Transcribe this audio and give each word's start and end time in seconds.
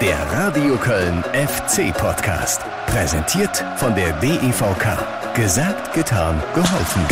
Der 0.00 0.16
Radio 0.30 0.76
Köln 0.76 1.24
FC 1.24 1.92
Podcast. 1.92 2.60
Präsentiert 2.86 3.64
von 3.78 3.96
der 3.96 4.12
DEVK. 4.20 5.34
Gesagt, 5.34 5.92
getan, 5.92 6.40
geholfen. 6.54 7.02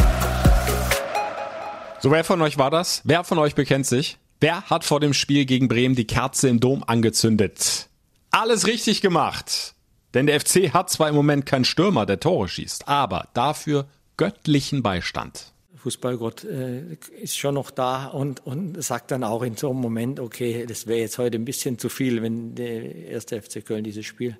So, 1.98 2.12
wer 2.12 2.22
von 2.22 2.40
euch 2.42 2.58
war 2.58 2.70
das? 2.70 3.02
Wer 3.02 3.24
von 3.24 3.38
euch 3.38 3.56
bekennt 3.56 3.86
sich? 3.86 4.18
Wer 4.38 4.62
hat 4.70 4.84
vor 4.84 5.00
dem 5.00 5.14
Spiel 5.14 5.46
gegen 5.46 5.66
Bremen 5.66 5.96
die 5.96 6.06
Kerze 6.06 6.48
im 6.48 6.60
Dom 6.60 6.84
angezündet? 6.86 7.88
Alles 8.30 8.68
richtig 8.68 9.00
gemacht. 9.00 9.74
Denn 10.14 10.28
der 10.28 10.40
FC 10.40 10.72
hat 10.72 10.88
zwar 10.88 11.08
im 11.08 11.16
Moment 11.16 11.44
keinen 11.44 11.64
Stürmer, 11.64 12.06
der 12.06 12.20
Tore 12.20 12.48
schießt, 12.48 12.86
aber 12.86 13.26
dafür 13.34 13.86
göttlichen 14.16 14.84
Beistand. 14.84 15.52
Fußballgott 15.86 16.42
äh, 16.42 16.96
ist 17.22 17.38
schon 17.38 17.54
noch 17.54 17.70
da 17.70 18.06
und, 18.06 18.44
und 18.44 18.82
sagt 18.82 19.12
dann 19.12 19.22
auch 19.22 19.44
in 19.44 19.56
so 19.56 19.70
einem 19.70 19.78
Moment, 19.78 20.18
okay, 20.18 20.66
das 20.66 20.88
wäre 20.88 20.98
jetzt 20.98 21.16
heute 21.16 21.38
ein 21.38 21.44
bisschen 21.44 21.78
zu 21.78 21.88
viel, 21.88 22.22
wenn 22.22 22.56
der 22.56 23.06
erste 23.06 23.40
FC 23.40 23.64
Köln 23.64 23.84
dieses 23.84 24.04
Spiel 24.04 24.36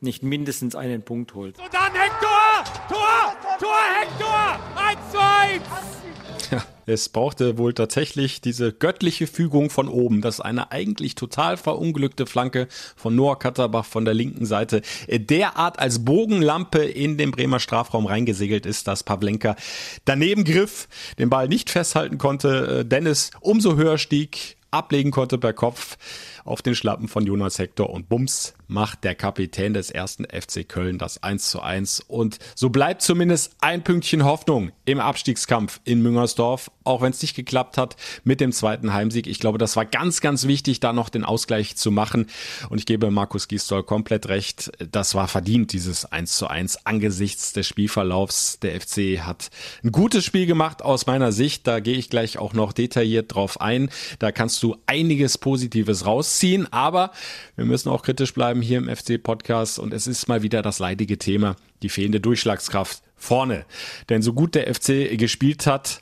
nicht 0.00 0.24
mindestens 0.24 0.74
einen 0.74 1.02
Punkt 1.02 1.34
holt. 1.34 1.56
Und 1.56 1.72
dann 1.72 1.92
Hector! 1.92 2.64
Tor! 2.88 3.36
Tor 3.60 3.78
Hector! 4.00 4.58
1 4.74 4.98
zu 5.12 5.18
1! 5.20 6.17
Ja, 6.50 6.64
es 6.86 7.08
brauchte 7.08 7.58
wohl 7.58 7.74
tatsächlich 7.74 8.40
diese 8.40 8.72
göttliche 8.72 9.26
Fügung 9.26 9.70
von 9.70 9.88
oben, 9.88 10.22
dass 10.22 10.40
eine 10.40 10.72
eigentlich 10.72 11.14
total 11.14 11.56
verunglückte 11.56 12.26
Flanke 12.26 12.68
von 12.96 13.14
Noah 13.14 13.38
Katterbach 13.38 13.84
von 13.84 14.04
der 14.04 14.14
linken 14.14 14.46
Seite 14.46 14.82
derart 15.08 15.78
als 15.78 16.04
Bogenlampe 16.04 16.78
in 16.78 17.18
den 17.18 17.30
Bremer 17.30 17.60
Strafraum 17.60 18.06
reingesegelt 18.06 18.66
ist, 18.66 18.88
dass 18.88 19.02
Pavlenka 19.02 19.56
daneben 20.04 20.44
griff, 20.44 20.88
den 21.18 21.30
Ball 21.30 21.48
nicht 21.48 21.70
festhalten 21.70 22.18
konnte, 22.18 22.84
Dennis 22.84 23.30
umso 23.40 23.76
höher 23.76 23.98
stieg, 23.98 24.56
ablegen 24.70 25.10
konnte 25.10 25.38
per 25.38 25.52
Kopf 25.52 25.96
auf 26.48 26.62
den 26.62 26.74
Schlappen 26.74 27.08
von 27.08 27.26
Jonas 27.26 27.58
Hector 27.58 27.90
und 27.90 28.08
Bums 28.08 28.54
macht 28.66 29.04
der 29.04 29.14
Kapitän 29.14 29.74
des 29.74 29.90
ersten 29.90 30.24
FC 30.24 30.68
Köln 30.68 30.98
das 30.98 31.22
1 31.22 31.50
zu 31.50 31.60
1 31.60 32.00
und 32.00 32.38
so 32.54 32.70
bleibt 32.70 33.02
zumindest 33.02 33.56
ein 33.60 33.84
Pünktchen 33.84 34.24
Hoffnung 34.24 34.72
im 34.84 35.00
Abstiegskampf 35.00 35.80
in 35.84 36.02
Müngersdorf, 36.02 36.70
auch 36.84 37.00
wenn 37.00 37.10
es 37.10 37.22
nicht 37.22 37.34
geklappt 37.34 37.78
hat 37.78 37.96
mit 38.24 38.40
dem 38.40 38.52
zweiten 38.52 38.92
Heimsieg. 38.92 39.26
Ich 39.26 39.40
glaube, 39.40 39.58
das 39.58 39.76
war 39.76 39.84
ganz, 39.84 40.20
ganz 40.20 40.46
wichtig, 40.46 40.80
da 40.80 40.92
noch 40.92 41.08
den 41.08 41.24
Ausgleich 41.24 41.76
zu 41.76 41.90
machen 41.90 42.26
und 42.68 42.78
ich 42.78 42.86
gebe 42.86 43.10
Markus 43.10 43.48
Gisdol 43.48 43.82
komplett 43.82 44.28
recht, 44.28 44.70
das 44.90 45.14
war 45.14 45.28
verdient, 45.28 45.72
dieses 45.72 46.04
1 46.04 46.36
zu 46.36 46.48
1 46.48 46.86
angesichts 46.86 47.52
des 47.52 47.66
Spielverlaufs. 47.66 48.58
Der 48.60 48.78
FC 48.80 49.20
hat 49.20 49.50
ein 49.84 49.92
gutes 49.92 50.24
Spiel 50.24 50.46
gemacht 50.46 50.82
aus 50.82 51.06
meiner 51.06 51.32
Sicht, 51.32 51.66
da 51.66 51.80
gehe 51.80 51.96
ich 51.96 52.10
gleich 52.10 52.38
auch 52.38 52.52
noch 52.52 52.72
detailliert 52.72 53.34
drauf 53.34 53.60
ein. 53.60 53.90
Da 54.18 54.32
kannst 54.32 54.62
du 54.62 54.76
einiges 54.86 55.38
Positives 55.38 56.06
rausziehen 56.06 56.37
ziehen, 56.38 56.66
aber 56.72 57.12
wir 57.56 57.64
müssen 57.64 57.88
auch 57.90 58.02
kritisch 58.02 58.32
bleiben 58.32 58.62
hier 58.62 58.78
im 58.78 58.94
FC-Podcast 58.94 59.78
und 59.78 59.92
es 59.92 60.06
ist 60.06 60.28
mal 60.28 60.42
wieder 60.42 60.62
das 60.62 60.78
leidige 60.78 61.18
Thema, 61.18 61.56
die 61.82 61.88
fehlende 61.88 62.20
Durchschlagskraft 62.20 63.02
vorne. 63.16 63.66
Denn 64.08 64.22
so 64.22 64.32
gut 64.32 64.54
der 64.54 64.72
FC 64.72 65.18
gespielt 65.18 65.66
hat, 65.66 66.00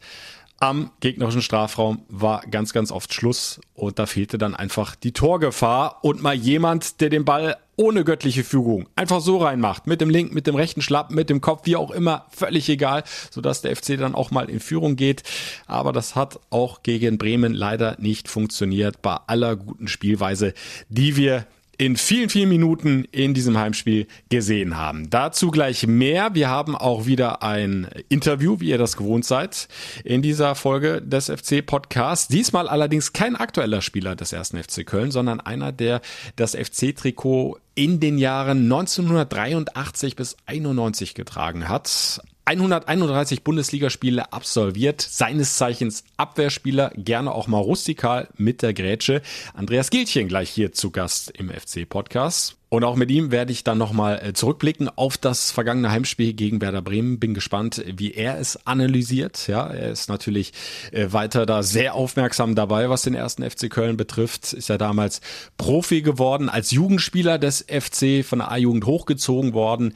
am 0.58 0.90
gegnerischen 1.00 1.42
Strafraum 1.42 2.02
war 2.08 2.40
ganz, 2.50 2.72
ganz 2.72 2.90
oft 2.90 3.12
Schluss. 3.12 3.60
Und 3.74 3.98
da 3.98 4.06
fehlte 4.06 4.38
dann 4.38 4.54
einfach 4.54 4.94
die 4.94 5.12
Torgefahr. 5.12 6.02
Und 6.02 6.22
mal 6.22 6.34
jemand, 6.34 7.00
der 7.00 7.10
den 7.10 7.24
Ball 7.26 7.58
ohne 7.76 8.04
göttliche 8.04 8.44
Fügung. 8.44 8.88
Einfach 8.96 9.20
so 9.20 9.38
reinmacht, 9.38 9.86
mit 9.86 10.00
dem 10.00 10.10
linken, 10.10 10.34
mit 10.34 10.46
dem 10.46 10.54
rechten 10.54 10.82
Schlappen, 10.82 11.14
mit 11.14 11.30
dem 11.30 11.40
Kopf, 11.40 11.62
wie 11.64 11.76
auch 11.76 11.90
immer, 11.90 12.26
völlig 12.30 12.68
egal, 12.68 13.04
sodass 13.30 13.62
der 13.62 13.76
FC 13.76 13.98
dann 13.98 14.14
auch 14.14 14.30
mal 14.30 14.48
in 14.48 14.60
Führung 14.60 14.96
geht. 14.96 15.22
Aber 15.66 15.92
das 15.92 16.14
hat 16.14 16.40
auch 16.50 16.82
gegen 16.82 17.18
Bremen 17.18 17.54
leider 17.54 17.96
nicht 18.00 18.28
funktioniert. 18.28 19.02
Bei 19.02 19.18
aller 19.26 19.56
guten 19.56 19.88
Spielweise, 19.88 20.54
die 20.88 21.16
wir 21.16 21.46
in 21.78 21.96
vielen, 21.96 22.28
vielen 22.28 22.48
Minuten 22.48 23.04
in 23.12 23.34
diesem 23.34 23.58
Heimspiel 23.58 24.06
gesehen 24.28 24.76
haben. 24.76 25.10
Dazu 25.10 25.50
gleich 25.50 25.86
mehr. 25.86 26.34
Wir 26.34 26.48
haben 26.48 26.74
auch 26.76 27.06
wieder 27.06 27.42
ein 27.42 27.88
Interview, 28.08 28.60
wie 28.60 28.70
ihr 28.70 28.78
das 28.78 28.96
gewohnt 28.96 29.24
seid, 29.24 29.68
in 30.04 30.22
dieser 30.22 30.54
Folge 30.54 31.02
des 31.02 31.26
FC 31.26 31.64
Podcasts. 31.64 32.28
Diesmal 32.28 32.68
allerdings 32.68 33.12
kein 33.12 33.36
aktueller 33.36 33.82
Spieler 33.82 34.16
des 34.16 34.32
ersten 34.32 34.62
FC 34.62 34.86
Köln, 34.86 35.10
sondern 35.10 35.40
einer, 35.40 35.72
der 35.72 36.00
das 36.36 36.54
FC-Trikot 36.54 37.58
in 37.74 38.00
den 38.00 38.18
Jahren 38.18 38.64
1983 38.64 40.16
bis 40.16 40.36
91 40.46 41.14
getragen 41.14 41.68
hat. 41.68 42.20
131 42.46 43.42
Bundesligaspiele 43.42 44.32
absolviert, 44.32 45.00
seines 45.00 45.56
Zeichens 45.56 46.04
Abwehrspieler, 46.16 46.92
gerne 46.96 47.32
auch 47.32 47.48
mal 47.48 47.58
rustikal 47.58 48.28
mit 48.36 48.62
der 48.62 48.72
Grätsche. 48.72 49.20
Andreas 49.52 49.90
Gilchen 49.90 50.28
gleich 50.28 50.48
hier 50.48 50.70
zu 50.70 50.92
Gast 50.92 51.32
im 51.36 51.50
FC-Podcast. 51.50 52.56
Und 52.68 52.84
auch 52.84 52.94
mit 52.94 53.10
ihm 53.10 53.32
werde 53.32 53.50
ich 53.50 53.64
dann 53.64 53.78
nochmal 53.78 54.20
äh, 54.22 54.32
zurückblicken 54.32 54.88
auf 54.88 55.16
das 55.16 55.50
vergangene 55.50 55.90
Heimspiel 55.90 56.34
gegen 56.34 56.60
Werder 56.60 56.82
Bremen. 56.82 57.18
Bin 57.18 57.34
gespannt, 57.34 57.82
wie 57.84 58.12
er 58.12 58.38
es 58.38 58.64
analysiert. 58.64 59.48
Ja, 59.48 59.66
er 59.66 59.90
ist 59.90 60.08
natürlich 60.08 60.52
äh, 60.92 61.08
weiter 61.10 61.46
da 61.46 61.64
sehr 61.64 61.94
aufmerksam 61.94 62.54
dabei, 62.54 62.90
was 62.90 63.02
den 63.02 63.14
ersten 63.14 63.48
FC 63.48 63.70
Köln 63.70 63.96
betrifft. 63.96 64.52
Ist 64.52 64.68
ja 64.68 64.78
damals 64.78 65.20
Profi 65.58 66.02
geworden, 66.02 66.48
als 66.48 66.70
Jugendspieler 66.70 67.38
des 67.38 67.66
FC 67.68 68.24
von 68.24 68.38
der 68.38 68.52
A-Jugend 68.52 68.86
hochgezogen 68.86 69.52
worden 69.52 69.94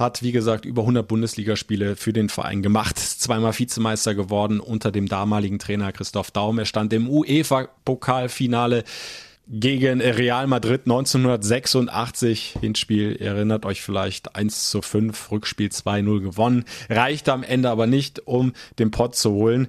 hat, 0.00 0.22
wie 0.22 0.32
gesagt, 0.32 0.64
über 0.64 0.82
100 0.82 1.06
Bundesligaspiele 1.06 1.94
für 1.94 2.12
den 2.12 2.28
Verein 2.28 2.62
gemacht, 2.62 2.98
zweimal 2.98 3.56
Vizemeister 3.56 4.14
geworden 4.14 4.58
unter 4.58 4.90
dem 4.90 5.06
damaligen 5.06 5.58
Trainer 5.60 5.92
Christoph 5.92 6.32
Daum. 6.32 6.58
Er 6.58 6.64
stand 6.64 6.92
im 6.92 7.08
UEFA-Pokalfinale 7.08 8.82
gegen 9.46 10.00
Real 10.00 10.46
Madrid 10.46 10.82
1986. 10.84 12.56
Hinspiel 12.60 13.16
erinnert 13.16 13.66
euch 13.66 13.82
vielleicht 13.82 14.36
1 14.36 14.70
zu 14.70 14.80
5, 14.80 15.30
Rückspiel 15.32 15.68
2-0 15.68 16.20
gewonnen. 16.20 16.64
Reichte 16.88 17.32
am 17.32 17.42
Ende 17.42 17.68
aber 17.68 17.86
nicht, 17.86 18.26
um 18.26 18.52
den 18.78 18.90
Pott 18.90 19.16
zu 19.16 19.32
holen. 19.32 19.68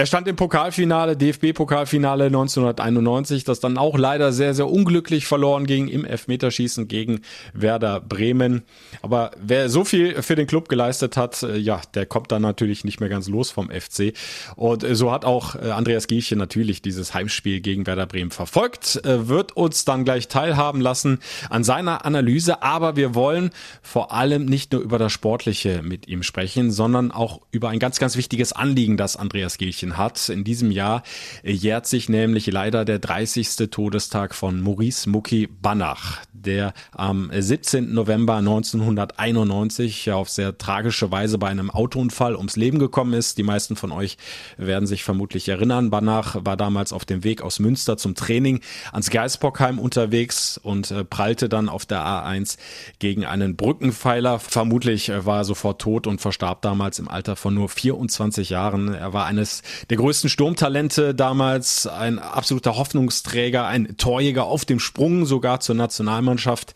Er 0.00 0.06
stand 0.06 0.26
im 0.28 0.36
Pokalfinale, 0.36 1.14
DFB-Pokalfinale 1.14 2.24
1991, 2.24 3.44
das 3.44 3.60
dann 3.60 3.76
auch 3.76 3.98
leider 3.98 4.32
sehr, 4.32 4.54
sehr 4.54 4.66
unglücklich 4.66 5.26
verloren 5.26 5.66
ging 5.66 5.88
im 5.88 6.06
Elfmeterschießen 6.06 6.88
gegen 6.88 7.20
Werder 7.52 8.00
Bremen. 8.00 8.62
Aber 9.02 9.32
wer 9.38 9.68
so 9.68 9.84
viel 9.84 10.22
für 10.22 10.36
den 10.36 10.46
Club 10.46 10.70
geleistet 10.70 11.18
hat, 11.18 11.42
äh, 11.42 11.58
ja, 11.58 11.82
der 11.92 12.06
kommt 12.06 12.32
dann 12.32 12.40
natürlich 12.40 12.82
nicht 12.82 13.00
mehr 13.00 13.10
ganz 13.10 13.28
los 13.28 13.50
vom 13.50 13.68
FC. 13.68 14.14
Und 14.56 14.84
äh, 14.84 14.94
so 14.94 15.12
hat 15.12 15.26
auch 15.26 15.54
äh, 15.54 15.70
Andreas 15.70 16.06
Gielchen 16.06 16.38
natürlich 16.38 16.80
dieses 16.80 17.12
Heimspiel 17.12 17.60
gegen 17.60 17.86
Werder 17.86 18.06
Bremen 18.06 18.30
verfolgt, 18.30 19.02
wird 19.04 19.52
uns 19.52 19.84
dann 19.84 20.06
gleich 20.06 20.28
teilhaben 20.28 20.80
lassen 20.80 21.18
an 21.50 21.62
seiner 21.62 22.06
Analyse. 22.06 22.62
Aber 22.62 22.96
wir 22.96 23.14
wollen 23.14 23.50
vor 23.82 24.12
allem 24.12 24.46
nicht 24.46 24.72
nur 24.72 24.80
über 24.80 24.98
das 24.98 25.12
Sportliche 25.12 25.82
mit 25.82 26.08
ihm 26.08 26.22
sprechen, 26.22 26.70
sondern 26.70 27.10
auch 27.10 27.42
über 27.50 27.68
ein 27.68 27.78
ganz, 27.78 27.98
ganz 27.98 28.16
wichtiges 28.16 28.54
Anliegen, 28.54 28.96
das 28.96 29.16
Andreas 29.16 29.58
Gielchen 29.58 29.89
Sternchen 29.90 29.96
hat. 29.96 30.28
In 30.28 30.44
diesem 30.44 30.70
Jahr 30.70 31.02
jährt 31.42 31.86
sich 31.86 32.08
nämlich 32.08 32.46
leider 32.46 32.84
der 32.84 32.98
30. 32.98 33.70
Todestag 33.70 34.34
von 34.34 34.60
Maurice 34.60 35.08
Mucki 35.08 35.46
Banach, 35.46 36.18
der 36.32 36.72
am 36.92 37.30
17. 37.32 37.92
November 37.92 38.36
1991 38.36 40.10
auf 40.12 40.28
sehr 40.28 40.56
tragische 40.56 41.10
Weise 41.10 41.38
bei 41.38 41.48
einem 41.48 41.70
Autounfall 41.70 42.36
ums 42.36 42.56
Leben 42.56 42.78
gekommen 42.78 43.14
ist. 43.14 43.38
Die 43.38 43.42
meisten 43.42 43.76
von 43.76 43.92
euch 43.92 44.16
werden 44.56 44.86
sich 44.86 45.04
vermutlich 45.04 45.48
erinnern. 45.48 45.90
Banach 45.90 46.36
war 46.44 46.56
damals 46.56 46.92
auf 46.92 47.04
dem 47.04 47.24
Weg 47.24 47.42
aus 47.42 47.58
Münster 47.58 47.96
zum 47.96 48.14
Training 48.14 48.60
ans 48.92 49.10
Geisbockheim 49.10 49.78
unterwegs 49.78 50.58
und 50.62 50.90
äh, 50.90 51.04
prallte 51.04 51.48
dann 51.48 51.68
auf 51.68 51.86
der 51.86 52.00
A1 52.00 52.56
gegen 52.98 53.24
einen 53.24 53.56
Brückenpfeiler. 53.56 54.38
Vermutlich 54.38 55.08
äh, 55.08 55.26
war 55.26 55.38
er 55.38 55.44
sofort 55.44 55.80
tot 55.80 56.06
und 56.06 56.20
verstarb 56.20 56.62
damals 56.62 56.98
im 56.98 57.08
Alter 57.08 57.36
von 57.36 57.54
nur 57.54 57.68
24 57.68 58.50
Jahren. 58.50 58.94
Er 58.94 59.12
war 59.12 59.26
eines 59.26 59.62
der 59.88 59.96
größten 59.96 60.28
Sturmtalente 60.28 61.14
damals, 61.14 61.86
ein 61.86 62.18
absoluter 62.18 62.76
Hoffnungsträger, 62.76 63.66
ein 63.66 63.96
Torjäger 63.96 64.44
auf 64.44 64.64
dem 64.64 64.80
Sprung 64.80 65.24
sogar 65.24 65.60
zur 65.60 65.74
Nationalmannschaft. 65.74 66.74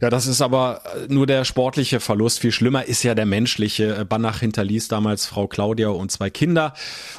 Ja, 0.00 0.10
das 0.10 0.26
ist 0.26 0.40
aber 0.40 0.82
nur 1.08 1.26
der 1.26 1.44
sportliche 1.44 2.00
Verlust. 2.00 2.38
Viel 2.38 2.52
schlimmer 2.52 2.86
ist 2.86 3.02
ja 3.02 3.14
der 3.14 3.26
menschliche. 3.26 4.04
Banach 4.04 4.40
hinterließ 4.40 4.88
damals 4.88 5.26
Frau 5.26 5.48
Claudia 5.48 5.88
und 5.88 6.12
zwei 6.12 6.30
Kinder. 6.30 6.72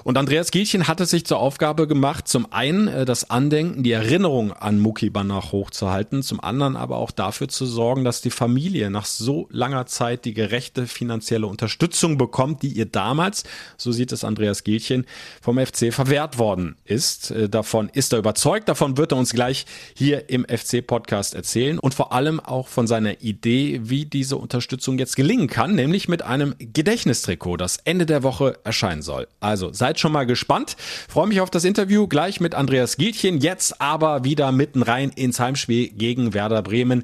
Und 0.04 0.18
Andreas 0.18 0.52
Gielchen 0.52 0.88
hatte 0.88 1.06
sich 1.06 1.26
zur 1.26 1.40
Aufgabe 1.40 1.88
gemacht, 1.88 2.28
zum 2.28 2.52
einen 2.52 2.88
äh, 2.88 3.06
das 3.06 3.30
Andenken, 3.30 3.84
die 3.84 3.92
Erinnerung 3.92 4.54
an 4.54 4.80
Muki 4.80 5.10
Banach 5.10 5.52
hochzuhalten, 5.52 6.24
zum 6.24 6.40
anderen 6.40 6.76
aber 6.76 6.98
auch 6.98 7.12
dafür 7.12 7.50
zu 7.50 7.66
sorgen, 7.66 8.04
dass 8.04 8.22
die 8.22 8.30
Familie 8.30 8.90
nach 8.90 9.06
so 9.06 9.48
langer 9.52 9.86
Zeit 9.86 10.26
die 10.26 10.34
gerechte 10.34 10.88
finanzielle 10.88 11.48
Unterstützung 11.48 12.18
bekommt, 12.18 12.64
die 12.64 12.70
ihr 12.70 12.86
damals, 12.86 13.44
so 13.78 13.92
sieht 13.92 14.12
es 14.12 14.24
Andreas 14.24 14.64
Gielchen, 14.64 15.06
vom 15.42 15.58
FC 15.58 15.94
verwehrt 15.94 16.38
worden 16.38 16.76
ist. 16.86 17.32
Äh, 17.32 17.50
davon 17.50 17.90
ist 17.90 18.14
er 18.14 18.20
überzeugt, 18.20 18.70
davon 18.70 18.98
wird 18.98 19.12
er 19.12 19.18
uns 19.18 19.32
gleich 19.32 19.66
hier 19.96 20.30
im 20.30 20.46
FC-Podcast 20.46 21.36
erzählen 21.36 21.80
und 21.80 21.94
vor 21.94 22.14
allem 22.14 22.40
auch 22.40 22.68
von 22.68 22.88
seiner 22.88 23.22
Idee, 23.22 23.82
wie 23.84 24.06
diese 24.06 24.38
Unterstützung 24.38 24.98
jetzt 24.98 25.16
gelingen 25.16 25.48
kann, 25.48 25.76
nämlich 25.76 26.08
mit 26.08 26.22
einem 26.22 26.56
Gedächtnistrikot, 26.60 27.58
das 27.58 27.78
Ende 27.78 28.06
der 28.06 28.24
Woche 28.24 28.60
erscheinen 28.64 29.02
soll. 29.02 29.28
Also 29.40 29.72
seid 29.74 30.00
schon 30.00 30.12
mal 30.12 30.26
gespannt. 30.26 30.76
Freue 31.08 31.28
mich 31.28 31.42
auf 31.42 31.50
das 31.50 31.64
Interview 31.64 32.08
gleich 32.08 32.40
mit 32.40 32.56
Andreas 32.56 32.98
Gielchen. 32.98 33.40
Jetzt 33.40 33.82
aber 33.82 34.24
wieder 34.24 34.52
mitten 34.52 34.84
rein 34.84 35.10
ins 35.10 35.40
Heimspiel 35.40 35.90
gegen 35.90 36.34
Werder 36.34 36.62
Bremen. 36.62 37.04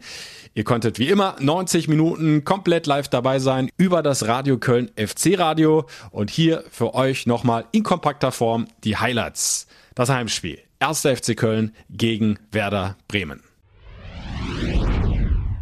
Ihr 0.57 0.63
konntet 0.63 1.00
wie 1.00 1.10
immer 1.10 1.36
90 1.42 1.90
Minuten 1.90 2.46
komplett 2.46 2.88
live 2.88 3.10
dabei 3.10 3.40
sein 3.40 3.69
über 3.75 4.02
das 4.02 4.25
Radio 4.25 4.57
Köln 4.57 4.90
FC 4.96 5.38
Radio 5.38 5.86
und 6.12 6.30
hier 6.30 6.63
für 6.72 6.96
euch 6.96 7.25
nochmal 7.28 7.66
in 7.74 7.84
kompakter 7.84 8.31
Form 8.31 8.66
die 8.86 8.96
Highlights. 8.96 9.68
Das 9.96 10.07
Heimspiel. 10.07 10.62
1. 10.80 11.02
FC 11.02 11.36
Köln 11.36 11.75
gegen 11.90 12.40
Werder 12.54 12.96
Bremen. 13.10 13.44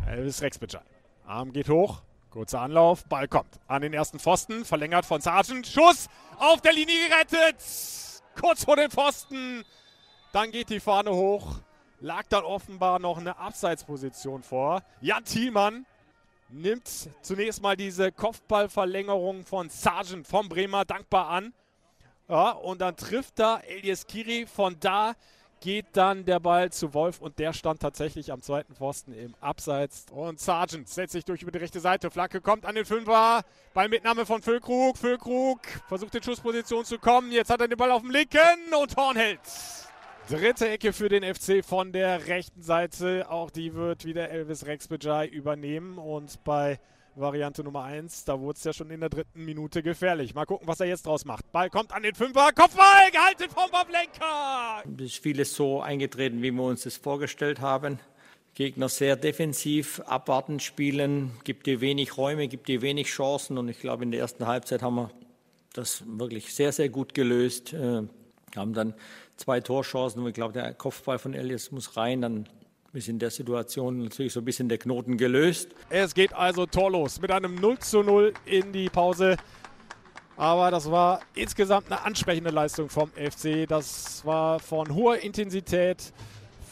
Elvis 0.05 0.43
Rexbitschei. 0.43 0.81
Arm 1.25 1.53
geht 1.53 1.69
hoch. 1.69 2.03
Kurzer 2.29 2.61
Anlauf. 2.61 3.05
Ball 3.05 3.27
kommt 3.27 3.59
an 3.65 3.81
den 3.81 3.93
ersten 3.93 4.19
Pfosten. 4.19 4.63
Verlängert 4.63 5.07
von 5.07 5.21
Sargent. 5.21 5.65
Schuss 5.65 6.07
auf 6.37 6.61
der 6.61 6.73
Linie 6.73 6.93
gerettet. 7.09 7.55
Kurz 8.39 8.63
vor 8.63 8.75
den 8.75 8.91
Pfosten. 8.91 9.63
Dann 10.33 10.51
geht 10.51 10.69
die 10.69 10.79
Fahne 10.79 11.09
hoch 11.09 11.55
lag 12.03 12.27
dann 12.27 12.43
offenbar 12.43 12.99
noch 12.99 13.17
eine 13.17 13.37
Abseitsposition 13.37 14.43
vor. 14.43 14.83
Jan 14.99 15.23
Thielmann 15.23 15.85
nimmt 16.49 16.87
zunächst 17.21 17.61
mal 17.61 17.77
diese 17.77 18.11
Kopfballverlängerung 18.11 19.45
von 19.45 19.69
Sargent 19.69 20.27
vom 20.27 20.49
Bremer 20.49 20.83
dankbar 20.83 21.29
an. 21.29 21.53
Ja, 22.27 22.51
und 22.51 22.81
dann 22.81 22.97
trifft 22.97 23.39
da 23.39 23.59
Elias 23.59 24.05
Kiri. 24.05 24.45
Von 24.45 24.75
da 24.81 25.13
geht 25.61 25.85
dann 25.93 26.25
der 26.25 26.41
Ball 26.41 26.73
zu 26.73 26.93
Wolf 26.93 27.21
und 27.21 27.39
der 27.39 27.53
stand 27.53 27.81
tatsächlich 27.81 28.33
am 28.33 28.41
zweiten 28.41 28.75
Pfosten 28.75 29.13
im 29.13 29.33
Abseits. 29.39 30.05
Und 30.11 30.41
Sargent 30.41 30.89
setzt 30.89 31.13
sich 31.13 31.23
durch 31.23 31.41
über 31.41 31.51
die 31.51 31.59
rechte 31.59 31.79
Seite. 31.79 32.11
Flagge 32.11 32.41
kommt 32.41 32.65
an 32.65 32.75
den 32.75 32.85
Fünfer. 32.85 33.43
Ballmitnahme 33.73 34.25
von 34.25 34.41
Füllkrug. 34.41 34.97
Füllkrug 34.97 35.61
versucht 35.87 36.13
in 36.15 36.23
Schussposition 36.23 36.83
zu 36.83 36.99
kommen. 36.99 37.31
Jetzt 37.31 37.49
hat 37.49 37.61
er 37.61 37.69
den 37.69 37.77
Ball 37.77 37.91
auf 37.91 38.01
dem 38.01 38.11
linken 38.11 38.73
und 38.77 38.93
Horn 38.97 39.15
hält. 39.15 39.39
Dritte 40.29 40.69
Ecke 40.69 40.93
für 40.93 41.09
den 41.09 41.21
FC 41.21 41.63
von 41.65 41.91
der 41.91 42.27
rechten 42.27 42.61
Seite. 42.61 43.29
Auch 43.29 43.51
die 43.51 43.73
wird 43.73 44.05
wieder 44.05 44.29
Elvis 44.29 44.65
Rex 44.65 44.87
Bejai 44.87 45.27
übernehmen. 45.27 45.97
Und 45.97 46.41
bei 46.45 46.79
Variante 47.15 47.61
Nummer 47.61 47.83
1, 47.83 48.23
da 48.23 48.39
wurde 48.39 48.57
es 48.57 48.63
ja 48.63 48.71
schon 48.71 48.89
in 48.89 49.01
der 49.01 49.09
dritten 49.09 49.43
Minute 49.43 49.83
gefährlich. 49.83 50.33
Mal 50.33 50.45
gucken, 50.45 50.65
was 50.65 50.79
er 50.79 50.87
jetzt 50.87 51.05
draus 51.05 51.25
macht. 51.25 51.51
Ball 51.51 51.69
kommt 51.69 51.91
an 51.93 52.03
den 52.03 52.15
Fünfer. 52.15 52.51
Kopfball 52.55 53.11
gehalten 53.11 53.49
vom 53.53 53.69
Pavlenka. 53.69 54.83
Es 54.97 55.03
ist 55.03 55.17
vieles 55.21 55.53
so 55.53 55.81
eingetreten, 55.81 56.41
wie 56.41 56.51
wir 56.51 56.63
uns 56.63 56.83
das 56.83 56.95
vorgestellt 56.95 57.59
haben. 57.59 57.99
Gegner 58.55 58.87
sehr 58.87 59.17
defensiv, 59.17 59.99
abwarten 60.05 60.61
spielen, 60.61 61.31
gibt 61.43 61.65
dir 61.65 61.81
wenig 61.81 62.17
Räume, 62.17 62.47
gibt 62.47 62.69
dir 62.69 62.81
wenig 62.81 63.07
Chancen. 63.07 63.57
Und 63.57 63.67
ich 63.67 63.79
glaube, 63.79 64.03
in 64.03 64.11
der 64.11 64.21
ersten 64.21 64.47
Halbzeit 64.47 64.81
haben 64.83 64.95
wir 64.95 65.11
das 65.73 66.03
wirklich 66.07 66.53
sehr, 66.53 66.71
sehr 66.71 66.87
gut 66.87 67.13
gelöst. 67.13 67.73
Äh, 67.73 68.03
haben 68.55 68.73
dann 68.73 68.93
zwei 69.43 69.59
Torchancen 69.59 70.21
und 70.21 70.29
ich 70.29 70.33
glaube, 70.33 70.53
der 70.53 70.73
Kopfball 70.73 71.19
von 71.19 71.33
Elias 71.33 71.69
muss 71.71 71.97
rein, 71.97 72.21
dann 72.21 72.47
ist 72.93 73.09
in 73.09 73.19
der 73.19 73.29
Situation 73.29 74.03
natürlich 74.03 74.31
so 74.31 74.39
ein 74.39 74.45
bisschen 74.45 74.69
der 74.69 74.77
Knoten 74.77 75.17
gelöst. 75.17 75.69
Es 75.89 76.13
geht 76.13 76.33
also 76.33 76.65
torlos 76.65 77.19
mit 77.19 77.29
einem 77.29 77.55
0 77.55 77.79
zu 77.79 78.03
0 78.03 78.33
in 78.45 78.71
die 78.71 78.89
Pause. 78.89 79.35
Aber 80.37 80.71
das 80.71 80.89
war 80.89 81.19
insgesamt 81.35 81.91
eine 81.91 82.05
ansprechende 82.05 82.51
Leistung 82.51 82.89
vom 82.89 83.09
FC. 83.11 83.67
Das 83.67 84.25
war 84.25 84.59
von 84.59 84.93
hoher 84.93 85.17
Intensität, 85.17 86.13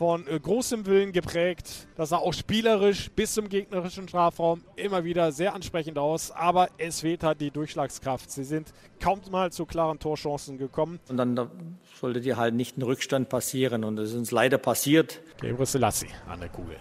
von 0.01 0.25
äh, 0.25 0.39
großem 0.39 0.87
Willen 0.87 1.11
geprägt. 1.11 1.87
Das 1.95 2.09
sah 2.09 2.17
auch 2.17 2.33
spielerisch 2.33 3.11
bis 3.11 3.35
zum 3.35 3.49
gegnerischen 3.49 4.07
Strafraum 4.07 4.63
immer 4.75 5.03
wieder 5.03 5.31
sehr 5.31 5.53
ansprechend 5.53 5.99
aus. 5.99 6.31
Aber 6.31 6.69
es 6.79 7.01
fehlt 7.01 7.23
halt 7.23 7.39
die 7.39 7.51
Durchschlagskraft. 7.51 8.31
Sie 8.31 8.43
sind 8.43 8.73
kaum 8.99 9.21
mal 9.29 9.51
zu 9.51 9.67
klaren 9.67 9.99
Torchancen 9.99 10.57
gekommen. 10.57 10.99
Und 11.07 11.17
dann 11.17 11.35
da 11.35 11.51
sollte 11.99 12.19
dir 12.19 12.37
halt 12.37 12.55
nicht 12.55 12.79
ein 12.79 12.81
Rückstand 12.81 13.29
passieren. 13.29 13.83
Und 13.83 13.97
das 13.97 14.09
ist 14.09 14.15
uns 14.15 14.31
leider 14.31 14.57
passiert. 14.57 15.21
Gebre 15.39 15.67
Selassie 15.67 16.09
an 16.27 16.39
der 16.39 16.49
Kugel. 16.49 16.77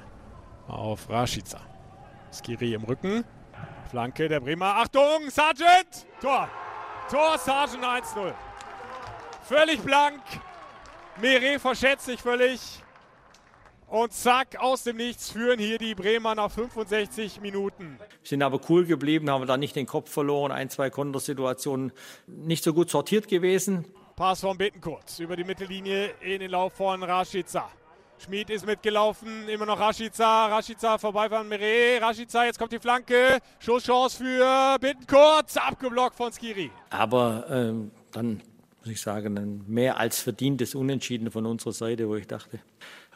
Auf 0.66 1.10
Rashica. 1.10 1.60
Skiri 2.32 2.72
im 2.72 2.84
Rücken. 2.84 3.24
Flanke 3.90 4.30
der 4.30 4.40
Bremer. 4.40 4.76
Achtung, 4.76 5.28
Sargent! 5.28 6.06
Tor! 6.22 6.48
Tor, 7.10 7.36
Sargent 7.36 7.84
1-0. 7.84 8.32
Völlig 9.42 9.82
blank. 9.82 10.22
Meret 11.20 11.60
verschätzt 11.60 12.06
sich 12.06 12.22
völlig. 12.22 12.82
Und 13.90 14.12
zack, 14.12 14.56
aus 14.60 14.84
dem 14.84 14.98
Nichts 14.98 15.30
führen 15.30 15.58
hier 15.58 15.76
die 15.76 15.96
Bremer 15.96 16.36
nach 16.36 16.52
65 16.52 17.40
Minuten. 17.40 17.98
Sind 18.22 18.40
aber 18.40 18.60
cool 18.68 18.86
geblieben, 18.86 19.28
haben 19.28 19.44
da 19.48 19.56
nicht 19.56 19.74
den 19.74 19.86
Kopf 19.86 20.08
verloren. 20.12 20.52
Ein, 20.52 20.70
zwei 20.70 20.90
Kontersituationen 20.90 21.90
nicht 22.28 22.62
so 22.62 22.72
gut 22.72 22.88
sortiert 22.88 23.26
gewesen. 23.26 23.84
Pass 24.14 24.42
von 24.42 24.56
Bittenkurt 24.56 25.18
über 25.18 25.34
die 25.34 25.42
Mittellinie 25.42 26.10
in 26.20 26.38
den 26.38 26.52
Lauf 26.52 26.74
von 26.74 27.02
Rashica. 27.02 27.68
Schmid 28.18 28.50
ist 28.50 28.64
mitgelaufen, 28.64 29.48
immer 29.48 29.66
noch 29.66 29.80
Rashica. 29.80 30.46
Rashica 30.46 30.96
vorbei 30.96 31.28
von 31.28 31.48
Meret. 31.48 32.00
Rashica, 32.00 32.44
jetzt 32.44 32.60
kommt 32.60 32.70
die 32.70 32.78
Flanke. 32.78 33.40
Schusschance 33.58 34.18
für 34.18 34.76
Bittenkurt. 34.78 35.46
Abgeblockt 35.56 36.14
von 36.14 36.30
Skiri. 36.32 36.70
Aber 36.90 37.44
ähm, 37.50 37.90
dann 38.12 38.40
muss 38.80 38.92
ich 38.92 39.00
sagen, 39.00 39.36
ein 39.36 39.64
mehr 39.66 39.96
als 39.98 40.22
verdientes 40.22 40.76
Unentschieden 40.76 41.32
von 41.32 41.44
unserer 41.44 41.72
Seite, 41.72 42.08
wo 42.08 42.14
ich 42.14 42.28
dachte, 42.28 42.60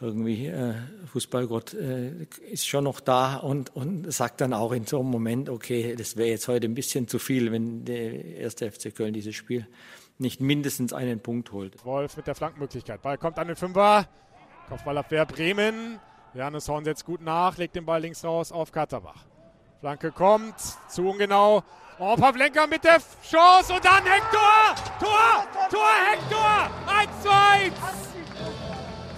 irgendwie 0.01 0.47
äh, 0.47 0.75
Fußballgott 1.13 1.75
äh, 1.75 2.27
ist 2.51 2.67
schon 2.67 2.85
noch 2.85 3.01
da 3.01 3.37
und, 3.37 3.75
und 3.77 4.13
sagt 4.13 4.41
dann 4.41 4.53
auch 4.53 4.73
in 4.73 4.87
so 4.87 5.01
einem 5.01 5.11
Moment, 5.11 5.49
okay, 5.49 5.95
das 5.97 6.17
wäre 6.17 6.31
jetzt 6.31 6.49
heute 6.49 6.67
ein 6.67 6.75
bisschen 6.75 7.07
zu 7.07 7.19
viel, 7.19 7.53
wenn 7.53 7.85
der 7.85 8.25
erste 8.37 8.71
FC 8.71 8.95
Köln 8.95 9.15
dieses 9.15 9.35
Spiel 9.35 9.67
nicht 10.19 10.41
mindestens 10.41 10.93
einen 10.93 11.21
Punkt 11.21 11.53
holt. 11.53 11.85
Wolf 11.85 12.17
mit 12.17 12.27
der 12.27 12.35
Flankenmöglichkeit. 12.35 13.03
Ball 13.03 13.19
kommt 13.19 13.39
an 13.39 13.49
den 13.49 13.57
Fünfer. 13.57 14.09
Kopfballabwehr 14.69 15.27
Bremen. 15.27 16.01
Janis 16.35 16.69
Horn 16.69 16.85
setzt 16.85 17.05
gut 17.05 17.21
nach, 17.21 17.57
legt 17.59 17.77
den 17.77 17.85
Ball 17.85 18.01
links 18.01 18.25
raus 18.25 18.51
auf 18.51 18.73
Katterbach. 18.73 19.25
Flanke 19.81 20.11
kommt, 20.11 20.55
zu 20.89 21.09
ungenau. 21.09 21.63
Oh, 21.99 22.17
Pavlenka 22.17 22.67
mit 22.67 22.83
der 22.83 22.99
Chance 23.23 23.75
und 23.75 23.85
dann 23.85 24.03
Hector! 24.05 24.75
Tor! 24.99 25.47
Tor, 25.71 25.91
Hector! 26.11 26.71
1 26.89 27.23
zu 27.23 27.31
1! 27.31 28.64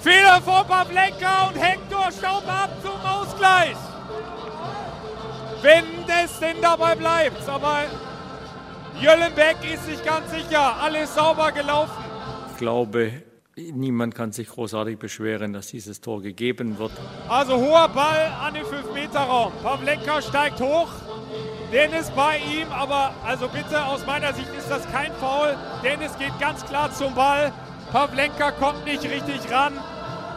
Fehler 0.01 0.41
von 0.43 0.67
Pavlenka 0.67 1.49
und 1.49 1.57
Hector 1.61 2.11
staubt 2.13 2.49
ab 2.49 2.71
zum 2.83 3.11
Ausgleich. 3.11 3.77
Wenn 5.63 5.85
es 6.25 6.39
denn 6.39 6.57
dabei 6.63 6.95
bleibt. 6.95 7.49
Aber 7.49 7.85
Jöllenbeck 9.01 9.57
ist 9.73 9.87
sich 9.87 10.05
ganz 10.05 10.31
sicher. 10.31 10.77
Alles 10.81 11.15
sauber 11.15 11.51
gelaufen. 11.53 12.05
Ich 12.53 12.59
glaube, 12.59 13.23
niemand 13.57 14.15
kann 14.15 14.33
sich 14.33 14.49
großartig 14.49 14.99
beschweren, 14.99 15.53
dass 15.53 15.69
dieses 15.69 16.01
Tor 16.01 16.23
gegeben 16.23 16.79
wird. 16.79 16.93
Also 17.29 17.57
hoher 17.57 17.89
Ball 17.89 18.33
an 18.41 18.55
den 18.55 18.65
5-Meter-Raum. 18.65 19.53
Pavlenka 19.63 20.23
steigt 20.23 20.61
hoch. 20.61 20.89
Dennis 21.73 22.11
bei 22.11 22.39
ihm, 22.39 22.71
aber 22.71 23.13
also 23.27 23.49
bitte 23.49 23.85
aus 23.85 24.07
meiner 24.07 24.33
Sicht 24.33 24.49
ist 24.57 24.71
das 24.71 24.89
kein 24.93 25.13
Foul. 25.15 25.57
Dennis 25.83 26.17
geht 26.17 26.39
ganz 26.39 26.65
klar 26.65 26.93
zum 26.93 27.15
Ball. 27.15 27.53
Pavlenka 27.97 28.51
kommt 28.51 28.85
nicht 28.85 29.05
richtig 29.05 29.51
ran. 29.51 29.73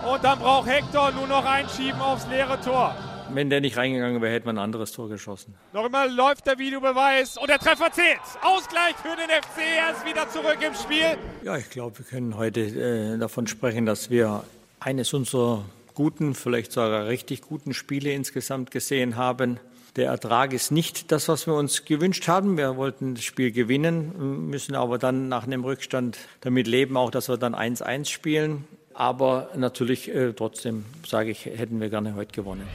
Und 0.09 0.23
dann 0.23 0.39
braucht 0.39 0.69
Hector 0.69 1.11
nur 1.11 1.27
noch 1.27 1.43
einschieben 1.43 1.99
aufs 1.99 2.25
leere 2.29 2.57
Tor. 2.61 2.95
Wenn 3.33 3.49
der 3.49 3.59
nicht 3.59 3.75
reingegangen 3.75 4.21
wäre, 4.21 4.31
hätte 4.31 4.45
man 4.45 4.57
ein 4.57 4.63
anderes 4.63 4.93
Tor 4.93 5.09
geschossen. 5.09 5.55
Noch 5.73 5.85
immer 5.85 6.07
läuft 6.07 6.47
der 6.47 6.57
Videobeweis 6.57 7.37
und 7.37 7.49
der 7.49 7.59
Treffer 7.59 7.91
zählt. 7.91 8.21
Ausgleich 8.41 8.95
für 8.95 9.13
den 9.13 9.27
FC, 9.27 9.59
er 9.77 9.91
ist 9.91 10.05
wieder 10.05 10.29
zurück 10.29 10.59
im 10.65 10.73
Spiel. 10.73 11.17
Ja, 11.43 11.57
ich 11.57 11.69
glaube, 11.69 11.97
wir 11.97 12.05
können 12.05 12.37
heute 12.37 12.61
äh, 12.61 13.17
davon 13.17 13.45
sprechen, 13.45 13.85
dass 13.85 14.09
wir 14.09 14.45
eines 14.79 15.13
unserer 15.13 15.65
guten, 15.95 16.35
vielleicht 16.35 16.71
sogar 16.71 17.07
richtig 17.07 17.41
guten 17.41 17.73
Spiele 17.73 18.13
insgesamt 18.13 18.71
gesehen 18.71 19.17
haben. 19.17 19.59
Der 19.99 20.11
Ertrag 20.11 20.53
ist 20.53 20.71
nicht 20.71 21.11
das, 21.11 21.27
was 21.27 21.45
wir 21.45 21.55
uns 21.55 21.83
gewünscht 21.83 22.29
haben. 22.29 22.57
Wir 22.57 22.77
wollten 22.77 23.15
das 23.15 23.25
Spiel 23.25 23.51
gewinnen, 23.51 24.47
müssen 24.49 24.73
aber 24.73 24.97
dann 24.97 25.27
nach 25.27 25.45
einem 25.45 25.65
Rückstand 25.65 26.17
damit 26.39 26.67
leben, 26.67 26.95
auch 26.95 27.11
dass 27.11 27.27
wir 27.27 27.35
dann 27.35 27.53
1-1 27.53 28.05
spielen. 28.05 28.63
Aber 28.93 29.49
natürlich 29.57 30.07
äh, 30.07 30.31
trotzdem, 30.31 30.85
sage 31.05 31.31
ich, 31.31 31.43
hätten 31.43 31.81
wir 31.81 31.89
gerne 31.89 32.15
heute 32.15 32.31
gewonnen. 32.31 32.65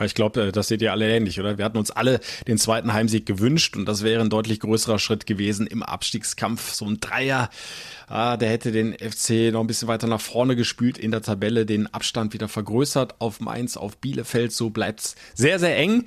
Ich 0.00 0.14
glaube, 0.14 0.48
äh, 0.48 0.52
das 0.52 0.68
seht 0.68 0.80
ihr 0.80 0.92
alle 0.92 1.08
ähnlich, 1.14 1.38
oder? 1.38 1.58
Wir 1.58 1.64
hatten 1.64 1.76
uns 1.76 1.90
alle 1.90 2.20
den 2.46 2.56
zweiten 2.56 2.92
Heimsieg 2.92 3.26
gewünscht 3.26 3.76
und 3.76 3.86
das 3.86 4.02
wäre 4.02 4.22
ein 4.22 4.30
deutlich 4.30 4.60
größerer 4.60 4.98
Schritt 4.98 5.26
gewesen 5.26 5.66
im 5.66 5.82
Abstiegskampf. 5.82 6.72
So 6.72 6.86
ein 6.86 6.98
Dreier, 7.00 7.50
ah, 8.08 8.36
der 8.36 8.48
hätte 8.48 8.72
den 8.72 8.94
FC 8.94 9.52
noch 9.52 9.60
ein 9.60 9.66
bisschen 9.66 9.88
weiter 9.88 10.06
nach 10.06 10.20
vorne 10.20 10.56
gespült 10.56 10.96
in 10.96 11.10
der 11.10 11.22
Tabelle, 11.22 11.66
den 11.66 11.92
Abstand 11.92 12.32
wieder 12.32 12.48
vergrößert 12.48 13.20
auf 13.20 13.40
Mainz, 13.40 13.76
auf 13.76 13.98
Bielefeld. 13.98 14.52
So 14.52 14.70
bleibt's 14.70 15.14
sehr, 15.34 15.58
sehr 15.58 15.76
eng. 15.76 16.06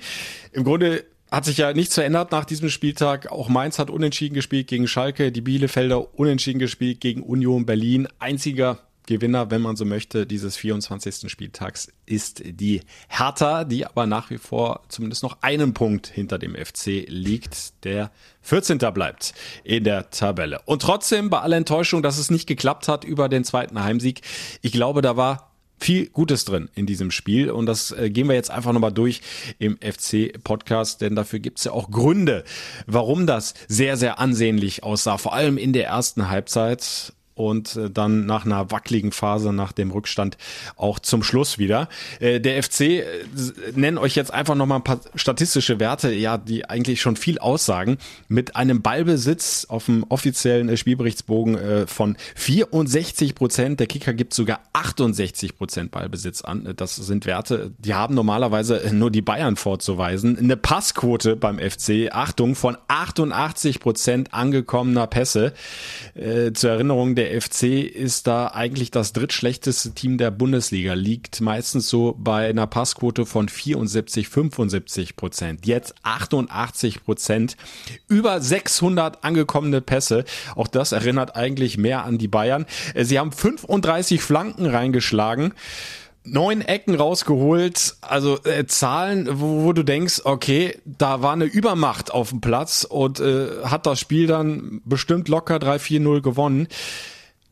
Im 0.52 0.64
Grunde 0.64 1.04
hat 1.30 1.44
sich 1.44 1.58
ja 1.58 1.72
nichts 1.72 1.94
verändert 1.94 2.32
nach 2.32 2.44
diesem 2.44 2.70
Spieltag. 2.70 3.30
Auch 3.30 3.48
Mainz 3.48 3.78
hat 3.78 3.90
unentschieden 3.90 4.34
gespielt 4.34 4.68
gegen 4.68 4.88
Schalke, 4.88 5.30
die 5.30 5.40
Bielefelder 5.40 6.18
unentschieden 6.18 6.58
gespielt 6.58 7.00
gegen 7.00 7.22
Union 7.22 7.66
Berlin. 7.66 8.08
Einziger 8.18 8.85
Gewinner, 9.06 9.50
wenn 9.50 9.62
man 9.62 9.76
so 9.76 9.84
möchte, 9.84 10.26
dieses 10.26 10.56
24. 10.56 11.30
Spieltags 11.30 11.88
ist 12.04 12.42
die 12.44 12.82
Hertha, 13.08 13.64
die 13.64 13.86
aber 13.86 14.06
nach 14.06 14.30
wie 14.30 14.38
vor 14.38 14.82
zumindest 14.88 15.22
noch 15.22 15.38
einen 15.42 15.74
Punkt 15.74 16.08
hinter 16.08 16.38
dem 16.38 16.54
FC 16.54 17.06
liegt, 17.08 17.84
der 17.84 18.10
14. 18.42 18.78
bleibt 18.92 19.32
in 19.64 19.84
der 19.84 20.10
Tabelle. 20.10 20.60
Und 20.66 20.82
trotzdem, 20.82 21.30
bei 21.30 21.40
aller 21.40 21.56
Enttäuschung, 21.56 22.02
dass 22.02 22.18
es 22.18 22.30
nicht 22.30 22.46
geklappt 22.46 22.88
hat 22.88 23.04
über 23.04 23.28
den 23.28 23.44
zweiten 23.44 23.82
Heimsieg, 23.82 24.20
ich 24.62 24.72
glaube, 24.72 25.02
da 25.02 25.16
war 25.16 25.52
viel 25.78 26.08
Gutes 26.08 26.44
drin 26.44 26.68
in 26.74 26.86
diesem 26.86 27.10
Spiel 27.10 27.50
und 27.50 27.66
das 27.66 27.92
äh, 27.92 28.10
gehen 28.10 28.28
wir 28.28 28.34
jetzt 28.34 28.50
einfach 28.50 28.72
nochmal 28.72 28.92
durch 28.92 29.20
im 29.58 29.78
FC-Podcast, 29.78 31.00
denn 31.00 31.14
dafür 31.14 31.38
gibt's 31.38 31.64
ja 31.64 31.72
auch 31.72 31.90
Gründe, 31.90 32.44
warum 32.86 33.26
das 33.26 33.54
sehr, 33.68 33.96
sehr 33.96 34.18
ansehnlich 34.18 34.82
aussah, 34.82 35.18
vor 35.18 35.34
allem 35.34 35.58
in 35.58 35.72
der 35.72 35.86
ersten 35.86 36.28
Halbzeit 36.28 37.12
und 37.36 37.76
äh, 37.76 37.90
dann 37.90 38.26
nach 38.26 38.44
einer 38.44 38.70
wackeligen 38.70 39.12
Phase 39.12 39.52
nach 39.52 39.72
dem 39.72 39.90
Rückstand 39.90 40.36
auch 40.76 40.98
zum 40.98 41.22
Schluss 41.22 41.58
wieder. 41.58 41.88
Äh, 42.18 42.40
der 42.40 42.62
FC 42.62 42.80
äh, 42.80 43.04
nennen 43.74 43.98
euch 43.98 44.16
jetzt 44.16 44.32
einfach 44.32 44.54
noch 44.54 44.66
mal 44.66 44.76
ein 44.76 44.84
paar 44.84 45.00
statistische 45.14 45.78
Werte, 45.78 46.12
ja, 46.12 46.38
die 46.38 46.68
eigentlich 46.68 47.00
schon 47.00 47.16
viel 47.16 47.38
aussagen. 47.38 47.98
Mit 48.28 48.56
einem 48.56 48.80
Ballbesitz 48.80 49.66
auf 49.68 49.84
dem 49.84 50.04
offiziellen 50.08 50.74
Spielberichtsbogen 50.76 51.86
von 51.86 52.16
64 52.34 53.34
Prozent. 53.34 53.80
Der 53.80 53.86
Kicker 53.86 54.14
gibt 54.14 54.32
sogar 54.32 54.60
68 54.72 55.56
Prozent 55.56 55.90
Ballbesitz 55.90 56.42
an. 56.42 56.72
Das 56.76 56.96
sind 56.96 57.26
Werte, 57.26 57.72
die 57.78 57.94
haben 57.94 58.14
normalerweise 58.14 58.90
nur 58.92 59.10
die 59.10 59.22
Bayern 59.22 59.56
vorzuweisen. 59.56 60.38
Eine 60.38 60.56
Passquote 60.56 61.36
beim 61.36 61.58
FC, 61.58 62.08
Achtung, 62.10 62.54
von 62.54 62.78
88 62.88 63.80
Prozent 63.80 64.32
angekommener 64.32 65.06
Pässe. 65.06 65.52
zur 66.54 66.70
Erinnerung, 66.70 67.14
der 67.14 67.25
der 67.26 67.40
FC 67.40 67.62
ist 67.92 68.26
da 68.26 68.48
eigentlich 68.48 68.90
das 68.90 69.12
drittschlechteste 69.12 69.92
Team 69.92 70.16
der 70.18 70.30
Bundesliga, 70.30 70.94
liegt 70.94 71.40
meistens 71.40 71.88
so 71.88 72.14
bei 72.18 72.48
einer 72.48 72.66
Passquote 72.66 73.26
von 73.26 73.48
74, 73.48 74.28
75 74.28 75.16
Prozent. 75.16 75.66
Jetzt 75.66 75.94
88 76.04 77.04
Prozent, 77.04 77.56
über 78.08 78.40
600 78.40 79.24
angekommene 79.24 79.80
Pässe. 79.80 80.24
Auch 80.54 80.68
das 80.68 80.92
erinnert 80.92 81.34
eigentlich 81.34 81.78
mehr 81.78 82.04
an 82.04 82.18
die 82.18 82.28
Bayern. 82.28 82.66
Sie 82.94 83.18
haben 83.18 83.32
35 83.32 84.22
Flanken 84.22 84.66
reingeschlagen 84.66 85.52
neun 86.28 86.60
Ecken 86.60 86.96
rausgeholt, 86.96 87.98
also 88.00 88.42
äh, 88.42 88.66
Zahlen, 88.66 89.28
wo, 89.30 89.62
wo, 89.62 89.72
du 89.72 89.84
denkst, 89.84 90.22
okay, 90.24 90.76
da 90.84 91.22
war 91.22 91.32
eine 91.32 91.44
Übermacht 91.44 92.12
auf 92.12 92.30
dem 92.30 92.40
Platz 92.40 92.82
und 92.82 93.20
äh, 93.20 93.62
hat 93.62 93.86
das 93.86 94.00
Spiel 94.00 94.26
dann 94.26 94.80
bestimmt 94.84 95.28
locker 95.28 95.58
3-4-0 95.58 96.22
gewonnen. 96.22 96.66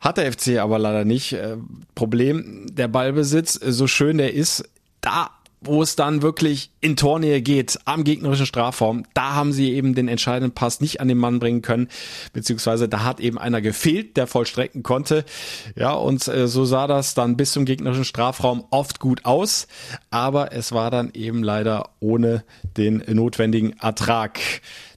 Hat 0.05 0.19
der 0.19 0.31
FC 0.31 0.59
aber 0.59 0.79
leider 0.79 1.07
nicht. 1.07 1.33
Äh, 1.33 1.57
Problem, 1.95 2.67
der 2.71 2.89
Ballbesitz, 2.89 3.61
äh, 3.61 3.73
so 3.73 3.87
schön 3.87 4.19
der 4.19 4.35
ist, 4.35 4.69
da 5.01 5.31
wo 5.67 5.83
es 5.83 5.97
dann 5.97 6.21
wirklich 6.23 6.71
in 6.81 6.97
Tornähe 6.97 7.41
geht, 7.41 7.79
am 7.87 8.05
gegnerischen 8.05 8.45
Strafraum, 8.45 9.05
da 9.15 9.35
haben 9.35 9.53
sie 9.53 9.73
eben 9.73 9.95
den 9.95 10.09
entscheidenden 10.09 10.53
Pass 10.53 10.81
nicht 10.83 11.01
an 11.01 11.09
den 11.09 11.19
Mann 11.19 11.39
bringen 11.39 11.63
können, 11.63 11.89
beziehungsweise 12.33 12.89
da 12.89 13.03
hat 13.03 13.21
eben 13.21 13.39
einer 13.39 13.63
gefehlt, 13.63 14.17
der 14.17 14.27
vollstrecken 14.27 14.83
konnte. 14.83 15.25
Ja, 15.75 15.93
und 15.93 16.29
äh, 16.29 16.49
so 16.49 16.65
sah 16.65 16.87
das 16.87 17.15
dann 17.15 17.37
bis 17.37 17.53
zum 17.53 17.65
gegnerischen 17.65 18.05
Strafraum 18.05 18.65
oft 18.71 19.01
gut 19.01 19.25
aus, 19.25 19.67
aber 20.11 20.53
es 20.53 20.73
war 20.73 20.91
dann 20.91 21.11
eben 21.15 21.43
leider 21.43 21.91
ohne 22.01 22.45
den 22.77 23.03
notwendigen 23.09 23.73
Ertrag. 23.79 24.39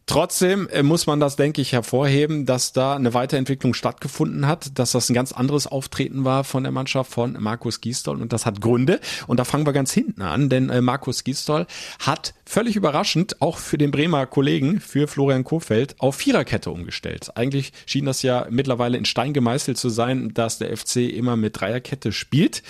Trotzdem 0.08 0.70
äh, 0.70 0.84
muss 0.84 1.06
man 1.06 1.20
das, 1.20 1.36
denke 1.36 1.62
ich, 1.62 1.74
hervorheben, 1.74 2.46
dass 2.46 2.72
da 2.72 2.96
eine 2.96 3.14
Weiterentwicklung 3.14 3.74
stattgefunden 3.74 4.48
hat, 4.48 4.80
dass 4.80 4.94
das 4.94 5.10
ein 5.10 5.14
ganz 5.14 5.34
anderes 5.34 5.68
Auftreten 5.68 6.24
war 6.24 6.46
von 6.46 6.64
der 6.64 6.72
Mannschaft 6.72 7.12
von 7.12 7.36
Markus 7.40 7.82
Gisdol 7.82 8.22
und 8.22 8.32
das 8.32 8.46
hat 8.46 8.62
Gründe 8.62 9.02
und 9.28 9.38
da 9.38 9.44
fangen 9.44 9.66
wir 9.66 9.74
ganz 9.74 9.92
hinten 9.92 10.22
an, 10.22 10.48
denn 10.48 10.70
äh, 10.70 10.80
Markus 10.80 11.26
Gisdol 11.26 11.68
hat 12.00 12.34
völlig 12.46 12.78
überraschend 12.78 13.42
auch 13.42 13.58
für 13.58 13.78
den 13.78 13.92
Bremer 13.92 14.26
Kollegen, 14.28 14.80
für 14.80 15.10
Florian 15.10 15.44
Kofeld, 15.44 15.96
auf 16.00 16.16
Viererkette 16.16 16.72
umgestellt. 16.72 17.36
Eigentlich 17.36 17.74
schien 17.86 18.06
das 18.06 18.22
ja 18.22 18.48
mittlerweile 18.50 18.98
in 18.98 19.04
Stein 19.04 19.34
gemeißelt 19.34 19.78
zu 19.78 19.90
sein, 19.90 20.34
dass 20.34 20.58
der 20.58 20.76
FC 20.76 20.98
immer 20.98 21.36
mit 21.36 21.60
Dreierkette 21.60 22.14
spielt. 22.14 22.64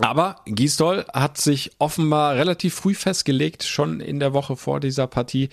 Aber 0.00 0.40
Gisdol 0.46 1.04
hat 1.12 1.38
sich 1.38 1.70
offenbar 1.78 2.34
relativ 2.34 2.74
früh 2.74 2.94
festgelegt, 2.94 3.62
schon 3.62 4.00
in 4.00 4.18
der 4.18 4.34
Woche 4.34 4.56
vor 4.56 4.80
dieser 4.80 5.06
Partie. 5.06 5.50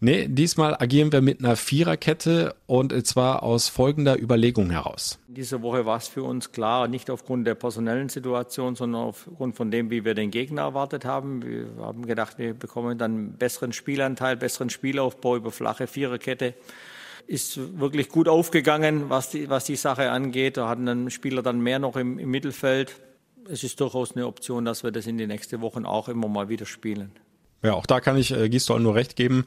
Nee, 0.00 0.26
diesmal 0.26 0.74
agieren 0.74 1.12
wir 1.12 1.20
mit 1.20 1.38
einer 1.38 1.54
Viererkette 1.54 2.56
und 2.66 3.06
zwar 3.06 3.44
aus 3.44 3.68
folgender 3.68 4.20
Überlegung 4.20 4.70
heraus. 4.70 5.20
Diese 5.28 5.62
Woche 5.62 5.86
war 5.86 5.98
es 5.98 6.08
für 6.08 6.24
uns 6.24 6.50
klar, 6.50 6.88
nicht 6.88 7.08
aufgrund 7.08 7.46
der 7.46 7.54
personellen 7.54 8.08
Situation, 8.08 8.74
sondern 8.74 9.02
aufgrund 9.02 9.54
von 9.54 9.70
dem, 9.70 9.90
wie 9.90 10.04
wir 10.04 10.14
den 10.14 10.32
Gegner 10.32 10.62
erwartet 10.62 11.04
haben. 11.04 11.44
Wir 11.44 11.68
haben 11.80 12.04
gedacht, 12.04 12.36
wir 12.38 12.52
bekommen 12.52 12.98
dann 12.98 13.34
besseren 13.34 13.72
Spielanteil, 13.72 14.36
besseren 14.36 14.70
Spielaufbau 14.70 15.36
über 15.36 15.52
flache 15.52 15.86
Viererkette 15.86 16.54
ist 17.26 17.78
wirklich 17.80 18.10
gut 18.10 18.28
aufgegangen, 18.28 19.08
was 19.08 19.30
die, 19.30 19.48
was 19.48 19.64
die 19.64 19.76
Sache 19.76 20.10
angeht. 20.10 20.58
Da 20.58 20.68
hatten 20.68 20.84
dann 20.84 21.10
Spieler 21.10 21.42
dann 21.42 21.58
mehr 21.58 21.78
noch 21.78 21.96
im, 21.96 22.18
im 22.18 22.30
Mittelfeld 22.30 23.00
es 23.48 23.64
ist 23.64 23.80
durchaus 23.80 24.12
eine 24.12 24.26
Option, 24.26 24.64
dass 24.64 24.84
wir 24.84 24.90
das 24.90 25.06
in 25.06 25.18
den 25.18 25.28
nächsten 25.28 25.60
Wochen 25.60 25.84
auch 25.84 26.08
immer 26.08 26.28
mal 26.28 26.48
wieder 26.48 26.66
spielen. 26.66 27.12
Ja, 27.64 27.72
auch 27.72 27.86
da 27.86 28.00
kann 28.00 28.18
ich 28.18 28.30
äh, 28.30 28.50
Gisdol 28.50 28.78
nur 28.78 28.94
recht 28.94 29.16
geben. 29.16 29.46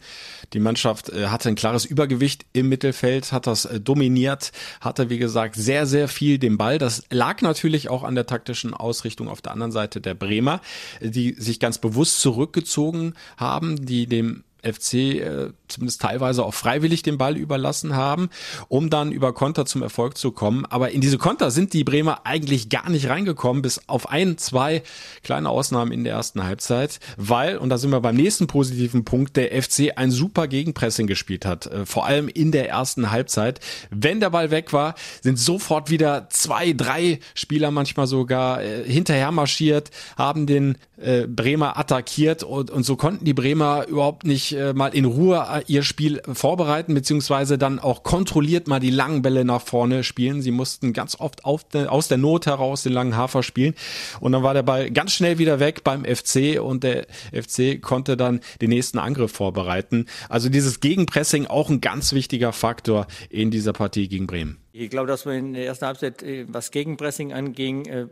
Die 0.53 0.59
Mannschaft 0.59 1.09
äh, 1.09 1.27
hatte 1.27 1.49
ein 1.49 1.55
klares 1.55 1.85
Übergewicht 1.85 2.47
im 2.51 2.67
Mittelfeld, 2.67 3.31
hat 3.31 3.45
das 3.45 3.65
äh, 3.65 3.79
dominiert, 3.79 4.51
hatte 4.81 5.11
wie 5.11 5.19
gesagt 5.19 5.55
sehr, 5.55 5.85
sehr 5.85 6.07
viel 6.07 6.39
den 6.39 6.57
Ball. 6.57 6.79
Das 6.79 7.03
lag 7.11 7.43
natürlich 7.43 7.89
auch 7.89 8.03
an 8.03 8.15
der 8.15 8.25
taktischen 8.25 8.73
Ausrichtung 8.73 9.27
auf 9.27 9.41
der 9.41 9.51
anderen 9.51 9.71
Seite 9.71 10.01
der 10.01 10.15
Bremer, 10.15 10.61
die 10.99 11.33
sich 11.33 11.59
ganz 11.59 11.77
bewusst 11.77 12.19
zurückgezogen 12.19 13.13
haben, 13.37 13.85
die 13.85 14.07
dem 14.07 14.43
FC 14.63 14.93
äh, 14.93 15.49
zumindest 15.67 16.01
teilweise 16.01 16.43
auch 16.43 16.53
freiwillig 16.53 17.03
den 17.03 17.17
Ball 17.17 17.37
überlassen 17.37 17.95
haben, 17.95 18.29
um 18.67 18.89
dann 18.89 19.11
über 19.11 19.33
Konter 19.33 19.65
zum 19.65 19.81
Erfolg 19.81 20.17
zu 20.17 20.31
kommen. 20.31 20.65
Aber 20.65 20.91
in 20.91 21.01
diese 21.01 21.17
Konter 21.17 21.51
sind 21.51 21.73
die 21.73 21.83
Bremer 21.83 22.21
eigentlich 22.25 22.69
gar 22.69 22.89
nicht 22.89 23.09
reingekommen, 23.09 23.61
bis 23.61 23.81
auf 23.87 24.09
ein, 24.09 24.37
zwei 24.37 24.83
kleine 25.23 25.49
Ausnahmen 25.49 25.91
in 25.91 26.03
der 26.03 26.13
ersten 26.13 26.43
Halbzeit, 26.43 26.99
weil, 27.17 27.57
und 27.57 27.69
da 27.69 27.77
sind 27.77 27.91
wir 27.91 27.99
beim 28.01 28.15
nächsten 28.15 28.47
positiven 28.47 29.05
Punkt, 29.05 29.35
der 29.37 29.61
FC 29.61 29.93
ein 29.95 30.11
super 30.11 30.47
Gegenpressing 30.47 31.07
gespielt 31.07 31.45
hat, 31.45 31.67
äh, 31.67 31.85
vor 31.85 32.05
allem 32.05 32.27
in 32.27 32.51
der 32.51 32.69
ersten 32.69 33.11
Halbzeit. 33.11 33.59
Wenn 33.89 34.19
der 34.19 34.29
Ball 34.29 34.51
weg 34.51 34.73
war, 34.73 34.95
sind 35.21 35.37
sofort 35.37 35.89
wieder 35.89 36.27
zwei, 36.29 36.73
drei 36.73 37.19
Spieler 37.35 37.71
manchmal 37.71 38.07
sogar 38.07 38.61
äh, 38.61 38.83
hinterher 38.83 39.31
marschiert, 39.31 39.91
haben 40.17 40.45
den 40.45 40.77
äh, 40.97 41.27
Bremer 41.27 41.77
attackiert 41.77 42.43
und, 42.43 42.71
und 42.71 42.83
so 42.83 42.95
konnten 42.95 43.25
die 43.25 43.33
Bremer 43.33 43.87
überhaupt 43.87 44.25
nicht 44.25 44.55
mal 44.73 44.87
in 44.87 45.05
Ruhe 45.05 45.56
ihr 45.67 45.83
Spiel 45.83 46.21
vorbereiten, 46.31 46.93
beziehungsweise 46.93 47.57
dann 47.57 47.79
auch 47.79 48.03
kontrolliert 48.03 48.67
mal 48.67 48.79
die 48.79 48.89
langen 48.89 49.21
Bälle 49.21 49.45
nach 49.45 49.61
vorne 49.61 50.03
spielen. 50.03 50.41
Sie 50.41 50.51
mussten 50.51 50.93
ganz 50.93 51.19
oft 51.19 51.45
auf, 51.45 51.65
aus 51.73 52.07
der 52.07 52.17
Not 52.17 52.45
heraus 52.45 52.83
den 52.83 52.93
langen 52.93 53.15
Hafer 53.15 53.43
spielen 53.43 53.73
und 54.19 54.31
dann 54.31 54.43
war 54.43 54.53
der 54.53 54.63
Ball 54.63 54.91
ganz 54.91 55.13
schnell 55.13 55.37
wieder 55.37 55.59
weg 55.59 55.83
beim 55.83 56.05
FC 56.05 56.61
und 56.61 56.83
der 56.83 57.07
FC 57.31 57.81
konnte 57.81 58.17
dann 58.17 58.41
den 58.61 58.69
nächsten 58.69 58.99
Angriff 58.99 59.31
vorbereiten. 59.31 60.05
Also 60.29 60.49
dieses 60.49 60.79
Gegenpressing 60.79 61.47
auch 61.47 61.69
ein 61.69 61.81
ganz 61.81 62.13
wichtiger 62.13 62.53
Faktor 62.53 63.07
in 63.29 63.51
dieser 63.51 63.73
Partie 63.73 64.07
gegen 64.07 64.27
Bremen. 64.27 64.57
Ich 64.79 64.91
glaube, 64.91 65.07
dass 65.07 65.25
wir 65.25 65.33
in 65.33 65.53
der 65.53 65.65
ersten 65.65 65.87
Halbzeit, 65.87 66.21
äh, 66.21 66.45
was 66.47 66.69
Gegenpressing 66.69 67.33
anging, 67.33 67.85
äh, 67.85 68.07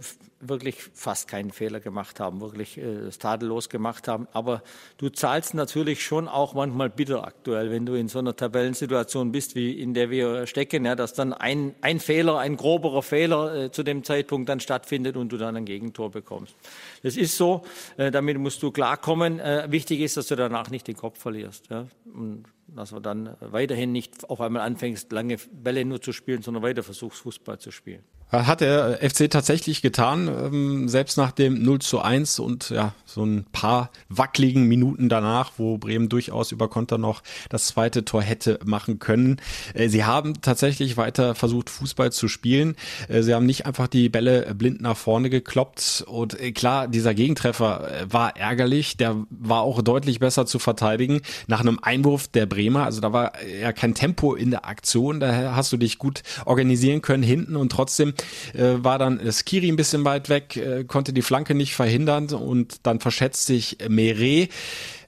wirklich 0.49 0.77
fast 0.93 1.27
keinen 1.27 1.51
Fehler 1.51 1.79
gemacht 1.79 2.19
haben, 2.19 2.41
wirklich 2.41 2.77
äh, 2.77 3.09
tadellos 3.09 3.69
gemacht 3.69 4.07
haben. 4.07 4.27
Aber 4.33 4.63
du 4.97 5.09
zahlst 5.09 5.53
natürlich 5.53 6.03
schon 6.03 6.27
auch 6.27 6.53
manchmal 6.53 6.89
bitter 6.89 7.25
aktuell, 7.25 7.71
wenn 7.71 7.85
du 7.85 7.93
in 7.93 8.07
so 8.07 8.19
einer 8.19 8.35
Tabellensituation 8.35 9.31
bist, 9.31 9.55
wie 9.55 9.79
in 9.79 9.93
der 9.93 10.09
wir 10.09 10.47
stecken, 10.47 10.85
ja, 10.85 10.95
dass 10.95 11.13
dann 11.13 11.33
ein, 11.33 11.75
ein 11.81 11.99
Fehler, 11.99 12.39
ein 12.39 12.57
groberer 12.57 13.01
Fehler 13.01 13.71
zu 13.71 13.83
dem 13.83 14.03
Zeitpunkt 14.03 14.49
dann 14.49 14.59
stattfindet 14.59 15.17
und 15.17 15.31
du 15.31 15.37
dann 15.37 15.55
ein 15.55 15.65
Gegentor 15.65 16.11
bekommst. 16.11 16.55
Das 17.03 17.17
ist 17.17 17.37
so, 17.37 17.63
damit 17.97 18.37
musst 18.37 18.61
du 18.63 18.71
klarkommen. 18.71 19.39
Wichtig 19.71 20.01
ist, 20.01 20.17
dass 20.17 20.27
du 20.27 20.35
danach 20.35 20.69
nicht 20.69 20.87
den 20.87 20.95
Kopf 20.95 21.19
verlierst. 21.19 21.69
Ja. 21.69 21.87
Und 22.13 22.45
dass 22.67 22.89
du 22.89 22.99
dann 22.99 23.35
weiterhin 23.39 23.91
nicht 23.91 24.29
auf 24.29 24.41
einmal 24.41 24.63
anfängst, 24.63 25.11
lange 25.11 25.37
Bälle 25.51 25.85
nur 25.85 26.01
zu 26.01 26.11
spielen, 26.11 26.41
sondern 26.41 26.63
weiter 26.63 26.83
versuchst, 26.83 27.21
Fußball 27.21 27.59
zu 27.59 27.71
spielen. 27.71 28.03
Hat 28.31 28.61
der 28.61 28.99
FC 29.07 29.29
tatsächlich 29.29 29.81
getan, 29.83 30.27
ähm, 30.27 30.89
selbst 30.89 31.15
nach 31.15 31.31
dem 31.31 31.61
0 31.61 31.79
zu 31.79 32.01
1 32.01 32.39
und 32.39 32.71
ja, 32.71 32.93
so 33.05 33.23
ein 33.23 33.45
paar 33.51 33.91
wackeligen 34.09 34.63
Minuten 34.63 35.09
danach, 35.09 35.53
wo 35.57 35.77
Bremen 35.77 36.09
durchaus 36.09 36.51
über 36.51 36.67
Konter 36.67 36.97
noch 36.97 37.21
das 37.49 37.67
zweite 37.67 38.03
Tor 38.03 38.23
hätte 38.23 38.59
machen 38.65 38.97
können. 38.97 39.37
Äh, 39.75 39.89
sie 39.89 40.05
haben 40.05 40.41
tatsächlich 40.41 40.97
weiter 40.97 41.35
versucht, 41.35 41.69
Fußball 41.69 42.11
zu 42.11 42.27
spielen. 42.27 42.75
Äh, 43.07 43.21
sie 43.21 43.35
haben 43.35 43.45
nicht 43.45 43.67
einfach 43.67 43.87
die 43.87 44.09
Bälle 44.09 44.53
blind 44.55 44.81
nach 44.81 44.97
vorne 44.97 45.29
gekloppt. 45.29 46.03
Und 46.07 46.39
äh, 46.39 46.51
klar, 46.51 46.87
dieser 46.87 47.13
Gegentreffer 47.13 48.07
war 48.09 48.35
ärgerlich. 48.35 48.97
Der 48.97 49.15
war 49.29 49.61
auch 49.61 49.83
deutlich 49.83 50.19
besser 50.19 50.47
zu 50.47 50.57
verteidigen. 50.57 51.21
Nach 51.47 51.61
einem 51.61 51.79
Einwurf 51.81 52.27
der 52.27 52.47
Bremer, 52.47 52.85
also 52.85 53.01
da 53.01 53.13
war 53.13 53.33
ja 53.45 53.71
kein 53.71 53.93
Tempo 53.93 54.33
in 54.33 54.49
der 54.49 54.65
Aktion. 54.65 55.19
Da 55.19 55.55
hast 55.55 55.71
du 55.71 55.77
dich 55.77 55.99
gut 55.99 56.23
organisieren 56.45 57.03
können 57.03 57.23
hinten 57.23 57.55
und 57.55 57.71
trotzdem 57.71 58.14
war 58.53 58.99
dann 58.99 59.19
Skiri 59.31 59.67
ein 59.69 59.75
bisschen 59.75 60.05
weit 60.05 60.29
weg, 60.29 60.87
konnte 60.87 61.13
die 61.13 61.21
Flanke 61.21 61.55
nicht 61.55 61.75
verhindern 61.75 62.27
und 62.27 62.77
dann 62.83 62.99
verschätzt 62.99 63.45
sich 63.45 63.77
Meret. 63.87 64.49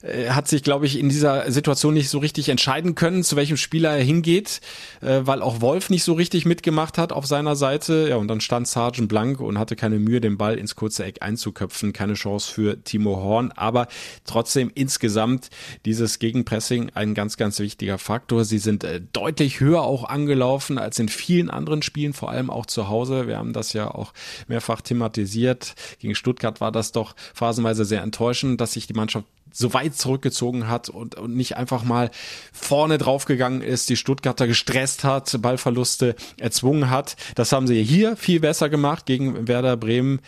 Äh, 0.02 0.30
hat 0.30 0.48
sich, 0.48 0.62
glaube 0.62 0.86
ich, 0.86 0.98
in 0.98 1.08
dieser 1.08 1.50
Situation 1.50 1.94
nicht 1.94 2.08
so 2.08 2.18
richtig 2.18 2.48
entscheiden 2.48 2.94
können, 2.94 3.24
zu 3.24 3.36
welchem 3.36 3.56
Spieler 3.56 3.96
er 3.96 4.02
hingeht, 4.02 4.60
äh, 5.00 5.20
weil 5.24 5.42
auch 5.42 5.60
Wolf 5.60 5.90
nicht 5.90 6.04
so 6.04 6.12
richtig 6.12 6.46
mitgemacht 6.46 6.98
hat 6.98 7.12
auf 7.12 7.26
seiner 7.26 7.56
Seite. 7.56 8.06
Ja, 8.08 8.16
und 8.16 8.28
dann 8.28 8.40
stand 8.40 8.68
Sargent 8.68 9.08
blank 9.08 9.40
und 9.40 9.58
hatte 9.58 9.76
keine 9.76 9.98
Mühe, 9.98 10.20
den 10.20 10.38
Ball 10.38 10.56
ins 10.56 10.76
kurze 10.76 11.04
Eck 11.04 11.22
einzuköpfen. 11.22 11.92
Keine 11.92 12.14
Chance 12.14 12.52
für 12.52 12.82
Timo 12.82 13.16
Horn, 13.16 13.52
aber 13.52 13.88
trotzdem 14.24 14.70
insgesamt 14.74 15.50
dieses 15.84 16.18
Gegenpressing 16.18 16.90
ein 16.94 17.14
ganz, 17.14 17.36
ganz 17.36 17.58
wichtiger 17.58 17.98
Faktor. 17.98 18.44
Sie 18.44 18.58
sind 18.58 18.84
äh, 18.84 19.00
deutlich 19.12 19.60
höher 19.60 19.82
auch 19.82 20.04
angelaufen 20.04 20.78
als 20.78 20.98
in 20.98 21.08
vielen 21.08 21.50
anderen 21.50 21.82
Spielen, 21.82 22.12
vor 22.12 22.30
allem 22.30 22.50
auch 22.50 22.66
zu 22.66 22.88
Hause. 22.88 23.26
Wir 23.26 23.38
haben 23.38 23.52
das 23.52 23.72
ja 23.72 23.90
auch 23.90 24.12
mehrfach 24.46 24.80
thematisiert. 24.80 25.74
Gegen 25.98 26.14
Stuttgart 26.14 26.60
war 26.60 26.72
das 26.72 26.92
doch 26.92 27.14
phasenweise 27.34 27.84
sehr 27.84 28.02
enttäuschend, 28.02 28.60
dass 28.60 28.72
sich 28.72 28.86
die 28.86 28.94
Mannschaft 28.94 29.26
so 29.52 29.74
weit 29.74 29.94
zurückgezogen 29.94 30.68
hat 30.68 30.88
und, 30.88 31.14
und 31.16 31.34
nicht 31.34 31.56
einfach 31.56 31.84
mal 31.84 32.10
vorne 32.52 32.98
draufgegangen 32.98 33.62
ist, 33.62 33.88
die 33.88 33.96
Stuttgarter 33.96 34.46
gestresst 34.46 35.04
hat, 35.04 35.40
Ballverluste 35.40 36.14
erzwungen 36.38 36.90
hat. 36.90 37.16
Das 37.34 37.52
haben 37.52 37.66
sie 37.66 37.82
hier 37.82 38.16
viel 38.16 38.40
besser 38.40 38.68
gemacht 38.68 39.06
gegen 39.06 39.48
Werder 39.48 39.76
Bremen 39.76 40.20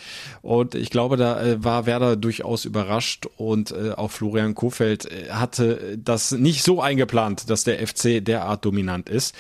und 0.42 0.74
ich 0.74 0.90
glaube, 0.90 1.16
da 1.16 1.40
äh, 1.42 1.64
war 1.64 1.86
Werder 1.86 2.16
durchaus 2.16 2.64
überrascht 2.64 3.26
und 3.36 3.70
äh, 3.72 3.92
auch 3.92 4.10
Florian 4.10 4.54
Kofeld 4.54 5.06
äh, 5.06 5.30
hatte 5.30 5.98
das 5.98 6.32
nicht 6.32 6.62
so 6.62 6.80
eingeplant, 6.80 7.50
dass 7.50 7.64
der 7.64 7.86
FC 7.86 8.24
derart 8.24 8.64
dominant 8.64 9.08
ist. 9.08 9.34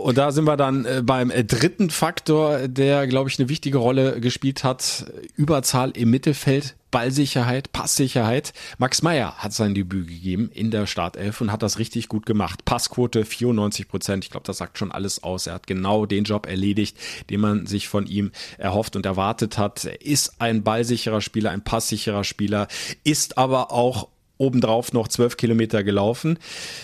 Und 0.00 0.18
da 0.18 0.32
sind 0.32 0.44
wir 0.44 0.56
dann 0.56 0.84
äh, 0.84 1.02
beim 1.04 1.30
äh, 1.30 1.44
dritten 1.44 1.90
Faktor, 1.90 2.68
der, 2.68 3.06
glaube 3.06 3.30
ich, 3.30 3.38
eine 3.38 3.48
wichtige 3.48 3.78
Rolle 3.78 4.20
gespielt 4.20 4.64
hat. 4.64 5.06
Überzahl 5.36 5.90
im 5.90 6.10
Mittelfeld, 6.10 6.76
Ballsicherheit, 6.90 7.72
Passsicherheit. 7.72 8.52
Max 8.78 9.02
Meyer 9.02 9.36
hat 9.38 9.52
sein 9.52 9.74
Debüt 9.74 10.08
gegeben 10.08 10.50
in 10.52 10.70
der 10.70 10.86
Startelf 10.86 11.40
und 11.40 11.52
hat 11.52 11.62
das 11.62 11.78
richtig 11.78 12.08
gut 12.08 12.26
gemacht. 12.26 12.64
Passquote 12.64 13.24
94 13.24 13.88
Prozent. 13.88 14.24
Ich 14.24 14.30
glaube, 14.30 14.46
das 14.46 14.58
sagt 14.58 14.78
schon 14.78 14.92
alles 14.92 15.22
aus. 15.22 15.46
Er 15.46 15.54
hat 15.54 15.66
genau 15.66 16.06
den 16.06 16.24
Job 16.24 16.46
erledigt, 16.46 16.96
den 17.30 17.40
man 17.40 17.66
sich 17.66 17.88
von 17.88 18.06
ihm 18.06 18.32
erhofft 18.58 18.96
und 18.96 19.06
erwartet 19.06 19.58
hat. 19.58 19.84
Er 19.84 20.00
ist 20.04 20.40
ein 20.40 20.62
ballsicherer 20.62 21.20
Spieler, 21.20 21.50
ein 21.50 21.62
passsicherer 21.62 22.24
Spieler, 22.24 22.68
ist 23.04 23.38
aber 23.38 23.70
auch 23.72 24.08
obendrauf 24.40 24.92
noch 24.92 25.06
zwölf 25.06 25.36
Kilometer 25.36 25.84
gelaufen, 25.84 26.38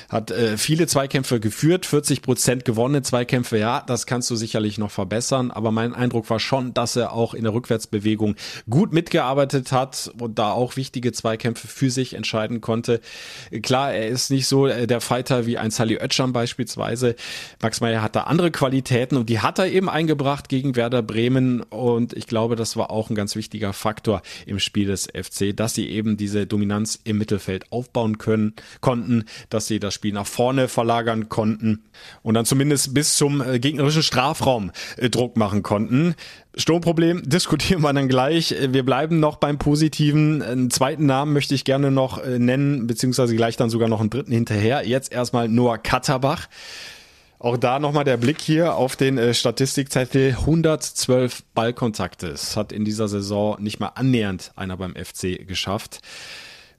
hat 0.09 0.31
äh, 0.31 0.59
viele 0.59 0.87
Zweikämpfe 0.87 1.41
geführt, 1.41 1.87
40 1.87 2.21
Prozent 2.21 2.65
gewonnene 2.65 3.03
Zweikämpfe, 3.03 3.59
ja, 3.59 3.83
das 3.87 4.07
kannst 4.07 4.31
du 4.31 4.37
sicherlich 4.37 4.77
noch 4.77 4.91
verbessern, 4.91 5.51
aber 5.51 5.73
mein 5.73 5.95
Eindruck 5.95 6.29
war 6.29 6.39
schon, 6.39 6.75
dass 6.75 6.97
er 6.97 7.13
auch 7.13 7.33
in 7.33 7.45
der 7.45 7.55
Rückwärtsbewegung 7.55 8.37
gut 8.69 8.93
mitgearbeitet 8.93 9.73
hat 9.73 10.13
und 10.21 10.39
da 10.39 10.53
auch 10.53 10.77
wichtige 10.77 11.13
Zweikämpfe 11.13 11.67
für 11.67 11.91
sich 11.91 12.15
entscheiden 12.15 12.61
konnte. 12.61 13.01
Klar, 13.63 13.95
er 13.95 14.09
ist 14.09 14.31
nicht 14.31 14.47
so 14.47 14.67
äh, 14.67 14.87
der 14.87 15.01
Fighter 15.01 15.47
wie 15.47 15.57
ein 15.57 15.71
Sally 15.71 15.97
Oetschan 15.97 16.35
beispielsweise. 16.35 17.17
Max 17.63 17.81
Meyer 17.81 18.03
hat 18.03 18.17
da 18.17 18.25
andere 18.25 18.51
Qualitäten 18.51 19.17
und 19.17 19.31
die 19.31 19.41
hat 19.41 19.59
er 19.59 19.67
eben 19.67 19.89
eingebracht 19.89 20.51
gegen 20.51 20.77
Werder 20.77 21.03
Bremen 21.03 21.63
und 21.63 22.13
ich 22.13 22.27
glaube, 22.27 22.55
das 22.55 22.77
war 22.77 22.91
auch 22.91 23.09
ein 23.09 23.15
ganz 23.15 23.35
wichtiger 23.35 23.73
Faktor 23.73 24.21
im 24.45 24.59
Spiel 24.59 24.89
des 24.89 25.07
FC, 25.07 25.57
dass 25.57 25.75
sie 25.75 25.89
eben 25.89 26.19
diese 26.19 26.47
Dominanz 26.47 27.01
im 27.05 27.17
Mittelfeld 27.17 27.46
Mittelfeld 27.47 27.73
aufbauen 27.73 28.19
können, 28.19 28.55
konnten, 28.81 29.25
dass 29.51 29.67
sie 29.67 29.79
das 29.79 29.95
Spiel 29.95 30.13
nach 30.13 30.27
vorne 30.27 30.69
verlagern 30.69 31.29
konnten 31.29 31.85
und 32.23 32.35
dann 32.35 32.45
zumindest 32.45 32.95
bis 32.95 33.17
zum 33.17 33.41
äh, 33.41 33.59
gegnerischen 33.59 34.03
Strafraum 34.03 34.73
äh, 34.97 35.09
Druck 35.09 35.37
machen 35.37 35.63
konnten. 35.63 36.15
Sturmproblem 36.57 37.23
diskutieren 37.29 37.83
wir 37.83 37.93
dann 37.93 38.09
gleich. 38.09 38.55
Wir 38.69 38.85
bleiben 38.85 39.21
noch 39.21 39.37
beim 39.37 39.59
Positiven. 39.59 40.43
Einen 40.43 40.71
zweiten 40.71 41.07
Namen 41.07 41.33
möchte 41.33 41.55
ich 41.55 41.65
gerne 41.65 41.91
noch 41.91 42.23
äh, 42.23 42.39
nennen, 42.39 42.87
beziehungsweise 42.87 43.37
gleich 43.37 43.57
dann 43.57 43.71
sogar 43.71 43.89
noch 43.89 44.01
einen 44.01 44.11
dritten 44.11 44.33
hinterher. 44.33 44.87
Jetzt 44.87 45.13
erstmal 45.13 45.49
Noah 45.49 45.79
Katterbach. 45.79 46.49
Auch 47.39 47.59
da 47.59 47.79
nochmal 47.79 48.05
der 48.05 48.17
Blick 48.17 48.41
hier 48.41 48.77
auf 48.77 48.97
den 48.97 49.19
äh, 49.19 49.35
Statistikzettel. 49.35 50.31
112 50.31 51.45
Ballkontakte. 51.55 52.29
Es 52.29 52.57
hat 52.57 52.73
in 52.73 52.85
dieser 52.85 53.09
Saison 53.09 53.57
nicht 53.61 53.79
mal 53.79 53.93
annähernd 53.95 54.53
einer 54.57 54.79
beim 54.79 54.95
FC 54.95 55.47
geschafft 55.47 56.01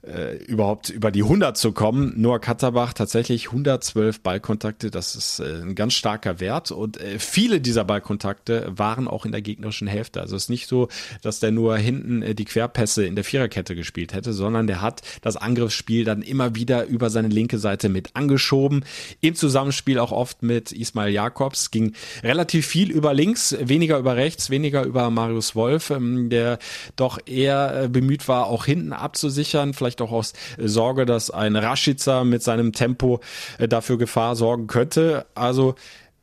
äh, 0.06 0.36
überhaupt 0.44 0.90
über 0.90 1.10
die 1.10 1.22
100 1.22 1.56
zu 1.56 1.72
kommen. 1.72 2.12
Noah 2.16 2.40
Katterbach 2.40 2.92
tatsächlich 2.92 3.46
112 3.46 4.20
Ballkontakte, 4.20 4.90
das 4.90 5.16
ist 5.16 5.40
äh, 5.40 5.62
ein 5.62 5.74
ganz 5.74 5.94
starker 5.94 6.40
Wert 6.40 6.70
und 6.70 7.00
äh, 7.00 7.18
viele 7.18 7.60
dieser 7.60 7.84
Ballkontakte 7.84 8.72
waren 8.74 9.08
auch 9.08 9.24
in 9.24 9.32
der 9.32 9.42
gegnerischen 9.42 9.88
Hälfte. 9.88 10.20
Also 10.20 10.36
es 10.36 10.44
ist 10.44 10.48
nicht 10.50 10.68
so, 10.68 10.88
dass 11.22 11.40
der 11.40 11.50
nur 11.50 11.76
hinten 11.76 12.22
äh, 12.22 12.34
die 12.34 12.44
Querpässe 12.44 13.04
in 13.04 13.14
der 13.16 13.24
Viererkette 13.24 13.74
gespielt 13.74 14.12
hätte, 14.12 14.32
sondern 14.32 14.66
der 14.66 14.80
hat 14.80 15.02
das 15.22 15.36
Angriffsspiel 15.36 16.04
dann 16.04 16.22
immer 16.22 16.54
wieder 16.54 16.86
über 16.86 17.10
seine 17.10 17.28
linke 17.28 17.58
Seite 17.58 17.88
mit 17.88 18.14
angeschoben. 18.14 18.84
Im 19.20 19.34
Zusammenspiel 19.34 19.98
auch 19.98 20.12
oft 20.12 20.42
mit 20.42 20.72
Ismail 20.72 21.12
Jakobs 21.12 21.70
ging 21.70 21.94
relativ 22.22 22.66
viel 22.66 22.90
über 22.90 23.14
links, 23.14 23.56
weniger 23.60 23.98
über 23.98 24.16
rechts, 24.16 24.50
weniger 24.50 24.84
über 24.84 25.10
Marius 25.10 25.54
Wolf, 25.54 25.90
ähm, 25.90 26.30
der 26.30 26.58
doch 26.96 27.18
eher 27.26 27.84
äh, 27.84 27.88
bemüht 27.88 28.28
war, 28.28 28.46
auch 28.46 28.64
hinten 28.64 28.92
abzusichern, 28.92 29.74
vielleicht 29.74 29.87
vielleicht 29.88 30.02
auch 30.02 30.12
aus 30.12 30.34
Sorge, 30.58 31.06
dass 31.06 31.30
ein 31.30 31.56
Rashica 31.56 32.24
mit 32.24 32.42
seinem 32.42 32.72
Tempo 32.72 33.20
äh, 33.58 33.68
dafür 33.68 33.96
Gefahr 33.96 34.36
sorgen 34.36 34.66
könnte. 34.66 35.26
Also 35.34 35.74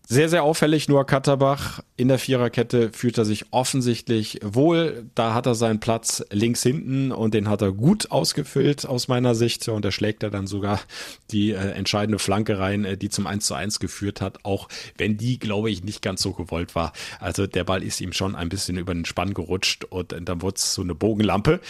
sehr, 0.08 0.30
sehr 0.30 0.44
auffällig, 0.44 0.88
nur 0.88 1.04
Katterbach 1.08 1.80
in 1.98 2.10
der 2.10 2.20
Viererkette 2.20 2.92
fühlt 2.92 3.18
er 3.18 3.26
sich 3.26 3.46
offensichtlich 3.50 4.40
wohl. 4.44 5.10
Da 5.16 5.34
hat 5.34 5.48
er 5.48 5.56
seinen 5.56 5.80
Platz 5.80 6.24
links 6.30 6.62
hinten 6.62 7.12
und 7.12 7.34
den 7.34 7.50
hat 7.50 7.64
er 7.64 7.72
gut 7.72 8.12
ausgefüllt 8.12 8.86
aus 8.86 9.08
meiner 9.08 9.34
Sicht. 9.34 9.68
Und 9.68 9.84
da 9.84 9.92
schlägt 9.92 10.22
er 10.22 10.30
dann 10.30 10.46
sogar 10.46 10.80
die 11.32 11.54
äh, 11.54 11.72
entscheidende 11.72 12.20
Flanke 12.20 12.60
rein, 12.60 12.86
äh, 12.86 12.98
die 12.98 13.10
zum 13.10 13.26
1 13.26 13.48
zu 13.48 13.56
1 13.56 13.80
geführt 13.80 14.22
hat, 14.22 14.46
auch 14.46 14.68
wenn 14.96 15.18
die, 15.18 15.40
glaube 15.40 15.72
ich, 15.72 15.84
nicht 15.84 16.04
ganz 16.04 16.22
so 16.22 16.34
gewollt 16.34 16.76
war. 16.76 16.94
Also 17.20 17.48
der 17.48 17.64
Ball 17.64 17.82
ist 17.82 18.00
ihm 18.00 18.14
schon 18.14 18.36
ein 18.36 18.50
bisschen 18.50 18.78
über 18.78 18.94
den 18.94 19.06
Spann 19.06 19.34
gerutscht 19.34 19.86
und 19.86 20.14
dann 20.22 20.42
wurde 20.44 20.58
es 20.58 20.76
so 20.76 20.84
eine 20.84 20.94
Bogenlampe. 20.94 21.62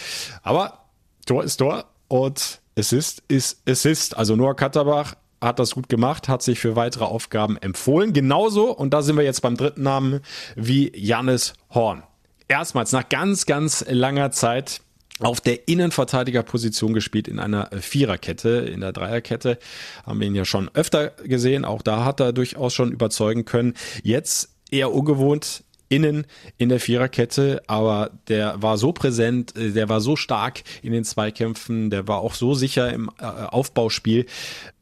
Aber 0.42 0.85
Tor 1.26 1.42
ist 1.44 1.56
Tor 1.56 1.84
und 2.08 2.60
Assist 2.78 3.22
ist 3.28 3.58
Assist. 3.68 4.16
Also 4.16 4.36
Noah 4.36 4.54
Katterbach 4.54 5.14
hat 5.40 5.58
das 5.58 5.74
gut 5.74 5.88
gemacht, 5.88 6.28
hat 6.28 6.42
sich 6.42 6.60
für 6.60 6.76
weitere 6.76 7.04
Aufgaben 7.04 7.56
empfohlen. 7.58 8.12
Genauso, 8.12 8.70
und 8.70 8.94
da 8.94 9.02
sind 9.02 9.16
wir 9.16 9.24
jetzt 9.24 9.42
beim 9.42 9.56
dritten 9.56 9.82
Namen, 9.82 10.20
wie 10.54 10.92
Jannis 10.96 11.54
Horn. 11.70 12.04
Erstmals 12.48 12.92
nach 12.92 13.08
ganz, 13.08 13.44
ganz 13.44 13.84
langer 13.88 14.30
Zeit 14.30 14.80
auf 15.18 15.40
der 15.40 15.66
Innenverteidigerposition 15.66 16.94
gespielt 16.94 17.26
in 17.26 17.40
einer 17.40 17.70
Viererkette, 17.72 18.50
in 18.50 18.80
der 18.80 18.92
Dreierkette. 18.92 19.58
Haben 20.04 20.20
wir 20.20 20.28
ihn 20.28 20.34
ja 20.34 20.44
schon 20.44 20.70
öfter 20.74 21.08
gesehen. 21.24 21.64
Auch 21.64 21.82
da 21.82 22.04
hat 22.04 22.20
er 22.20 22.32
durchaus 22.32 22.72
schon 22.72 22.92
überzeugen 22.92 23.44
können. 23.44 23.74
Jetzt 24.02 24.50
eher 24.70 24.92
ungewohnt 24.92 25.64
innen 25.88 26.26
in 26.58 26.68
der 26.68 26.80
Viererkette, 26.80 27.62
aber 27.66 28.10
der 28.28 28.60
war 28.62 28.78
so 28.78 28.92
präsent, 28.92 29.56
äh, 29.56 29.70
der 29.72 29.88
war 29.88 30.00
so 30.00 30.16
stark 30.16 30.62
in 30.82 30.92
den 30.92 31.04
Zweikämpfen, 31.04 31.90
der 31.90 32.08
war 32.08 32.18
auch 32.18 32.34
so 32.34 32.54
sicher 32.54 32.92
im 32.92 33.10
äh, 33.18 33.24
Aufbauspiel, 33.24 34.26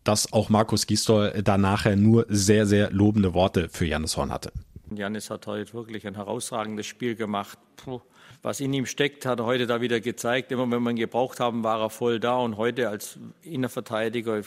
dass 0.05 0.33
auch 0.33 0.49
Markus 0.49 0.87
Gisdol 0.87 1.43
da 1.43 1.59
nachher 1.59 1.97
nur 1.97 2.27
sehr, 2.29 2.67
sehr 2.67 2.91
lobende 2.91 3.35
Worte 3.35 3.69
für 3.69 3.87
Janis 3.87 4.17
Horn 4.17 4.33
hatte. 4.33 4.53
Janis 4.95 5.31
hat 5.31 5.47
heute 5.47 5.73
wirklich 5.75 6.07
ein 6.07 6.15
herausragendes 6.15 6.87
Spiel 6.87 7.15
gemacht. 7.15 7.59
Puh. 7.77 8.01
Was 8.43 8.61
in 8.61 8.73
ihm 8.75 8.85
steckt, 8.85 9.25
hat 9.25 9.41
er 9.41 9.47
heute 9.47 9.67
da 9.67 9.81
wieder 9.81 10.01
gezeigt. 10.01 10.53
Immer 10.53 10.71
wenn 10.71 10.83
wir 10.83 10.91
ihn 10.91 10.97
gebraucht 10.97 11.41
haben, 11.41 11.65
war 11.65 11.81
er 11.81 11.89
voll 11.89 12.21
da 12.21 12.37
und 12.37 12.59
heute 12.59 12.91
als 12.91 13.19
Innenverteidiger, 13.43 14.43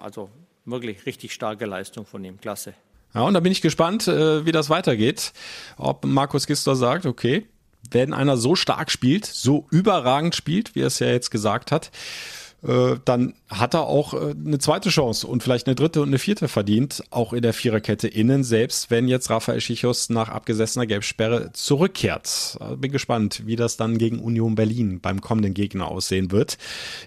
also 0.00 0.28
wirklich 0.64 1.06
richtig 1.06 1.32
starke 1.32 1.64
Leistung 1.64 2.04
von 2.04 2.24
ihm. 2.24 2.40
Klasse. 2.40 2.74
Ja, 3.14 3.22
und 3.22 3.34
da 3.34 3.40
bin 3.40 3.52
ich 3.52 3.62
gespannt, 3.62 4.06
äh, 4.08 4.44
wie 4.44 4.52
das 4.52 4.70
weitergeht. 4.70 5.32
Ob 5.76 6.04
Markus 6.04 6.46
Gister 6.46 6.76
sagt, 6.76 7.06
okay, 7.06 7.46
wenn 7.90 8.12
einer 8.12 8.36
so 8.36 8.54
stark 8.54 8.90
spielt, 8.90 9.24
so 9.26 9.66
überragend 9.70 10.34
spielt, 10.34 10.74
wie 10.74 10.80
er 10.80 10.88
es 10.88 10.98
ja 10.98 11.08
jetzt 11.08 11.30
gesagt 11.30 11.72
hat, 11.72 11.90
äh, 12.62 12.96
dann 13.04 13.34
hat 13.48 13.74
er 13.74 13.86
auch 13.86 14.14
äh, 14.14 14.34
eine 14.44 14.58
zweite 14.58 14.90
Chance 14.90 15.26
und 15.26 15.42
vielleicht 15.42 15.66
eine 15.66 15.74
dritte 15.74 16.02
und 16.02 16.08
eine 16.08 16.18
vierte 16.18 16.48
verdient, 16.48 17.02
auch 17.10 17.32
in 17.32 17.42
der 17.42 17.54
Viererkette 17.54 18.06
innen, 18.06 18.44
selbst 18.44 18.90
wenn 18.90 19.08
jetzt 19.08 19.30
Rafael 19.30 19.60
Schichos 19.60 20.10
nach 20.10 20.28
abgesessener 20.28 20.86
Gelbsperre 20.86 21.52
zurückkehrt. 21.52 22.58
Also 22.60 22.76
bin 22.76 22.92
gespannt, 22.92 23.42
wie 23.46 23.56
das 23.56 23.76
dann 23.76 23.98
gegen 23.98 24.20
Union 24.20 24.54
Berlin 24.54 25.00
beim 25.00 25.20
kommenden 25.20 25.54
Gegner 25.54 25.88
aussehen 25.88 26.30
wird. 26.30 26.58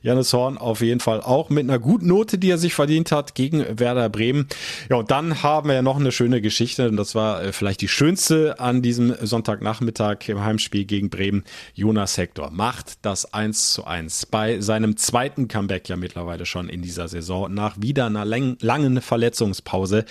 Janis 0.01 0.33
Horn 0.33 0.57
auf 0.57 0.81
jeden 0.81 0.99
Fall 0.99 1.21
auch 1.21 1.49
mit 1.49 1.63
einer 1.63 1.79
guten 1.79 2.07
Note, 2.07 2.37
die 2.37 2.49
er 2.49 2.57
sich 2.57 2.73
verdient 2.73 3.11
hat 3.11 3.35
gegen 3.35 3.63
Werder 3.79 4.09
Bremen. 4.09 4.47
Ja, 4.89 4.97
und 4.97 5.11
dann 5.11 5.43
haben 5.43 5.69
wir 5.69 5.75
ja 5.75 5.81
noch 5.81 5.99
eine 5.99 6.11
schöne 6.11 6.41
Geschichte 6.41 6.89
und 6.89 6.97
das 6.97 7.13
war 7.13 7.43
äh, 7.43 7.53
vielleicht 7.53 7.81
die 7.81 7.87
schönste 7.87 8.59
an 8.59 8.81
diesem 8.81 9.15
Sonntagnachmittag 9.21 10.27
im 10.27 10.43
Heimspiel 10.43 10.85
gegen 10.85 11.09
Bremen. 11.09 11.43
Jonas 11.75 12.17
Hector 12.17 12.49
macht 12.49 13.05
das 13.05 13.31
1 13.31 13.73
zu 13.73 13.85
1 13.85 14.25
bei 14.25 14.59
seinem 14.59 14.97
zweiten 14.97 15.47
Comeback 15.47 15.87
ja 15.87 15.95
mittlerweile 15.95 16.30
schon 16.45 16.69
in 16.69 16.81
dieser 16.81 17.07
Saison. 17.07 17.53
Nach 17.53 17.75
wieder 17.79 18.05
einer 18.05 18.25
langen 18.25 19.01
Verletzungspause 19.01 20.05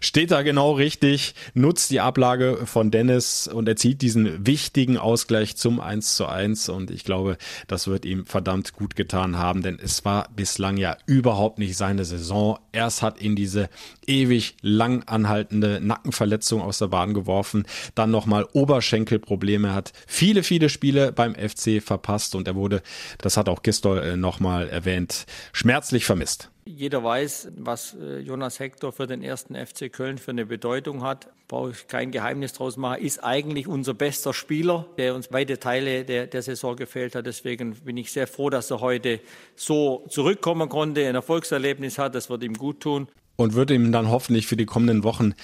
steht 0.00 0.30
er 0.30 0.44
genau 0.44 0.72
richtig, 0.72 1.34
nutzt 1.54 1.90
die 1.90 2.00
Ablage 2.00 2.66
von 2.66 2.90
Dennis 2.90 3.48
und 3.48 3.68
erzielt 3.68 4.02
diesen 4.02 4.46
wichtigen 4.46 4.98
Ausgleich 4.98 5.56
zum 5.56 5.80
1 5.80 6.16
zu 6.16 6.26
1 6.26 6.68
und 6.68 6.90
ich 6.90 7.04
glaube, 7.04 7.36
das 7.66 7.86
wird 7.86 8.04
ihm 8.04 8.26
verdammt 8.26 8.72
gut 8.72 8.96
getan 8.96 9.36
haben, 9.36 9.62
denn 9.62 9.78
es 9.82 10.04
war 10.04 10.28
bislang 10.34 10.76
ja 10.76 10.96
überhaupt 11.06 11.58
nicht 11.58 11.76
seine 11.76 12.04
Saison. 12.04 12.58
Erst 12.72 13.02
hat 13.02 13.20
ihn 13.20 13.36
diese 13.36 13.68
ewig 14.06 14.56
lang 14.62 15.02
anhaltende 15.04 15.80
Nackenverletzung 15.80 16.60
aus 16.60 16.78
der 16.78 16.88
Bahn 16.88 17.14
geworfen, 17.14 17.64
dann 17.94 18.10
nochmal 18.10 18.46
Oberschenkelprobleme, 18.52 19.74
hat 19.74 19.92
viele, 20.06 20.42
viele 20.42 20.68
Spiele 20.68 21.12
beim 21.12 21.34
FC 21.34 21.82
verpasst 21.82 22.34
und 22.34 22.48
er 22.48 22.54
wurde, 22.54 22.82
das 23.18 23.36
hat 23.36 23.48
auch 23.48 23.62
Gistol 23.62 23.98
äh, 23.98 24.16
nochmal 24.16 24.68
erwähnt, 24.68 25.26
schmerzlich 25.56 26.04
vermisst. 26.04 26.50
Jeder 26.66 27.02
weiß, 27.02 27.52
was 27.56 27.94
äh, 27.94 28.18
Jonas 28.18 28.60
Hector 28.60 28.92
für 28.92 29.06
den 29.06 29.22
ersten 29.22 29.54
FC 29.54 29.90
Köln 29.90 30.18
für 30.18 30.32
eine 30.32 30.44
Bedeutung 30.44 31.02
hat. 31.02 31.28
Brauche 31.48 31.70
ich 31.70 31.88
kein 31.88 32.10
Geheimnis 32.10 32.52
draus 32.52 32.76
machen. 32.76 33.02
Ist 33.02 33.24
eigentlich 33.24 33.66
unser 33.66 33.94
bester 33.94 34.34
Spieler, 34.34 34.84
der 34.98 35.14
uns 35.14 35.32
weite 35.32 35.58
Teile 35.58 36.04
der, 36.04 36.26
der 36.26 36.42
Saison 36.42 36.76
gefehlt 36.76 37.14
hat. 37.14 37.24
Deswegen 37.24 37.74
bin 37.76 37.96
ich 37.96 38.12
sehr 38.12 38.26
froh, 38.26 38.50
dass 38.50 38.70
er 38.70 38.80
heute 38.80 39.20
so 39.54 40.04
zurückkommen 40.10 40.68
konnte, 40.68 41.08
ein 41.08 41.14
Erfolgserlebnis 41.14 41.98
hat. 41.98 42.14
Das 42.14 42.28
wird 42.28 42.42
ihm 42.42 42.54
gut 42.54 42.80
tun 42.80 43.08
und 43.36 43.54
würde 43.54 43.74
ihm 43.74 43.92
dann 43.92 44.08
hoffentlich 44.08 44.46
für 44.46 44.56
die 44.56 44.66
kommenden 44.66 45.04
Wochen 45.04 45.34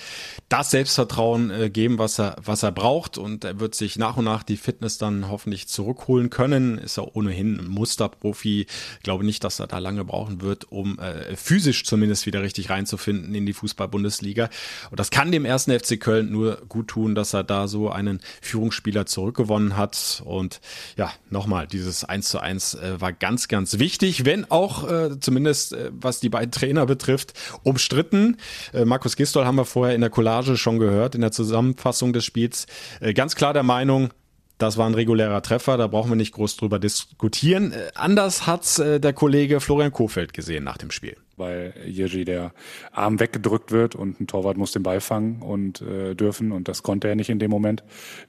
das 0.49 0.71
Selbstvertrauen 0.71 1.51
äh, 1.51 1.71
geben, 1.71 1.99
was 1.99 2.19
er, 2.19 2.37
was 2.43 2.63
er 2.63 2.73
braucht. 2.73 3.19
Und 3.19 3.45
er 3.45 3.61
wird 3.61 3.75
sich 3.75 3.97
nach 3.97 4.17
und 4.17 4.25
nach 4.25 4.43
die 4.43 4.57
Fitness 4.57 4.99
dann 4.99 5.29
hoffentlich 5.29 5.69
zurückholen 5.69 6.31
können. 6.31 6.79
Ist 6.79 6.99
er 6.99 7.15
ohnehin 7.15 7.59
ein 7.59 7.69
Musterprofi. 7.69 8.67
Ich 8.97 9.03
glaube 9.03 9.25
nicht, 9.25 9.45
dass 9.45 9.61
er 9.61 9.67
da 9.67 9.79
lange 9.79 10.05
brauchen 10.05 10.41
wird, 10.41 10.71
um 10.73 10.99
äh, 10.99 11.37
physisch 11.37 11.85
zumindest 11.85 12.27
wieder 12.27 12.43
richtig 12.43 12.71
reinzufinden 12.71 13.35
in 13.35 13.47
die 13.47 13.53
Fußball-Bundesliga. 13.53 14.49
Und 14.91 14.99
das 14.99 15.11
kann 15.11 15.31
dem 15.31 15.45
ersten 15.45 15.79
FC 15.79 16.01
Köln 16.01 16.31
nur 16.31 16.63
gut 16.69 16.89
tun, 16.89 17.15
dass 17.15 17.35
er 17.35 17.45
da 17.45 17.69
so 17.69 17.91
einen 17.91 18.21
Führungsspieler 18.41 19.07
zurückgewonnen 19.07 19.77
hat. 19.77 20.23
Und 20.25 20.61
ja, 20.97 21.13
nochmal, 21.31 21.67
dieses 21.67 22.05
1 22.05 22.29
zu 22.29 22.41
1 22.41 22.75
äh, 22.75 23.01
war 23.01 23.13
ganz, 23.13 23.49
ganz 23.49 23.79
wichtig, 23.79 24.25
wenn 24.25 24.51
auch 24.51 24.91
äh, 24.91 25.21
zumindest 25.21 25.75
äh, 25.75 25.91
was 25.93 26.21
die 26.21 26.29
beiden 26.29 26.53
Trainer 26.53 26.87
betrifft, 26.87 27.35
um 27.63 27.79
umstritten. 27.83 28.37
Äh, 28.73 28.85
Markus 28.85 29.17
Gistol 29.17 29.45
haben 29.45 29.57
wir 29.57 29.65
vorher 29.65 29.95
in 29.95 30.01
der 30.01 30.11
Collage 30.11 30.57
schon 30.57 30.79
gehört, 30.79 31.15
in 31.15 31.21
der 31.21 31.33
Zusammenfassung 31.33 32.13
des 32.13 32.25
Spiels. 32.25 32.67
Äh, 33.01 33.13
ganz 33.13 33.35
klar 33.35 33.53
der 33.53 33.65
Meinung, 33.65 34.11
das 34.59 34.77
war 34.77 34.87
ein 34.87 34.95
regulärer 34.95 35.43
Treffer, 35.43 35.77
da 35.77 35.89
brauchen 35.89 36.11
wir 36.11 36.17
nicht 36.17 36.33
groß 36.33 36.57
drüber 36.57 36.79
diskutieren. 36.79 37.73
Äh, 37.73 37.91
anders 37.95 38.47
hat's 38.47 38.79
äh, 38.79 39.01
der 39.01 39.13
Kollege 39.13 39.61
Florian 39.61 39.93
Kofeld 39.93 40.33
gesehen 40.33 40.63
nach 40.63 40.77
dem 40.77 40.91
Spiel. 40.93 41.17
Weil 41.37 41.75
Jerzy 41.87 42.25
der 42.25 42.53
Arm 42.93 43.19
weggedrückt 43.21 43.71
wird 43.71 43.95
und 43.95 44.21
ein 44.21 44.27
Torwart 44.27 44.57
muss 44.57 44.73
den 44.73 44.83
Ball 44.83 45.01
fangen 45.01 45.43
und 45.43 45.81
äh, 45.81 46.15
dürfen 46.15 46.53
und 46.53 46.69
das 46.69 46.83
konnte 46.83 47.09
er 47.09 47.15
nicht 47.15 47.31
in 47.31 47.39
dem 47.39 47.51
Moment. 47.51 47.83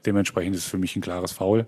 Dementsprechend 0.05 0.55
ist 0.55 0.63
es 0.63 0.69
für 0.69 0.77
mich 0.77 0.95
ein 0.95 1.01
klares 1.01 1.31
Foul 1.33 1.65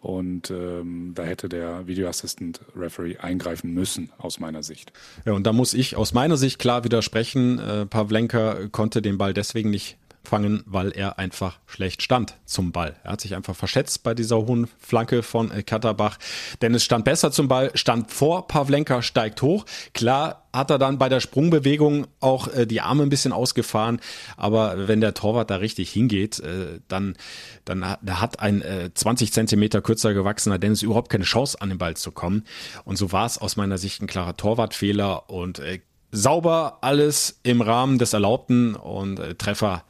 und 0.00 0.50
ähm, 0.50 1.12
da 1.14 1.24
hätte 1.24 1.48
der 1.48 1.86
Video 1.86 2.08
Assistant 2.08 2.60
Referee 2.76 3.16
eingreifen 3.16 3.74
müssen 3.74 4.10
aus 4.18 4.38
meiner 4.38 4.62
Sicht. 4.62 4.92
Ja, 5.24 5.32
und 5.32 5.46
da 5.46 5.52
muss 5.52 5.74
ich 5.74 5.96
aus 5.96 6.12
meiner 6.14 6.36
Sicht 6.36 6.58
klar 6.58 6.84
widersprechen. 6.84 7.58
Äh, 7.58 7.86
Pavlenka 7.86 8.68
konnte 8.70 9.02
den 9.02 9.18
Ball 9.18 9.34
deswegen 9.34 9.70
nicht 9.70 9.98
fangen, 10.26 10.62
weil 10.66 10.90
er 10.90 11.18
einfach 11.18 11.58
schlecht 11.66 12.02
stand 12.02 12.36
zum 12.44 12.72
Ball. 12.72 12.96
Er 13.04 13.12
hat 13.12 13.20
sich 13.20 13.34
einfach 13.34 13.56
verschätzt 13.56 14.02
bei 14.02 14.14
dieser 14.14 14.36
hohen 14.36 14.68
Flanke 14.78 15.22
von 15.22 15.50
äh, 15.50 15.62
Katterbach. 15.62 16.18
Dennis 16.60 16.84
stand 16.84 17.04
besser 17.04 17.32
zum 17.32 17.48
Ball, 17.48 17.70
stand 17.74 18.10
vor, 18.10 18.46
Pavlenka 18.48 19.02
steigt 19.02 19.40
hoch. 19.42 19.64
Klar 19.94 20.46
hat 20.52 20.70
er 20.70 20.78
dann 20.78 20.98
bei 20.98 21.08
der 21.08 21.20
Sprungbewegung 21.20 22.06
auch 22.20 22.48
äh, 22.48 22.66
die 22.66 22.80
Arme 22.80 23.04
ein 23.04 23.08
bisschen 23.08 23.32
ausgefahren, 23.32 24.00
aber 24.36 24.88
wenn 24.88 25.00
der 25.00 25.14
Torwart 25.14 25.50
da 25.50 25.56
richtig 25.56 25.90
hingeht, 25.90 26.40
äh, 26.40 26.80
dann, 26.88 27.16
dann 27.64 27.96
da 28.02 28.20
hat 28.20 28.40
ein 28.40 28.62
äh, 28.62 28.90
20 28.92 29.32
Zentimeter 29.32 29.82
kürzer 29.82 30.14
gewachsener 30.14 30.58
Dennis 30.58 30.82
überhaupt 30.82 31.10
keine 31.10 31.24
Chance 31.24 31.60
an 31.60 31.68
den 31.68 31.78
Ball 31.78 31.96
zu 31.96 32.10
kommen. 32.10 32.44
Und 32.84 32.96
so 32.96 33.12
war 33.12 33.26
es 33.26 33.38
aus 33.38 33.56
meiner 33.56 33.78
Sicht 33.78 34.02
ein 34.02 34.06
klarer 34.06 34.36
Torwartfehler 34.36 35.30
und 35.30 35.62
sauber 36.10 36.78
alles 36.80 37.40
im 37.42 37.60
Rahmen 37.60 37.98
des 37.98 38.12
Erlaubten 38.12 38.74
und 38.74 39.20
Treffer 39.38 39.84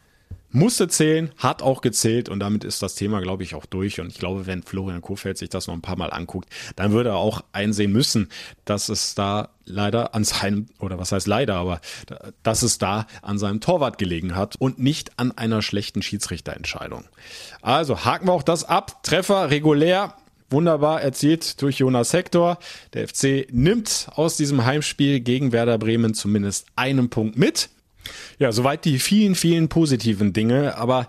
musste 0.50 0.88
zählen, 0.88 1.30
hat 1.36 1.62
auch 1.62 1.80
gezählt 1.80 2.28
und 2.28 2.40
damit 2.40 2.64
ist 2.64 2.82
das 2.82 2.94
Thema, 2.94 3.20
glaube 3.20 3.42
ich, 3.42 3.54
auch 3.54 3.66
durch. 3.66 4.00
Und 4.00 4.08
ich 4.08 4.18
glaube, 4.18 4.46
wenn 4.46 4.62
Florian 4.62 5.02
Kofeld 5.02 5.38
sich 5.38 5.48
das 5.48 5.66
noch 5.66 5.74
ein 5.74 5.82
paar 5.82 5.96
Mal 5.96 6.10
anguckt, 6.10 6.48
dann 6.76 6.92
würde 6.92 7.10
er 7.10 7.16
auch 7.16 7.42
einsehen 7.52 7.92
müssen, 7.92 8.28
dass 8.64 8.88
es 8.88 9.14
da 9.14 9.50
leider 9.64 10.14
an 10.14 10.24
seinem, 10.24 10.66
oder 10.78 10.98
was 10.98 11.12
heißt 11.12 11.26
leider, 11.26 11.56
aber 11.56 11.80
dass 12.42 12.62
es 12.62 12.78
da 12.78 13.06
an 13.22 13.38
seinem 13.38 13.60
Torwart 13.60 13.98
gelegen 13.98 14.36
hat 14.36 14.56
und 14.58 14.78
nicht 14.78 15.18
an 15.18 15.32
einer 15.32 15.62
schlechten 15.62 16.02
Schiedsrichterentscheidung. 16.02 17.04
Also 17.62 18.04
haken 18.04 18.28
wir 18.28 18.32
auch 18.32 18.42
das 18.42 18.64
ab. 18.64 19.02
Treffer 19.02 19.50
regulär. 19.50 20.14
Wunderbar 20.48 21.02
erzielt 21.02 21.60
durch 21.60 21.78
Jonas 21.78 22.12
Hector. 22.12 22.58
Der 22.94 23.08
FC 23.08 23.48
nimmt 23.50 24.06
aus 24.14 24.36
diesem 24.36 24.64
Heimspiel 24.64 25.18
gegen 25.18 25.50
Werder 25.50 25.76
Bremen 25.76 26.14
zumindest 26.14 26.66
einen 26.76 27.10
Punkt 27.10 27.36
mit. 27.36 27.68
Ja, 28.38 28.52
soweit 28.52 28.84
die 28.84 28.98
vielen, 28.98 29.34
vielen 29.34 29.68
positiven 29.68 30.32
Dinge. 30.32 30.76
Aber 30.76 31.08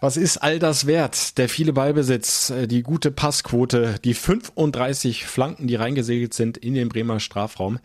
was 0.00 0.16
ist 0.16 0.38
all 0.38 0.58
das 0.58 0.86
wert? 0.86 1.38
Der 1.38 1.48
viele 1.48 1.72
Ballbesitz, 1.72 2.50
äh, 2.50 2.66
die 2.66 2.82
gute 2.82 3.10
Passquote, 3.10 3.96
die 4.04 4.14
35 4.14 5.24
Flanken, 5.24 5.66
die 5.66 5.76
reingesegelt 5.76 6.34
sind 6.34 6.56
in 6.56 6.74
den 6.74 6.88
Bremer 6.88 7.20
Strafraum 7.20 7.78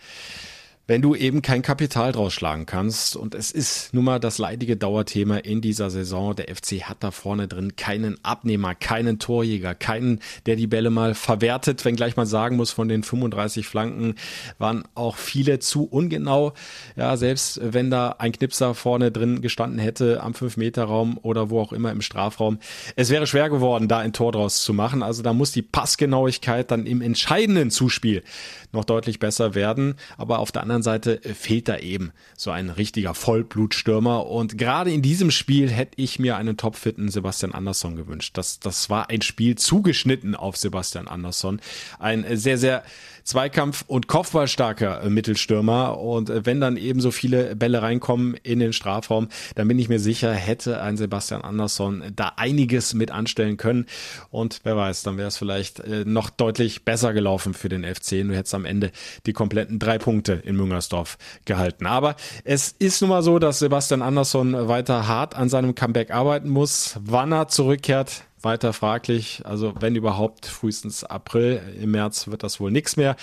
wenn 0.90 1.04
du 1.04 1.14
eben 1.14 1.44
kein 1.44 1.62
Kapital 1.62 2.14
draus 2.14 2.34
schlagen 2.34 2.66
kannst. 2.66 3.16
Und 3.16 3.36
es 3.36 3.52
ist 3.52 3.94
nun 3.94 4.06
mal 4.06 4.20
das 4.20 4.40
leidige 4.40 4.76
Dauerthema 4.76 5.38
in 5.38 5.62
dieser 5.62 5.92
Saison. 5.92 6.36
Der 6.36 6.48
FC 6.48 6.82
hat 6.82 7.04
da 7.04 7.12
vorne 7.12 7.48
drin 7.48 7.76
keinen 7.76 8.18
Abnehmer, 8.26 8.74
keinen 8.74 9.20
Torjäger, 9.20 9.76
keinen, 9.76 10.20
der 10.48 10.56
die 10.56 10.66
Bälle 10.66 10.90
mal 10.90 11.14
verwertet, 11.14 11.86
wenngleich 11.86 12.18
man 12.18 12.26
sagen 12.26 12.56
muss, 12.56 12.72
von 12.72 12.88
den 12.88 13.04
35 13.04 13.68
Flanken 13.68 14.16
waren 14.58 14.84
auch 14.96 15.18
viele 15.18 15.60
zu 15.60 15.84
ungenau. 15.84 16.54
Ja, 16.96 17.18
selbst 17.18 17.60
wenn 17.62 17.92
da 17.92 18.16
ein 18.18 18.32
Knipser 18.32 18.74
vorne 18.74 19.12
drin 19.12 19.42
gestanden 19.42 19.78
hätte 19.78 20.24
am 20.24 20.32
5-Meter-Raum 20.32 21.20
oder 21.22 21.52
wo 21.52 21.62
auch 21.62 21.72
immer 21.72 21.92
im 21.92 22.02
Strafraum. 22.02 22.58
Es 22.96 23.12
wäre 23.12 23.28
schwer 23.28 23.52
geworden, 23.52 23.90
da 23.90 24.00
ein 24.00 24.12
Tor 24.12 24.32
draus 24.32 24.64
zu 24.64 24.74
machen. 24.74 25.04
Also 25.04 25.22
da 25.22 25.34
muss 25.34 25.52
die 25.52 25.62
Passgenauigkeit 25.62 26.72
dann 26.72 26.88
im 26.88 27.04
entscheidenden 27.04 27.70
Zuspiel 27.70 28.24
noch 28.72 28.86
deutlich 28.86 29.20
besser 29.20 29.54
werden. 29.54 29.94
Aber 30.18 30.40
auf 30.40 30.52
der 30.52 30.64
anderen 30.64 30.79
Seite 30.84 31.24
äh, 31.24 31.34
fehlt 31.34 31.68
da 31.68 31.78
eben 31.78 32.12
so 32.36 32.52
ein 32.52 32.70
richtiger 32.70 33.14
Vollblutstürmer. 33.14 34.28
Und 34.28 34.58
gerade 34.58 34.92
in 34.92 35.02
diesem 35.02 35.32
Spiel 35.32 35.70
hätte 35.70 35.94
ich 35.98 36.20
mir 36.20 36.38
einen 36.38 36.58
topfitten 36.58 37.10
Sebastian 37.10 37.54
Andersson 37.54 37.96
gewünscht. 37.96 38.38
Das, 38.38 38.60
das 38.60 38.90
war 38.90 39.10
ein 39.10 39.22
Spiel 39.22 39.56
zugeschnitten 39.56 40.36
auf 40.36 40.58
Sebastian 40.58 41.08
Andersson. 41.08 41.62
Ein 42.00 42.24
äh, 42.24 42.38
sehr, 42.38 42.58
sehr 42.58 42.84
Zweikampf- 43.30 43.84
und 43.86 44.08
Kopfballstarker 44.08 45.04
äh, 45.04 45.10
Mittelstürmer. 45.12 46.00
Und 46.00 46.32
wenn 46.48 46.60
dann 46.60 46.78
eben 46.78 47.00
so 47.00 47.12
viele 47.12 47.56
Bälle 47.56 47.84
reinkommen 47.84 48.34
in 48.42 48.58
den 48.58 48.74
Strafraum, 48.74 49.28
dann 49.54 49.68
bin 49.68 49.78
ich 49.78 49.88
mir 49.88 50.00
sicher, 50.00 50.34
hätte 50.34 50.82
ein 50.82 50.98
Sebastian 50.98 51.42
Andersson 51.42 52.04
da 52.16 52.34
einiges 52.38 52.96
mit 52.96 53.12
anstellen 53.12 53.58
können. 53.58 53.86
Und 54.32 54.62
wer 54.64 54.76
weiß, 54.76 55.04
dann 55.04 55.18
wäre 55.18 55.28
es 55.28 55.38
vielleicht 55.38 55.84
noch 56.06 56.32
deutlich 56.32 56.86
besser 56.86 57.14
gelaufen 57.14 57.54
für 57.54 57.70
den 57.70 57.84
FC. 57.84 58.22
Du 58.24 58.36
hättest 58.36 58.56
am 58.56 58.66
Ende 58.66 58.92
die 59.28 59.34
kompletten 59.34 59.78
drei 59.78 60.00
Punkte 60.00 60.34
in 60.34 60.56
Müngersdorf 60.56 61.18
gehalten. 61.46 61.86
Aber 61.86 62.16
es 62.44 62.74
ist 62.80 63.02
nun 63.02 63.12
mal 63.12 63.22
so, 63.22 63.38
dass 63.38 63.60
Sebastian 63.60 64.02
Andersson 64.02 64.68
weiter 64.68 65.08
hart 65.08 65.36
an 65.36 65.50
seinem 65.50 65.76
Comeback 65.76 66.12
arbeiten 66.12 66.50
muss. 66.50 66.98
Wann 67.04 67.32
er 67.32 67.48
zurückkehrt, 67.48 68.24
weiter 68.42 68.74
fraglich. 68.74 69.42
Also 69.46 69.74
wenn 69.80 69.96
überhaupt 69.96 70.46
frühestens 70.46 71.04
April, 71.04 71.62
im 71.80 71.92
März 71.92 72.28
wird 72.28 72.44
das 72.44 72.60
wohl 72.60 72.72
nichts 72.72 72.98
mehr. 72.98 73.16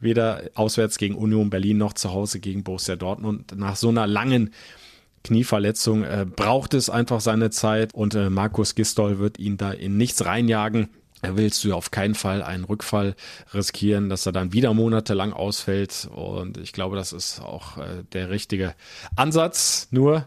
Weder 0.00 0.44
auswärts 0.54 0.96
gegen 0.98 1.14
Union 1.14 1.50
Berlin 1.50 1.78
noch 1.78 1.92
zu 1.92 2.12
Hause 2.12 2.40
gegen 2.40 2.64
Borussia 2.64 2.96
Dortmund. 2.96 3.56
Nach 3.56 3.76
so 3.76 3.88
einer 3.88 4.06
langen 4.06 4.50
Knieverletzung 5.24 6.04
äh, 6.04 6.24
braucht 6.24 6.72
es 6.72 6.88
einfach 6.88 7.20
seine 7.20 7.50
Zeit 7.50 7.92
und 7.94 8.14
äh, 8.14 8.30
Markus 8.30 8.74
Gistol 8.74 9.18
wird 9.18 9.38
ihn 9.38 9.58
da 9.58 9.70
in 9.72 9.98
nichts 9.98 10.24
reinjagen. 10.24 10.88
willst 11.22 11.62
du 11.64 11.74
auf 11.74 11.90
keinen 11.90 12.14
Fall 12.14 12.42
einen 12.42 12.64
Rückfall 12.64 13.14
riskieren, 13.52 14.08
dass 14.08 14.24
er 14.24 14.32
dann 14.32 14.54
wieder 14.54 14.72
monatelang 14.72 15.34
ausfällt. 15.34 16.08
Und 16.14 16.56
ich 16.56 16.72
glaube, 16.72 16.96
das 16.96 17.12
ist 17.12 17.42
auch 17.42 17.76
äh, 17.76 18.04
der 18.12 18.30
richtige 18.30 18.74
Ansatz. 19.16 19.88
Nur 19.90 20.26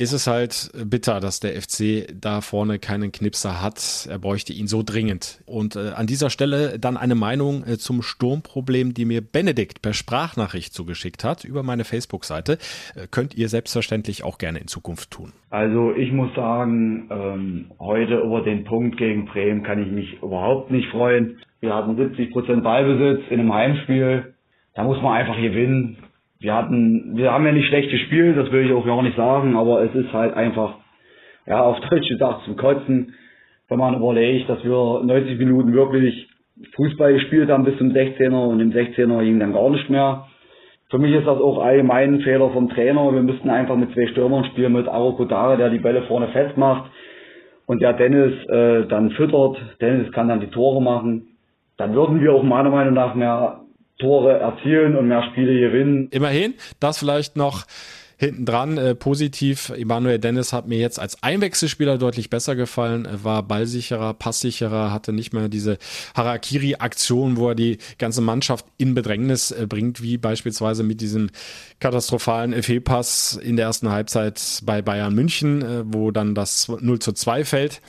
ist 0.00 0.12
es 0.12 0.26
halt 0.26 0.70
bitter, 0.88 1.20
dass 1.20 1.40
der 1.40 1.60
FC 1.60 2.08
da 2.18 2.40
vorne 2.40 2.78
keinen 2.78 3.12
Knipser 3.12 3.62
hat. 3.62 4.08
Er 4.10 4.18
bräuchte 4.18 4.52
ihn 4.54 4.66
so 4.66 4.82
dringend. 4.82 5.42
Und 5.44 5.76
äh, 5.76 5.90
an 5.94 6.06
dieser 6.06 6.30
Stelle 6.30 6.78
dann 6.78 6.96
eine 6.96 7.14
Meinung 7.14 7.64
äh, 7.64 7.76
zum 7.76 8.00
Sturmproblem, 8.00 8.94
die 8.94 9.04
mir 9.04 9.20
Benedikt 9.20 9.82
per 9.82 9.92
Sprachnachricht 9.92 10.72
zugeschickt 10.72 11.22
hat 11.22 11.44
über 11.44 11.62
meine 11.62 11.84
Facebook-Seite. 11.84 12.52
Äh, 12.94 13.08
könnt 13.10 13.34
ihr 13.34 13.50
selbstverständlich 13.50 14.24
auch 14.24 14.38
gerne 14.38 14.58
in 14.60 14.68
Zukunft 14.68 15.10
tun. 15.10 15.32
Also 15.50 15.92
ich 15.94 16.12
muss 16.12 16.34
sagen, 16.34 17.08
ähm, 17.10 17.70
heute 17.78 18.20
über 18.20 18.40
den 18.40 18.64
Punkt 18.64 18.96
gegen 18.96 19.26
Bremen 19.26 19.62
kann 19.62 19.82
ich 19.82 19.92
mich 19.92 20.22
überhaupt 20.22 20.70
nicht 20.70 20.88
freuen. 20.88 21.40
Wir 21.60 21.74
hatten 21.74 21.96
70 21.96 22.32
Prozent 22.32 22.64
Ballbesitz 22.64 23.26
in 23.28 23.40
einem 23.40 23.52
Heimspiel. 23.52 24.34
Da 24.74 24.84
muss 24.84 25.00
man 25.02 25.12
einfach 25.12 25.36
gewinnen 25.36 25.98
wir 26.40 26.54
hatten, 26.54 27.16
wir 27.16 27.32
haben 27.32 27.44
ja 27.44 27.52
nicht 27.52 27.68
schlecht 27.68 27.90
gespielt, 27.90 28.36
das 28.36 28.50
will 28.50 28.66
ich 28.66 28.72
auch 28.72 28.86
gar 28.86 29.02
nicht 29.02 29.16
sagen, 29.16 29.56
aber 29.56 29.82
es 29.82 29.94
ist 29.94 30.12
halt 30.12 30.34
einfach, 30.34 30.74
ja, 31.46 31.62
auf 31.62 31.78
Deutsch 31.90 32.08
gesagt 32.08 32.44
zum 32.44 32.56
Kotzen, 32.56 33.14
wenn 33.68 33.78
man 33.78 33.94
überlegt, 33.94 34.48
dass 34.48 34.64
wir 34.64 35.02
90 35.04 35.38
Minuten 35.38 35.72
wirklich 35.72 36.28
Fußball 36.74 37.12
gespielt 37.12 37.50
haben 37.50 37.64
bis 37.64 37.76
zum 37.78 37.90
16er 37.90 38.48
und 38.48 38.60
im 38.60 38.72
16er 38.72 39.22
ging 39.22 39.38
dann 39.38 39.52
gar 39.52 39.70
nicht 39.70 39.88
mehr. 39.90 40.26
Für 40.90 40.98
mich 40.98 41.14
ist 41.14 41.26
das 41.26 41.38
auch 41.38 41.62
allgemein 41.62 42.14
ein 42.14 42.20
Fehler 42.22 42.50
vom 42.50 42.68
Trainer. 42.68 43.12
Wir 43.12 43.22
müssten 43.22 43.48
einfach 43.48 43.76
mit 43.76 43.92
zwei 43.92 44.08
Stürmern 44.08 44.44
spielen, 44.46 44.72
mit 44.72 44.88
Aro 44.88 45.12
Kodare, 45.12 45.56
der 45.56 45.70
die 45.70 45.78
Bälle 45.78 46.02
vorne 46.02 46.28
festmacht 46.28 46.90
und 47.66 47.80
der 47.80 47.92
Dennis 47.92 48.32
äh, 48.48 48.86
dann 48.88 49.10
füttert. 49.12 49.56
Dennis 49.80 50.10
kann 50.10 50.28
dann 50.28 50.40
die 50.40 50.48
Tore 50.48 50.82
machen. 50.82 51.28
Dann 51.76 51.94
würden 51.94 52.20
wir 52.20 52.32
auch 52.32 52.42
meiner 52.42 52.70
Meinung 52.70 52.94
nach 52.94 53.14
mehr 53.14 53.60
Tore 54.00 54.38
erzielen 54.38 54.96
und 54.96 55.08
mehr 55.08 55.22
Spiele 55.30 55.60
gewinnen. 55.60 56.08
Immerhin, 56.10 56.54
das 56.80 56.98
vielleicht 56.98 57.36
noch 57.36 57.66
hinten 58.20 58.44
dran 58.44 58.76
äh, 58.76 58.94
positiv. 58.94 59.70
Emanuel 59.70 60.18
Dennis 60.18 60.52
hat 60.52 60.68
mir 60.68 60.78
jetzt 60.78 61.00
als 61.00 61.22
Einwechselspieler 61.22 61.96
deutlich 61.96 62.28
besser 62.28 62.54
gefallen, 62.54 63.08
war 63.22 63.42
ballsicherer, 63.42 64.12
passsicherer, 64.12 64.92
hatte 64.92 65.14
nicht 65.14 65.32
mehr 65.32 65.48
diese 65.48 65.78
Harakiri-Aktion, 66.14 67.38
wo 67.38 67.48
er 67.48 67.54
die 67.54 67.78
ganze 67.98 68.20
Mannschaft 68.20 68.66
in 68.76 68.94
Bedrängnis 68.94 69.52
äh, 69.52 69.66
bringt, 69.66 70.02
wie 70.02 70.18
beispielsweise 70.18 70.82
mit 70.82 71.00
diesem 71.00 71.30
katastrophalen 71.80 72.62
Fehlpass 72.62 73.40
in 73.42 73.56
der 73.56 73.66
ersten 73.66 73.90
Halbzeit 73.90 74.60
bei 74.64 74.82
Bayern 74.82 75.14
München, 75.14 75.62
äh, 75.62 75.82
wo 75.86 76.10
dann 76.10 76.34
das 76.34 76.68
0 76.68 76.98
zu 76.98 77.12
2 77.12 77.46
fällt. 77.46 77.80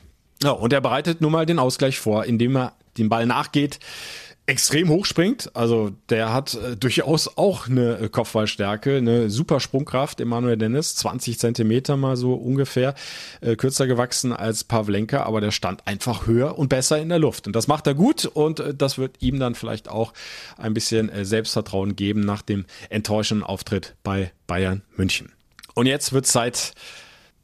Ja, 0.41 0.51
und 0.51 0.71
er 0.71 0.81
bereitet 0.81 1.19
nun 1.19 1.33
mal 1.33 1.45
den 1.45 1.59
Ausgleich 1.59 1.99
vor, 1.99 2.23
indem 2.23 2.55
er 2.55 2.73
den 2.97 3.09
Ball 3.09 3.25
nachgeht 3.25 3.79
extrem 4.45 4.89
hoch 4.89 5.05
springt. 5.05 5.55
Also 5.55 5.91
der 6.09 6.33
hat 6.33 6.55
äh, 6.55 6.75
durchaus 6.75 7.37
auch 7.37 7.67
eine 7.67 7.99
äh, 7.99 8.09
Kopfballstärke, 8.09 8.97
eine 8.97 9.29
super 9.29 9.59
Sprungkraft. 9.59 10.19
Emanuel 10.19 10.57
Dennis, 10.57 10.95
20 10.95 11.39
Zentimeter 11.39 11.95
mal 11.95 12.17
so 12.17 12.33
ungefähr, 12.33 12.95
äh, 13.41 13.55
kürzer 13.55 13.87
gewachsen 13.87 14.33
als 14.33 14.63
Pavlenka, 14.63 15.23
aber 15.23 15.41
der 15.41 15.51
stand 15.51 15.87
einfach 15.87 16.27
höher 16.27 16.57
und 16.57 16.69
besser 16.69 16.99
in 16.99 17.09
der 17.09 17.19
Luft. 17.19 17.47
Und 17.47 17.55
das 17.55 17.67
macht 17.67 17.87
er 17.87 17.93
gut 17.93 18.25
und 18.25 18.59
äh, 18.59 18.73
das 18.73 18.97
wird 18.97 19.21
ihm 19.21 19.39
dann 19.39 19.55
vielleicht 19.55 19.89
auch 19.89 20.13
ein 20.57 20.73
bisschen 20.73 21.09
äh, 21.09 21.23
Selbstvertrauen 21.23 21.95
geben 21.95 22.21
nach 22.21 22.41
dem 22.41 22.65
enttäuschenden 22.89 23.45
Auftritt 23.45 23.95
bei 24.03 24.31
Bayern 24.47 24.81
München. 24.95 25.31
Und 25.75 25.85
jetzt 25.85 26.13
wird 26.13 26.25
Zeit 26.25 26.73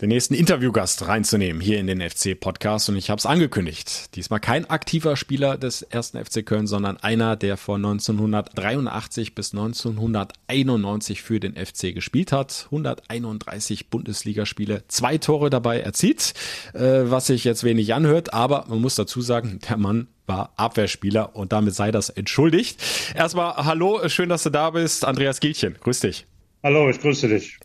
den 0.02 0.10
nächsten 0.10 0.36
Interviewgast 0.36 1.08
reinzunehmen 1.08 1.60
hier 1.60 1.80
in 1.80 1.88
den 1.88 2.08
FC-Podcast. 2.08 2.90
Und 2.90 2.98
ich 2.98 3.10
habe 3.10 3.18
es 3.18 3.26
angekündigt. 3.26 4.16
Diesmal 4.16 4.40
kein 4.40 4.70
aktiver 4.70 5.16
Spieler 5.16 5.58
des 5.58 5.82
ersten 5.82 6.24
FC 6.24 6.46
Köln, 6.46 6.68
sondern 6.68 6.98
einer, 6.98 7.36
der 7.36 7.58
von 7.58 7.84
1983 7.84 9.34
bis 9.34 9.54
1991 9.54 11.24
für 11.24 11.40
den 11.40 11.56
FC 11.56 11.96
gespielt 11.96 12.32
hat. 12.32 12.66
131 12.66 13.90
Bundesligaspiele, 13.90 14.84
zwei 14.88 15.18
Tore 15.18 15.50
dabei 15.50 15.80
erzielt, 15.80 16.34
äh, 16.74 16.80
was 17.06 17.28
sich 17.28 17.44
jetzt 17.44 17.64
wenig 17.64 17.96
anhört. 17.96 18.34
Aber 18.34 18.66
man 18.68 18.80
muss 18.80 18.96
dazu 18.96 19.22
sagen, 19.22 19.60
der 19.68 19.78
Mann 19.78 20.08
war 20.28 20.54
Abwehrspieler 20.58 21.36
und 21.36 21.54
damit 21.54 21.74
sei 21.74 21.90
das 21.90 22.10
entschuldigt. 22.10 22.84
Erstmal 23.16 23.56
hallo, 23.56 24.08
schön, 24.10 24.30
dass 24.30 24.44
du 24.44 24.52
da 24.52 24.70
bist. 24.70 25.06
Andreas 25.06 25.40
Gielchen, 25.40 25.76
grüß 25.80 26.02
dich. 26.02 26.28
Hallo, 26.62 26.90
ich 26.90 27.00
grüße 27.00 27.30
dich. 27.30 27.58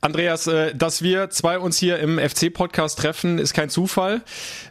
Andreas, 0.00 0.46
äh, 0.46 0.74
dass 0.74 1.02
wir 1.02 1.30
zwei 1.30 1.58
uns 1.58 1.78
hier 1.78 1.98
im 1.98 2.18
FC-Podcast 2.18 2.98
treffen, 2.98 3.38
ist 3.38 3.54
kein 3.54 3.70
Zufall. 3.70 4.22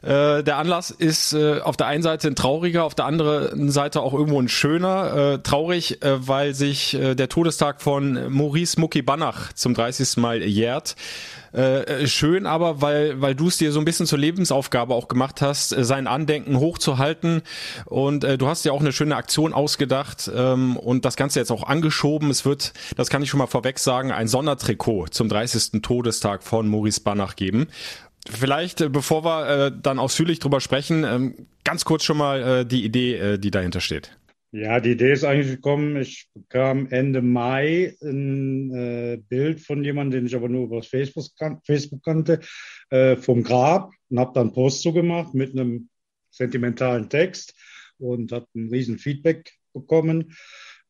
Äh, 0.02 0.44
der 0.44 0.58
Anlass 0.58 0.92
ist 0.92 1.34
äh, 1.34 1.60
auf 1.60 1.78
der 1.78 1.88
einen 1.88 2.04
Seite 2.04 2.28
ein 2.28 2.36
trauriger, 2.36 2.84
auf 2.84 2.96
der 2.96 3.06
anderen 3.06 3.70
Seite 3.72 4.02
auch 4.02 4.14
irgendwo 4.14 4.42
ein 4.42 4.50
schöner. 4.50 5.42
Traurig, 5.44 6.00
weil 6.02 6.54
sich 6.54 6.98
der 7.00 7.30
Todestag 7.30 7.82
von 7.82 8.32
Maurice 8.32 8.80
Mucki 8.80 9.02
Banach 9.02 9.54
zum 9.54 9.74
30. 9.74 10.18
Mal 10.18 10.44
jährt. 10.44 10.96
Äh, 11.54 12.08
schön 12.08 12.48
aber, 12.48 12.82
weil, 12.82 13.22
weil 13.22 13.36
du 13.36 13.48
es 13.48 13.58
dir 13.58 13.72
so 13.72 13.80
ein 13.80 13.86
bisschen 13.86 14.08
zur 14.08 14.18
Lebensaufgabe 14.18 14.94
auch 14.94 15.08
gemacht 15.08 15.42
hast, 15.42 15.72
äh, 15.72 15.84
sein 15.84 16.08
Andenken 16.08 16.58
hochzuhalten. 16.58 17.44
Und 17.86 18.24
äh, 18.24 18.38
du 18.38 18.48
hast 18.48 18.66
ja 18.66 18.72
auch 18.72 18.82
eine 18.82 18.92
schöne 18.92 19.16
Aktion 19.16 19.54
ausgedacht 19.54 20.32
ähm, 20.36 20.78
und 20.78 21.06
das 21.06 21.16
Ganze 21.16 21.40
jetzt 21.40 21.52
auch 21.52 21.64
angeschoben. 21.64 22.32
Es 22.32 22.44
wird, 22.44 22.74
das 22.98 23.10
kann 23.10 23.22
ich 23.22 23.30
schon 23.30 23.38
mal 23.38 23.48
vorweg 23.48 23.78
sagen, 23.78 24.12
ein 24.12 24.28
Sondertrikot 24.28 25.08
zum 25.12 25.30
30. 25.30 25.82
Todestag 25.84 26.42
von 26.42 26.68
Maurice 26.68 27.02
Banach 27.02 27.36
geben. 27.36 27.68
Vielleicht, 28.30 28.82
äh, 28.82 28.90
bevor 28.90 29.24
wir 29.24 29.48
äh, 29.48 29.72
dann 29.80 30.00
ausführlich 30.00 30.40
drüber 30.40 30.60
sprechen, 30.60 31.04
ähm, 31.04 31.36
ganz 31.64 31.86
kurz 31.86 32.04
schon 32.04 32.18
mal 32.18 32.42
äh, 32.42 32.66
die 32.66 32.84
Idee, 32.84 33.16
äh, 33.16 33.38
die 33.38 33.52
dahinter 33.52 33.80
steht. 33.80 34.18
Ja, 34.56 34.80
die 34.80 34.92
Idee 34.92 35.14
ist 35.14 35.24
eigentlich 35.24 35.56
gekommen, 35.56 36.00
ich 36.00 36.30
bekam 36.36 36.86
Ende 36.92 37.24
Mai 37.24 37.98
ein 38.04 38.72
äh, 38.72 39.18
Bild 39.28 39.60
von 39.62 39.84
jemandem, 39.84 40.20
den 40.20 40.28
ich 40.28 40.36
aber 40.36 40.48
nur 40.48 40.66
über 40.66 40.84
Facebook, 40.84 41.26
kan 41.40 41.60
Facebook 41.66 42.04
kannte, 42.04 42.40
äh, 42.92 43.16
vom 43.16 43.42
Grab 43.42 43.92
und 44.10 44.20
habe 44.20 44.34
dann 44.36 44.54
Post 44.54 44.84
zugemacht 44.84 45.34
mit 45.34 45.54
einem 45.54 45.90
sentimentalen 46.30 47.10
Text 47.10 47.56
und 47.98 48.32
habe 48.32 48.46
ein 48.54 48.70
riesen 48.70 49.00
Feedback 49.00 49.54
bekommen. 49.74 50.36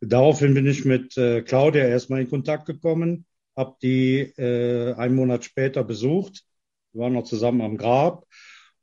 Daraufhin 0.02 0.54
bin 0.54 0.68
ich 0.68 0.84
mit 0.84 1.16
äh, 1.16 1.42
Claudia 1.42 1.86
erstmal 1.86 2.20
in 2.20 2.30
Kontakt 2.30 2.66
gekommen, 2.66 3.26
habe 3.56 3.78
die 3.82 4.20
äh, 4.38 4.94
einen 4.96 5.16
Monat 5.16 5.46
später 5.46 5.86
besucht, 5.86 6.44
wir 6.92 7.04
waren 7.04 7.14
noch 7.14 7.24
zusammen 7.24 7.62
am 7.62 7.78
Grab 7.78 8.26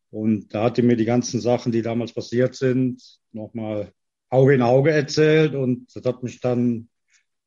und 0.09 0.55
da 0.55 0.65
hat 0.65 0.79
die 0.79 0.83
mir 0.83 0.97
die 0.97 1.05
ganzen 1.05 1.39
Sachen, 1.39 1.71
die 1.71 1.83
damals 1.83 2.15
passiert 2.15 2.55
sind, 2.55 3.03
nochmal 3.33 3.93
Auge 4.31 4.55
in 4.55 4.63
Auge 4.63 4.91
erzählt 4.91 5.55
und 5.55 5.95
das 5.95 6.05
hat 6.05 6.23
mich 6.23 6.41
dann 6.41 6.89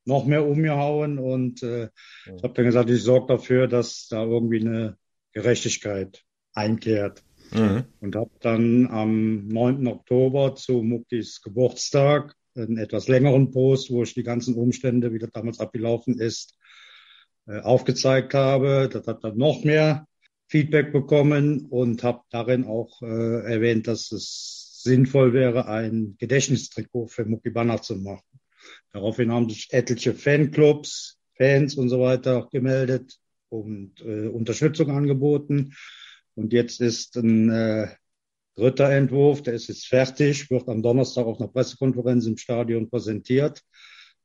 noch 0.06 0.26
mehr 0.26 0.46
umgehauen 0.46 1.18
und 1.18 1.64
äh, 1.64 1.90
ich 2.26 2.44
habe 2.44 2.54
dann 2.54 2.66
gesagt, 2.66 2.90
ich 2.90 3.02
sorge 3.02 3.34
dafür, 3.34 3.68
dass 3.68 4.08
da 4.10 4.24
irgendwie 4.24 4.60
eine 4.60 4.98
Gerechtigkeit 5.32 6.24
einkehrt. 6.54 7.24
Mhm. 7.52 7.86
Und 8.00 8.16
habe 8.16 8.32
dann 8.42 8.88
am 8.88 9.48
9. 9.48 9.88
Oktober 9.88 10.56
zu 10.56 10.82
Muktis 10.82 11.42
Geburtstag 11.42 12.36
einen 12.56 12.78
etwas 12.78 13.08
längeren 13.08 13.52
Post, 13.52 13.92
wo 13.92 14.04
ich 14.04 14.14
die 14.14 14.24
ganzen 14.24 14.56
Umstände, 14.56 15.14
wie 15.14 15.20
das 15.20 15.32
damals 15.32 15.60
abgelaufen 15.60 16.20
ist, 16.20 16.58
äh, 17.48 17.60
aufgezeigt 17.60 18.34
habe. 18.34 18.90
Das 18.92 19.08
hat 19.08 19.24
dann 19.24 19.38
noch 19.38 19.64
mehr 19.64 20.08
Feedback 20.48 20.92
bekommen 20.92 21.68
und 21.70 22.04
habe 22.04 22.22
darin 22.30 22.66
auch 22.66 23.02
äh, 23.02 23.52
erwähnt, 23.52 23.88
dass 23.88 24.12
es 24.12 24.63
sinnvoll 24.84 25.34
wäre, 25.34 25.68
ein 25.68 26.16
Gedächtnistrikot 26.20 27.08
für 27.08 27.26
Mucki 27.26 27.50
Banner 27.50 27.82
zu 27.82 27.96
machen. 27.96 28.40
Daraufhin 28.92 29.32
haben 29.32 29.50
sich 29.50 29.72
etliche 29.72 30.14
Fanclubs, 30.14 31.18
Fans 31.36 31.76
und 31.76 31.90
so 31.90 32.00
weiter 32.00 32.48
gemeldet 32.52 33.18
und 33.50 34.02
äh, 34.02 34.28
Unterstützung 34.28 34.92
angeboten. 34.92 35.74
Und 36.36 36.54
jetzt 36.54 36.80
ist 36.82 37.16
ein 37.18 37.50
äh, 37.50 37.88
dritter 38.56 38.92
Entwurf, 38.92 39.42
der 39.42 39.54
ist 39.54 39.68
jetzt 39.68 39.88
fertig, 39.88 40.50
wird 40.50 40.70
am 40.70 40.82
Donnerstag 40.82 41.26
auf 41.26 41.40
einer 41.40 41.50
Pressekonferenz 41.50 42.26
im 42.26 42.38
Stadion 42.38 42.90
präsentiert 42.90 43.62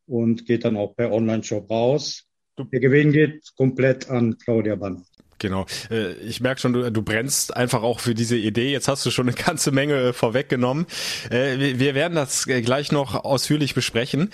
und 0.07 0.47
geht 0.47 0.65
dann 0.65 0.77
auch 0.77 0.95
per 0.95 1.13
Online-Shop 1.13 1.71
raus. 1.71 2.25
Der 2.59 2.81
Gewinn 2.81 3.13
geht 3.13 3.53
komplett 3.57 4.11
an 4.11 4.37
Claudia 4.37 4.75
Banner. 4.75 5.05
Genau. 5.39 5.67
Äh, 5.91 6.13
ich 6.15 6.41
merke 6.41 6.61
schon, 6.61 6.73
du, 6.73 6.91
du 6.91 7.03
brennst 7.03 7.57
einfach 7.57 7.83
auch 7.83 8.01
für 8.01 8.15
diese 8.15 8.37
Idee. 8.37 8.71
Jetzt 8.71 8.89
hast 8.89 9.05
du 9.07 9.11
schon 9.11 9.29
eine 9.29 9.37
ganze 9.37 9.71
Menge 9.71 10.09
äh, 10.09 10.13
vorweggenommen. 10.13 10.87
Äh, 11.31 11.79
wir 11.79 11.95
werden 11.95 12.15
das 12.15 12.47
gleich 12.47 12.93
noch 12.93 13.15
ausführlich 13.15 13.75
besprechen. 13.75 14.31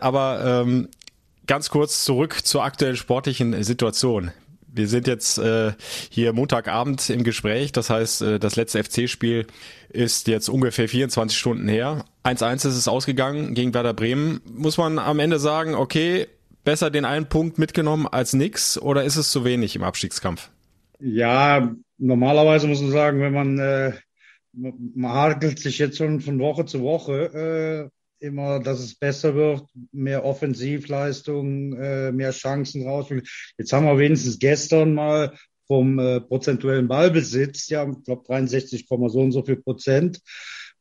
Aber 0.00 0.62
ähm, 0.64 0.88
ganz 1.46 1.70
kurz 1.70 2.04
zurück 2.04 2.40
zur 2.44 2.64
aktuellen 2.64 2.96
sportlichen 2.96 3.62
Situation. 3.62 4.30
Wir 4.68 4.88
sind 4.88 5.06
jetzt 5.06 5.40
hier 6.10 6.32
Montagabend 6.32 7.08
im 7.08 7.24
Gespräch. 7.24 7.72
Das 7.72 7.88
heißt, 7.88 8.22
das 8.40 8.56
letzte 8.56 8.84
FC-Spiel 8.84 9.46
ist 9.88 10.28
jetzt 10.28 10.48
ungefähr 10.48 10.88
24 10.88 11.38
Stunden 11.38 11.68
her. 11.68 12.04
1-1 12.24 12.68
ist 12.68 12.76
es 12.76 12.88
ausgegangen 12.88 13.54
gegen 13.54 13.72
Werder 13.72 13.94
Bremen. 13.94 14.40
Muss 14.52 14.76
man 14.76 14.98
am 14.98 15.18
Ende 15.18 15.38
sagen, 15.38 15.74
okay, 15.74 16.26
besser 16.66 16.90
den 16.90 17.06
einen 17.06 17.30
Punkt 17.30 17.58
mitgenommen 17.58 18.06
als 18.06 18.34
nix 18.34 18.78
oder 18.78 19.04
ist 19.04 19.16
es 19.16 19.30
zu 19.30 19.46
wenig 19.46 19.74
im 19.74 19.84
Abstiegskampf? 19.84 20.50
Ja, 21.00 21.74
normalerweise 21.96 22.66
muss 22.66 22.82
man 22.82 22.90
sagen, 22.90 23.20
wenn 23.20 23.32
man 23.32 23.58
äh, 23.58 23.92
man 24.52 25.12
hakelt 25.12 25.58
sich 25.58 25.78
jetzt 25.78 25.98
schon 25.98 26.20
von 26.20 26.38
Woche 26.38 26.64
zu 26.64 26.82
Woche 26.82 27.90
äh, 28.20 28.26
immer, 28.26 28.60
dass 28.60 28.80
es 28.80 28.94
besser 28.94 29.34
wird, 29.34 29.64
mehr 29.92 30.24
Offensivleistung, 30.24 31.74
äh, 31.74 32.12
mehr 32.12 32.30
Chancen 32.30 32.86
raus. 32.86 33.08
Jetzt 33.58 33.72
haben 33.72 33.86
wir 33.86 33.98
wenigstens 33.98 34.38
gestern 34.38 34.94
mal 34.94 35.34
vom 35.66 35.98
äh, 35.98 36.20
prozentuellen 36.20 36.88
Ballbesitz, 36.88 37.68
ja, 37.68 37.86
ich 37.88 38.04
glaube 38.04 38.24
63, 38.26 38.86
so 38.88 38.94
und 38.96 39.32
so 39.32 39.44
viel 39.44 39.56
Prozent, 39.56 40.20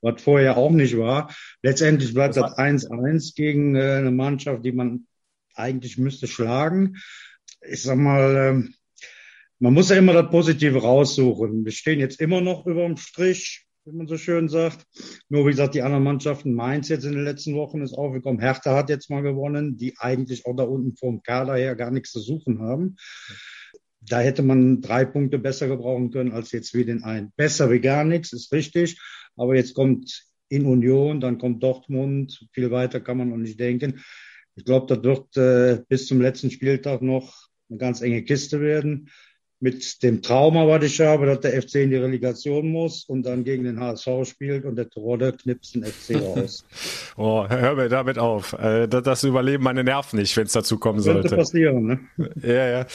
was 0.01 0.21
vorher 0.21 0.57
auch 0.57 0.71
nicht 0.71 0.97
war. 0.97 1.33
Letztendlich 1.61 2.13
bleibt 2.13 2.37
das 2.37 2.57
1-1 2.57 3.35
gegen 3.35 3.75
äh, 3.75 3.95
eine 3.95 4.11
Mannschaft, 4.11 4.63
die 4.63 4.71
man 4.71 5.05
eigentlich 5.55 5.97
müsste 5.97 6.27
schlagen. 6.27 6.97
Ich 7.61 7.83
sag 7.83 7.97
mal, 7.97 8.35
äh, 8.35 8.69
man 9.59 9.73
muss 9.73 9.89
ja 9.89 9.95
immer 9.95 10.13
das 10.13 10.29
Positive 10.29 10.81
raussuchen. 10.81 11.65
Wir 11.65 11.71
stehen 11.71 11.99
jetzt 11.99 12.19
immer 12.19 12.41
noch 12.41 12.65
über 12.67 12.85
dem 12.85 12.97
Strich, 12.97 13.65
wie 13.85 13.95
man 13.95 14.07
so 14.07 14.17
schön 14.17 14.49
sagt. 14.49 14.85
Nur 15.29 15.45
wie 15.45 15.51
gesagt, 15.51 15.75
die 15.75 15.81
anderen 15.81 16.03
Mannschaften, 16.03 16.53
Mainz 16.53 16.89
jetzt 16.89 17.05
in 17.05 17.13
den 17.13 17.23
letzten 17.23 17.55
Wochen 17.55 17.81
ist 17.81 17.93
aufgekommen. 17.93 18.41
Hertha 18.41 18.75
hat 18.75 18.89
jetzt 18.89 19.09
mal 19.09 19.21
gewonnen, 19.21 19.77
die 19.77 19.95
eigentlich 19.97 20.45
auch 20.45 20.55
da 20.55 20.63
unten 20.63 20.95
vom 20.97 21.23
Kader 21.23 21.55
her 21.55 21.75
gar 21.75 21.91
nichts 21.91 22.11
zu 22.11 22.19
suchen 22.19 22.59
haben. 22.61 22.97
Da 24.01 24.19
hätte 24.19 24.43
man 24.43 24.81
drei 24.81 25.05
Punkte 25.05 25.39
besser 25.39 25.67
gebrauchen 25.67 26.11
können 26.11 26.31
als 26.31 26.51
jetzt 26.51 26.73
wie 26.73 26.85
den 26.85 27.03
einen. 27.03 27.31
Besser 27.35 27.71
wie 27.71 27.79
gar 27.79 28.03
nichts, 28.03 28.33
ist 28.33 28.51
richtig. 28.51 28.99
Aber 29.35 29.55
jetzt 29.55 29.73
kommt 29.73 30.25
in 30.49 30.65
Union, 30.65 31.19
dann 31.21 31.37
kommt 31.37 31.63
Dortmund. 31.63 32.45
Viel 32.51 32.71
weiter 32.71 32.99
kann 32.99 33.17
man 33.17 33.29
noch 33.29 33.37
nicht 33.37 33.59
denken. 33.59 34.03
Ich 34.55 34.65
glaube, 34.65 34.93
das 34.93 35.03
wird 35.03 35.37
äh, 35.37 35.83
bis 35.87 36.07
zum 36.07 36.21
letzten 36.21 36.51
Spieltag 36.51 37.01
noch 37.01 37.33
eine 37.69 37.77
ganz 37.77 38.01
enge 38.01 38.23
Kiste 38.23 38.61
werden 38.61 39.09
mit 39.59 40.03
dem 40.03 40.21
Trauma, 40.21 40.67
was 40.67 40.83
ich 40.83 40.99
habe, 40.99 41.25
dass 41.25 41.39
der 41.39 41.61
FC 41.61 41.75
in 41.75 41.89
die 41.89 41.95
Relegation 41.95 42.69
muss 42.69 43.05
und 43.05 43.23
dann 43.23 43.43
gegen 43.43 43.63
den 43.63 43.79
HSV 43.79 44.09
spielt 44.25 44.65
und 44.65 44.75
der 44.75 44.89
Trodde 44.89 45.33
knipst 45.33 45.75
den 45.75 45.85
FC 45.85 46.21
raus. 46.21 46.65
oh, 47.17 47.47
hör 47.47 47.75
mir 47.75 47.89
damit 47.89 48.19
auf. 48.19 48.53
Äh, 48.53 48.87
das 48.87 49.23
überleben 49.23 49.63
meine 49.63 49.83
Nerven 49.83 50.19
nicht, 50.19 50.35
wenn 50.35 50.45
es 50.45 50.53
dazu 50.53 50.77
kommen 50.77 50.99
sollte. 50.99 51.21
Könnte 51.21 51.37
passieren, 51.37 51.85
ne? 51.85 51.99
Ja, 52.43 52.67
ja. 52.67 52.85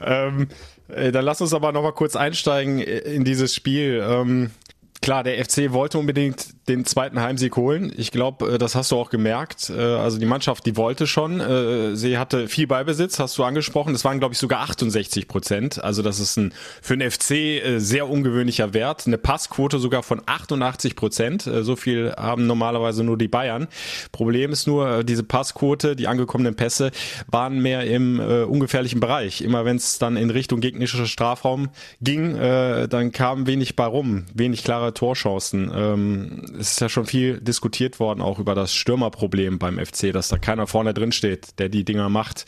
Ähm, 0.00 0.48
äh, 0.88 1.12
dann 1.12 1.24
lass 1.24 1.40
uns 1.40 1.52
aber 1.52 1.72
noch 1.72 1.82
mal 1.82 1.92
kurz 1.92 2.16
einsteigen 2.16 2.78
in 2.80 3.24
dieses 3.24 3.54
Spiel. 3.54 4.02
Ähm, 4.02 4.50
Klar, 5.00 5.22
der 5.22 5.42
FC 5.44 5.72
wollte 5.72 5.98
unbedingt 5.98 6.68
den 6.68 6.84
zweiten 6.84 7.20
Heimsieg 7.20 7.56
holen. 7.56 7.92
Ich 7.96 8.10
glaube, 8.10 8.54
äh, 8.54 8.58
das 8.58 8.74
hast 8.74 8.90
du 8.90 8.96
auch 8.96 9.10
gemerkt. 9.10 9.70
Äh, 9.70 9.80
also 9.80 10.18
die 10.18 10.26
Mannschaft, 10.26 10.66
die 10.66 10.76
wollte 10.76 11.06
schon. 11.06 11.40
Äh, 11.40 11.96
sie 11.96 12.18
hatte 12.18 12.48
viel 12.48 12.66
Beibesitz, 12.66 13.18
hast 13.18 13.38
du 13.38 13.44
angesprochen. 13.44 13.92
Das 13.92 14.04
waren, 14.04 14.18
glaube 14.18 14.34
ich, 14.34 14.38
sogar 14.38 14.60
68 14.60 15.28
Prozent. 15.28 15.82
Also 15.82 16.02
das 16.02 16.18
ist 16.18 16.36
ein 16.36 16.52
für 16.82 16.96
den 16.96 17.10
FC 17.10 17.80
sehr 17.80 18.08
ungewöhnlicher 18.08 18.74
Wert. 18.74 19.06
Eine 19.06 19.18
Passquote 19.18 19.78
sogar 19.78 20.02
von 20.02 20.20
88 20.26 20.96
Prozent. 20.96 21.42
So 21.42 21.76
viel 21.76 22.12
haben 22.16 22.46
normalerweise 22.46 23.04
nur 23.04 23.16
die 23.16 23.28
Bayern. 23.28 23.68
Problem 24.12 24.52
ist 24.52 24.66
nur, 24.66 25.04
diese 25.04 25.22
Passquote, 25.22 25.96
die 25.96 26.08
angekommenen 26.08 26.56
Pässe 26.56 26.90
waren 27.28 27.60
mehr 27.60 27.84
im 27.84 28.18
ungefährlichen 28.20 29.00
Bereich. 29.00 29.42
Immer 29.42 29.64
wenn 29.64 29.76
es 29.76 29.98
dann 29.98 30.16
in 30.16 30.30
Richtung 30.30 30.60
gegnerischer 30.60 31.06
Strafraum 31.06 31.68
ging, 32.00 32.36
dann 32.36 33.12
kam 33.12 33.46
wenig 33.46 33.76
bei 33.76 33.86
rum, 33.86 34.24
wenig 34.34 34.64
klare 34.64 34.87
Torchancen. 34.94 35.70
Ähm, 35.74 36.44
es 36.58 36.72
ist 36.72 36.80
ja 36.80 36.88
schon 36.88 37.06
viel 37.06 37.40
diskutiert 37.40 38.00
worden, 38.00 38.20
auch 38.20 38.38
über 38.38 38.54
das 38.54 38.74
Stürmerproblem 38.74 39.58
beim 39.58 39.78
FC, 39.78 40.12
dass 40.12 40.28
da 40.28 40.38
keiner 40.38 40.66
vorne 40.66 40.94
drin 40.94 41.12
steht, 41.12 41.58
der 41.58 41.68
die 41.68 41.84
Dinger 41.84 42.08
macht. 42.08 42.44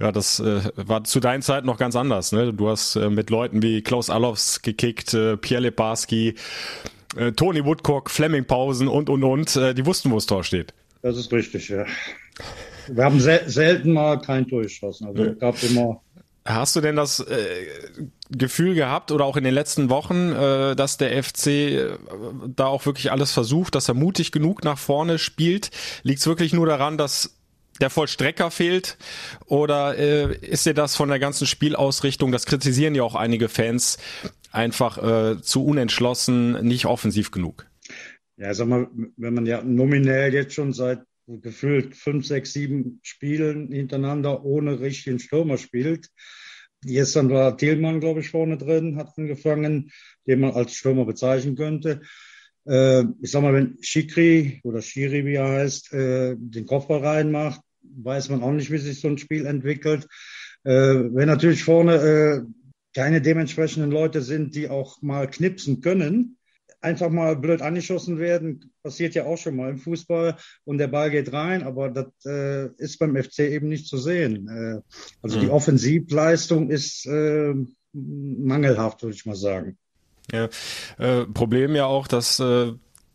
Ja, 0.00 0.12
das 0.12 0.40
äh, 0.40 0.62
war 0.76 1.04
zu 1.04 1.20
deinen 1.20 1.42
Zeiten 1.42 1.66
noch 1.66 1.78
ganz 1.78 1.96
anders. 1.96 2.32
Ne? 2.32 2.52
Du 2.52 2.68
hast 2.68 2.96
äh, 2.96 3.10
mit 3.10 3.30
Leuten 3.30 3.62
wie 3.62 3.82
Klaus 3.82 4.10
Allofs 4.10 4.62
gekickt, 4.62 5.14
äh, 5.14 5.36
Pierre 5.36 5.62
Lebarski, 5.62 6.34
äh, 7.16 7.32
Tony 7.32 7.64
Woodcock, 7.64 8.10
Fleming 8.10 8.44
Pausen 8.44 8.88
und, 8.88 9.10
und, 9.10 9.24
und. 9.24 9.56
Äh, 9.56 9.74
die 9.74 9.86
wussten, 9.86 10.10
wo 10.10 10.16
das 10.16 10.26
Tor 10.26 10.44
steht. 10.44 10.74
Das 11.02 11.16
ist 11.16 11.32
richtig, 11.32 11.68
ja. 11.68 11.84
Wir 12.88 13.04
haben 13.04 13.20
sel 13.20 13.42
selten 13.48 13.92
mal 13.92 14.20
kein 14.20 14.46
Tor 14.46 14.62
geschossen. 14.62 15.06
Also 15.06 15.24
es 15.24 15.38
gab 15.38 15.62
immer 15.62 16.00
Hast 16.44 16.74
du 16.74 16.80
denn 16.80 16.96
das 16.96 17.20
äh, 17.20 17.66
Gefühl 18.30 18.74
gehabt 18.74 19.12
oder 19.12 19.24
auch 19.24 19.36
in 19.36 19.44
den 19.44 19.54
letzten 19.54 19.90
Wochen, 19.90 20.32
äh, 20.32 20.74
dass 20.74 20.96
der 20.96 21.22
FC 21.22 21.46
äh, 21.46 21.88
da 22.46 22.66
auch 22.66 22.84
wirklich 22.84 23.12
alles 23.12 23.30
versucht, 23.32 23.76
dass 23.76 23.88
er 23.88 23.94
mutig 23.94 24.32
genug 24.32 24.64
nach 24.64 24.78
vorne 24.78 25.18
spielt? 25.18 25.70
Liegt 26.02 26.20
es 26.20 26.26
wirklich 26.26 26.52
nur 26.52 26.66
daran, 26.66 26.98
dass 26.98 27.36
der 27.80 27.90
Vollstrecker 27.90 28.50
fehlt? 28.50 28.98
Oder 29.46 29.96
äh, 29.96 30.36
ist 30.38 30.66
dir 30.66 30.74
das 30.74 30.96
von 30.96 31.08
der 31.08 31.20
ganzen 31.20 31.46
Spielausrichtung, 31.46 32.32
das 32.32 32.46
kritisieren 32.46 32.96
ja 32.96 33.04
auch 33.04 33.14
einige 33.14 33.48
Fans, 33.48 33.98
einfach 34.50 34.98
äh, 34.98 35.40
zu 35.40 35.64
unentschlossen, 35.64 36.64
nicht 36.66 36.86
offensiv 36.86 37.30
genug? 37.30 37.66
Ja, 38.36 38.52
sag 38.52 38.66
mal, 38.66 38.88
wenn 39.16 39.34
man 39.34 39.46
ja 39.46 39.62
nominell 39.62 40.34
jetzt 40.34 40.54
schon 40.54 40.72
seit 40.72 41.02
gefühlt 41.26 41.96
fünf, 41.96 42.26
sechs, 42.26 42.52
sieben 42.52 43.00
Spielen 43.02 43.72
hintereinander 43.72 44.44
ohne 44.44 44.80
richtigen 44.80 45.18
Stürmer 45.18 45.58
spielt. 45.58 46.08
Gestern 46.84 47.30
war 47.30 47.56
Thielmann, 47.56 48.00
glaube 48.00 48.20
ich, 48.20 48.30
vorne 48.30 48.58
drin, 48.58 48.96
hat 48.96 49.16
angefangen, 49.16 49.92
den 50.26 50.40
man 50.40 50.52
als 50.52 50.74
Stürmer 50.74 51.04
bezeichnen 51.04 51.54
könnte. 51.54 52.02
Äh, 52.66 53.04
ich 53.20 53.30
sag 53.30 53.42
mal, 53.42 53.54
wenn 53.54 53.78
Schikri 53.80 54.60
oder 54.64 54.82
Schiri, 54.82 55.24
wie 55.24 55.34
er 55.34 55.48
heißt, 55.48 55.92
äh, 55.92 56.34
den 56.36 56.66
Kopfball 56.66 57.04
reinmacht, 57.04 57.60
weiß 57.82 58.30
man 58.30 58.42
auch 58.42 58.52
nicht, 58.52 58.70
wie 58.70 58.78
sich 58.78 59.00
so 59.00 59.08
ein 59.08 59.18
Spiel 59.18 59.46
entwickelt. 59.46 60.08
Äh, 60.64 60.72
wenn 60.72 61.26
natürlich 61.26 61.62
vorne 61.62 61.94
äh, 61.96 62.40
keine 62.94 63.20
dementsprechenden 63.20 63.90
Leute 63.90 64.22
sind, 64.22 64.54
die 64.54 64.68
auch 64.68 65.00
mal 65.02 65.28
knipsen 65.30 65.80
können, 65.80 66.36
einfach 66.82 67.10
mal 67.10 67.36
blöd 67.36 67.62
angeschossen 67.62 68.18
werden, 68.18 68.72
passiert 68.82 69.14
ja 69.14 69.24
auch 69.24 69.38
schon 69.38 69.56
mal 69.56 69.70
im 69.70 69.78
Fußball 69.78 70.36
und 70.64 70.78
der 70.78 70.88
Ball 70.88 71.10
geht 71.10 71.32
rein, 71.32 71.62
aber 71.62 71.88
das 71.88 72.06
äh, 72.26 72.68
ist 72.76 72.98
beim 72.98 73.16
FC 73.16 73.40
eben 73.40 73.68
nicht 73.68 73.86
zu 73.86 73.98
sehen. 73.98 74.48
Äh, 74.48 74.80
also 75.22 75.38
mhm. 75.38 75.42
die 75.42 75.50
Offensivleistung 75.50 76.70
ist 76.70 77.06
äh, 77.06 77.54
mangelhaft, 77.92 79.02
würde 79.02 79.14
ich 79.14 79.26
mal 79.26 79.36
sagen. 79.36 79.78
Ja, 80.32 80.48
äh, 80.98 81.26
Problem 81.26 81.74
ja 81.74 81.86
auch, 81.86 82.06
dass 82.06 82.40
äh, 82.40 82.72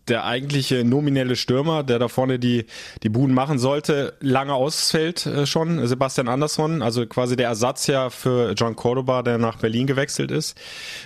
der 0.08 0.26
eigentliche 0.26 0.84
nominelle 0.84 1.36
Stürmer, 1.36 1.84
der 1.84 2.00
da 2.00 2.08
vorne 2.08 2.39
die, 2.39 2.65
die 3.04 3.10
Buden 3.10 3.34
machen 3.34 3.60
sollte, 3.60 4.13
lange 4.20 4.54
ausfällt 4.54 5.26
äh, 5.26 5.46
schon, 5.46 5.86
Sebastian 5.88 6.28
Andersson, 6.28 6.82
also 6.82 7.06
quasi 7.06 7.36
der 7.36 7.48
Ersatz 7.48 7.88
ja 7.88 8.10
für 8.10 8.54
John 8.54 8.76
Cordoba, 8.76 9.24
der 9.24 9.38
nach 9.38 9.58
Berlin 9.58 9.88
gewechselt 9.88 10.32
ist. 10.32 10.58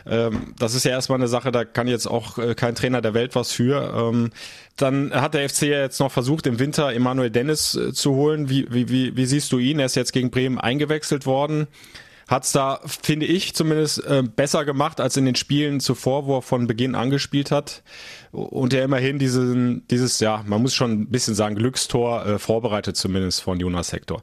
Ähm, 0.05 0.53
das 0.57 0.75
ist 0.75 0.85
ja 0.85 0.91
erstmal 0.91 1.19
eine 1.19 1.27
Sache, 1.27 1.51
da 1.51 1.65
kann 1.65 1.87
jetzt 1.87 2.07
auch 2.07 2.37
äh, 2.37 2.55
kein 2.55 2.75
Trainer 2.75 3.01
der 3.01 3.13
Welt 3.13 3.35
was 3.35 3.51
für. 3.51 3.93
Ähm, 3.95 4.31
dann 4.77 5.11
hat 5.13 5.33
der 5.33 5.47
FC 5.47 5.63
ja 5.63 5.81
jetzt 5.81 5.99
noch 5.99 6.11
versucht, 6.11 6.47
im 6.47 6.59
Winter 6.59 6.93
Emanuel 6.93 7.29
Dennis 7.29 7.75
äh, 7.75 7.93
zu 7.93 8.13
holen. 8.15 8.49
Wie, 8.49 8.67
wie, 8.71 8.89
wie, 8.89 9.15
wie 9.15 9.25
siehst 9.25 9.51
du 9.51 9.59
ihn? 9.59 9.79
Er 9.79 9.85
ist 9.85 9.95
jetzt 9.95 10.13
gegen 10.13 10.31
Bremen 10.31 10.59
eingewechselt 10.59 11.25
worden 11.25 11.67
hat's 12.27 12.53
da, 12.53 12.79
finde 12.85 13.25
ich, 13.25 13.53
zumindest 13.53 14.05
äh, 14.05 14.23
besser 14.23 14.63
gemacht 14.63 15.01
als 15.01 15.17
in 15.17 15.25
den 15.25 15.35
Spielen 15.35 15.81
zuvor, 15.81 16.25
wo 16.25 16.37
er 16.37 16.41
von 16.41 16.65
Beginn 16.65 16.95
angespielt 16.95 17.51
hat 17.51 17.83
und 18.31 18.73
er 18.73 18.83
immerhin 18.83 19.19
diesen, 19.19 19.85
dieses, 19.87 20.19
ja, 20.19 20.43
man 20.47 20.61
muss 20.61 20.73
schon 20.73 20.91
ein 20.91 21.09
bisschen 21.09 21.35
sagen, 21.35 21.55
Glückstor 21.55 22.25
äh, 22.25 22.39
vorbereitet 22.39 22.95
zumindest 22.95 23.41
von 23.41 23.59
Jonas 23.59 23.91
Hector. 23.91 24.21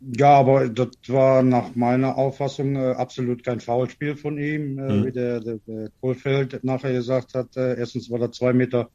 Ja, 0.00 0.34
aber 0.34 0.68
das 0.68 0.88
war 1.08 1.42
nach 1.42 1.74
meiner 1.74 2.16
Auffassung 2.16 2.76
äh, 2.76 2.92
absolut 2.92 3.44
kein 3.44 3.60
Foulspiel 3.60 4.16
von 4.16 4.38
ihm, 4.38 4.78
äh, 4.78 4.92
mhm. 4.92 5.06
wie 5.06 5.12
der, 5.12 5.40
der, 5.40 5.58
der 5.66 5.88
Kohlfeld 6.00 6.62
nachher 6.62 6.92
gesagt 6.92 7.34
hat. 7.34 7.56
Äh, 7.56 7.78
erstens 7.78 8.10
war 8.10 8.20
er 8.20 8.30
zwei 8.30 8.52
Meter 8.52 8.90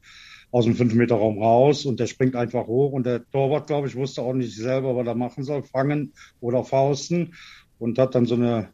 aus 0.50 0.64
dem 0.64 0.74
5-Meter-Raum 0.74 1.42
raus 1.42 1.84
und 1.84 2.00
der 2.00 2.06
springt 2.06 2.36
einfach 2.36 2.66
hoch 2.66 2.92
und 2.92 3.04
der 3.04 3.28
Torwart, 3.30 3.66
glaube 3.66 3.88
ich, 3.88 3.96
wusste 3.96 4.22
auch 4.22 4.32
nicht 4.32 4.56
selber, 4.56 4.96
was 4.96 5.06
er 5.06 5.14
machen 5.14 5.44
soll, 5.44 5.62
fangen 5.62 6.12
oder 6.40 6.64
fausten 6.64 7.34
und 7.78 7.98
hat 7.98 8.14
dann 8.14 8.24
so 8.24 8.36
eine 8.36 8.68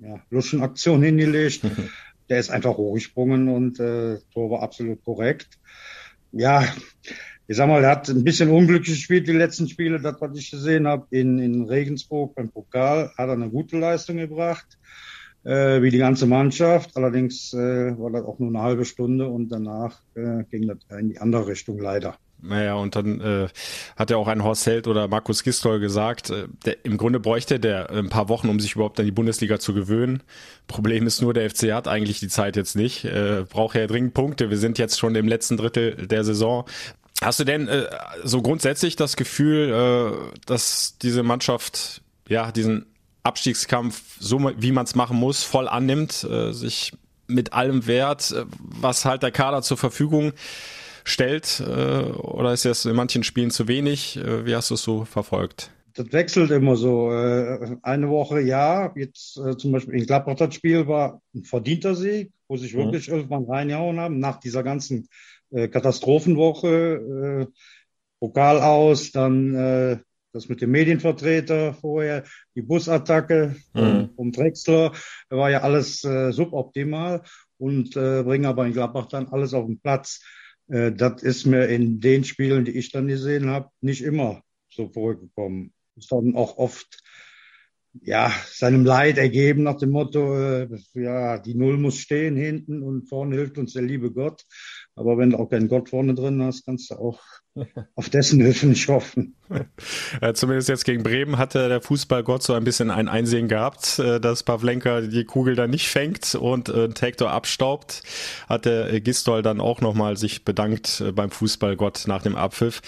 ja, 0.00 0.20
Luschenaktion 0.30 1.02
hingelegt. 1.04 1.62
der 2.30 2.38
ist 2.38 2.50
einfach 2.50 2.76
hochgesprungen 2.76 3.48
und 3.48 3.80
äh, 3.80 4.18
Tor 4.32 4.50
war 4.50 4.62
absolut 4.62 5.04
korrekt. 5.04 5.58
Ja, 6.32 6.64
ich 7.48 7.56
sag 7.56 7.66
mal, 7.66 7.82
er 7.82 7.90
hat 7.90 8.08
ein 8.08 8.22
bisschen 8.22 8.50
unglücklich 8.50 8.96
gespielt, 8.96 9.26
die 9.26 9.32
letzten 9.32 9.68
Spiele, 9.68 10.00
das, 10.00 10.20
was 10.20 10.38
ich 10.38 10.52
gesehen 10.52 10.86
habe. 10.86 11.08
In, 11.10 11.40
in 11.40 11.64
Regensburg 11.64 12.36
beim 12.36 12.48
Pokal 12.48 13.10
hat 13.18 13.28
er 13.28 13.32
eine 13.32 13.50
gute 13.50 13.76
Leistung 13.76 14.18
gebracht, 14.18 14.78
äh, 15.42 15.82
wie 15.82 15.90
die 15.90 15.98
ganze 15.98 16.26
Mannschaft. 16.26 16.96
Allerdings 16.96 17.52
äh, 17.52 17.98
war 17.98 18.12
das 18.12 18.22
auch 18.22 18.38
nur 18.38 18.50
eine 18.50 18.62
halbe 18.62 18.84
Stunde 18.84 19.28
und 19.28 19.48
danach 19.48 20.00
äh, 20.14 20.44
ging 20.48 20.68
das 20.68 20.78
in 20.96 21.08
die 21.08 21.18
andere 21.18 21.48
Richtung 21.48 21.80
leider. 21.80 22.16
Naja, 22.42 22.74
und 22.74 22.96
dann 22.96 23.20
äh, 23.20 23.48
hat 23.96 24.10
ja 24.10 24.16
auch 24.16 24.28
ein 24.28 24.42
Horst 24.42 24.66
Held 24.66 24.86
oder 24.88 25.08
Markus 25.08 25.42
Gistol 25.42 25.80
gesagt, 25.80 26.30
äh, 26.30 26.46
der, 26.64 26.84
im 26.84 26.96
Grunde 26.96 27.20
bräuchte 27.20 27.60
der 27.60 27.90
ein 27.90 28.08
paar 28.08 28.28
Wochen, 28.28 28.48
um 28.48 28.60
sich 28.60 28.74
überhaupt 28.74 28.98
an 28.98 29.06
die 29.06 29.12
Bundesliga 29.12 29.58
zu 29.58 29.74
gewöhnen. 29.74 30.22
Problem 30.66 31.06
ist 31.06 31.22
nur, 31.22 31.34
der 31.34 31.50
FC 31.50 31.72
hat 31.72 31.88
eigentlich 31.88 32.20
die 32.20 32.28
Zeit 32.28 32.56
jetzt 32.56 32.76
nicht, 32.76 33.04
äh, 33.04 33.44
braucht 33.48 33.76
ja 33.76 33.86
dringend 33.86 34.14
Punkte. 34.14 34.50
Wir 34.50 34.58
sind 34.58 34.78
jetzt 34.78 34.98
schon 34.98 35.14
im 35.14 35.28
letzten 35.28 35.56
Drittel 35.56 36.06
der 36.06 36.24
Saison. 36.24 36.64
Hast 37.22 37.38
du 37.38 37.44
denn 37.44 37.68
äh, 37.68 37.86
so 38.24 38.40
grundsätzlich 38.40 38.96
das 38.96 39.16
Gefühl, 39.16 39.72
äh, 39.72 40.38
dass 40.46 40.96
diese 40.98 41.22
Mannschaft 41.22 42.02
ja 42.28 42.50
diesen 42.52 42.86
Abstiegskampf, 43.22 44.02
so 44.18 44.52
wie 44.56 44.72
man 44.72 44.84
es 44.84 44.94
machen 44.94 45.18
muss, 45.18 45.42
voll 45.42 45.68
annimmt, 45.68 46.24
äh, 46.24 46.52
sich 46.52 46.92
mit 47.26 47.52
allem 47.52 47.86
Wert, 47.86 48.32
äh, 48.32 48.44
was 48.58 49.04
halt 49.04 49.22
der 49.22 49.30
Kader 49.30 49.62
zur 49.62 49.76
Verfügung 49.76 50.32
stellt? 51.04 51.60
Äh, 51.60 52.02
oder 52.02 52.52
ist 52.52 52.64
das 52.64 52.84
in 52.84 52.96
manchen 52.96 53.22
Spielen 53.22 53.50
zu 53.50 53.68
wenig? 53.68 54.16
Äh, 54.16 54.46
wie 54.46 54.54
hast 54.54 54.70
du 54.70 54.74
es 54.74 54.82
so 54.82 55.04
verfolgt? 55.04 55.70
Das 55.94 56.12
wechselt 56.12 56.52
immer 56.52 56.76
so. 56.76 57.08
Eine 57.10 58.08
Woche 58.08 58.40
ja, 58.40 58.92
jetzt 58.94 59.40
zum 59.58 59.72
Beispiel 59.72 59.94
in 59.94 60.06
Gladbach 60.06 60.36
das 60.36 60.54
Spiel 60.54 60.86
war 60.86 61.20
ein 61.34 61.42
verdienter 61.42 61.96
Sieg, 61.96 62.30
wo 62.46 62.56
sich 62.56 62.74
mhm. 62.74 62.78
wirklich 62.78 63.08
mhm. 63.08 63.16
irgendwann 63.16 63.44
reingehauen 63.44 63.98
haben, 63.98 64.20
nach 64.20 64.38
dieser 64.38 64.62
ganzen 64.62 65.08
Katastrophenwoche, 65.52 67.48
Pokal 68.20 68.60
aus, 68.60 69.10
dann 69.10 70.00
das 70.32 70.48
mit 70.48 70.60
dem 70.60 70.70
Medienvertreter 70.70 71.74
vorher, 71.74 72.24
die 72.54 72.62
Busattacke 72.62 73.56
mhm. 73.74 74.10
vom 74.14 74.32
Drexler, 74.32 74.92
war 75.28 75.50
ja 75.50 75.62
alles 75.62 76.04
äh, 76.04 76.32
suboptimal 76.32 77.22
und 77.58 77.96
äh, 77.96 78.22
bringen 78.22 78.46
aber 78.46 78.66
in 78.66 78.72
Gladbach 78.72 79.06
dann 79.06 79.28
alles 79.28 79.54
auf 79.54 79.66
den 79.66 79.80
Platz. 79.80 80.20
Äh, 80.70 80.92
das 80.92 81.22
ist 81.22 81.46
mir 81.46 81.66
in 81.66 82.00
den 82.00 82.24
Spielen, 82.24 82.64
die 82.64 82.72
ich 82.72 82.92
dann 82.92 83.08
gesehen 83.08 83.50
habe, 83.50 83.70
nicht 83.80 84.02
immer 84.02 84.42
so 84.70 84.88
vorgekommen. 84.88 85.72
Ist 85.96 86.12
dann 86.12 86.36
auch 86.36 86.56
oft 86.56 87.02
ja, 88.02 88.32
seinem 88.46 88.84
Leid 88.84 89.18
ergeben 89.18 89.64
nach 89.64 89.76
dem 89.76 89.90
Motto, 89.90 90.38
äh, 90.38 90.68
ja, 90.94 91.38
die 91.38 91.54
Null 91.54 91.76
muss 91.76 91.98
stehen 91.98 92.36
hinten 92.36 92.82
und 92.82 93.08
vorne 93.08 93.36
hilft 93.36 93.58
uns 93.58 93.72
der 93.72 93.82
liebe 93.82 94.12
Gott. 94.12 94.44
Aber 94.94 95.18
wenn 95.18 95.30
du 95.30 95.38
auch 95.38 95.50
keinen 95.50 95.68
Gott 95.68 95.90
vorne 95.90 96.14
drin 96.14 96.42
hast, 96.42 96.64
kannst 96.64 96.90
du 96.90 96.94
auch 96.94 97.20
auf 97.96 98.08
dessen 98.08 98.40
Hilfe 98.40 98.66
nicht 98.66 98.88
hoffen. 98.88 99.34
Ja, 100.20 100.34
zumindest 100.34 100.68
jetzt 100.68 100.84
gegen 100.84 101.02
Bremen 101.02 101.36
hatte 101.36 101.68
der 101.68 101.80
Fußballgott 101.80 102.42
so 102.42 102.54
ein 102.54 102.62
bisschen 102.62 102.90
ein 102.90 103.08
Einsehen 103.08 103.48
gehabt, 103.48 103.98
äh, 103.98 104.20
dass 104.20 104.44
Pavlenka 104.44 105.00
die 105.00 105.24
Kugel 105.24 105.56
dann 105.56 105.70
nicht 105.70 105.88
fängt 105.88 106.36
und 106.36 106.68
äh, 106.68 106.88
Tektor 106.90 107.32
abstaubt. 107.32 108.02
Hat 108.48 108.66
der 108.66 108.92
äh, 108.92 109.00
Gistol 109.00 109.42
dann 109.42 109.60
auch 109.60 109.80
nochmal 109.80 110.16
sich 110.16 110.44
bedankt 110.44 111.02
beim 111.14 111.30
Fußballgott 111.30 112.04
nach 112.06 112.22
dem 112.22 112.36
Abpfiff. 112.36 112.80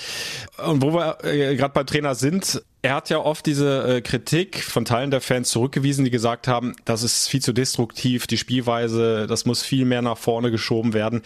Und 0.65 0.83
wo 0.83 0.93
wir 0.95 1.19
gerade 1.57 1.75
beim 1.75 1.87
Trainer 1.87 2.15
sind, 2.15 2.63
er 2.83 2.97
hat 2.97 3.11
ja 3.11 3.19
oft 3.19 3.47
diese 3.47 4.03
Kritik 4.03 4.59
von 4.59 4.85
Teilen 4.85 5.13
der 5.13 5.21
Fans 5.21 5.51
zurückgewiesen, 5.51 6.05
die 6.05 6.11
gesagt 6.11 6.49
haben, 6.49 6.75
das 6.85 7.05
ist 7.05 7.29
viel 7.29 7.41
zu 7.41 7.53
destruktiv, 7.53 8.27
die 8.27 8.37
Spielweise, 8.37 9.29
das 9.29 9.45
muss 9.45 9.63
viel 9.63 9.85
mehr 9.85 10.03
nach 10.03 10.19
vorne 10.19 10.51
geschoben 10.51 10.93
werden. 10.93 11.23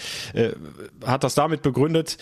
Hat 1.02 1.24
das 1.24 1.34
damit 1.34 1.62
begründet, 1.62 2.18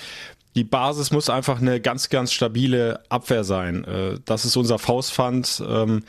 die 0.55 0.65
Basis 0.65 1.11
muss 1.11 1.31
einfach 1.31 1.61
eine 1.61 1.81
ganz, 1.81 2.09
ganz 2.09 2.33
stabile 2.33 3.01
Abwehr 3.09 3.45
sein. 3.45 3.85
Äh, 3.85 4.19
das 4.25 4.45
ist 4.45 4.57
unser 4.57 4.79
Faustpfand. 4.79 5.63
Ähm, 5.69 6.03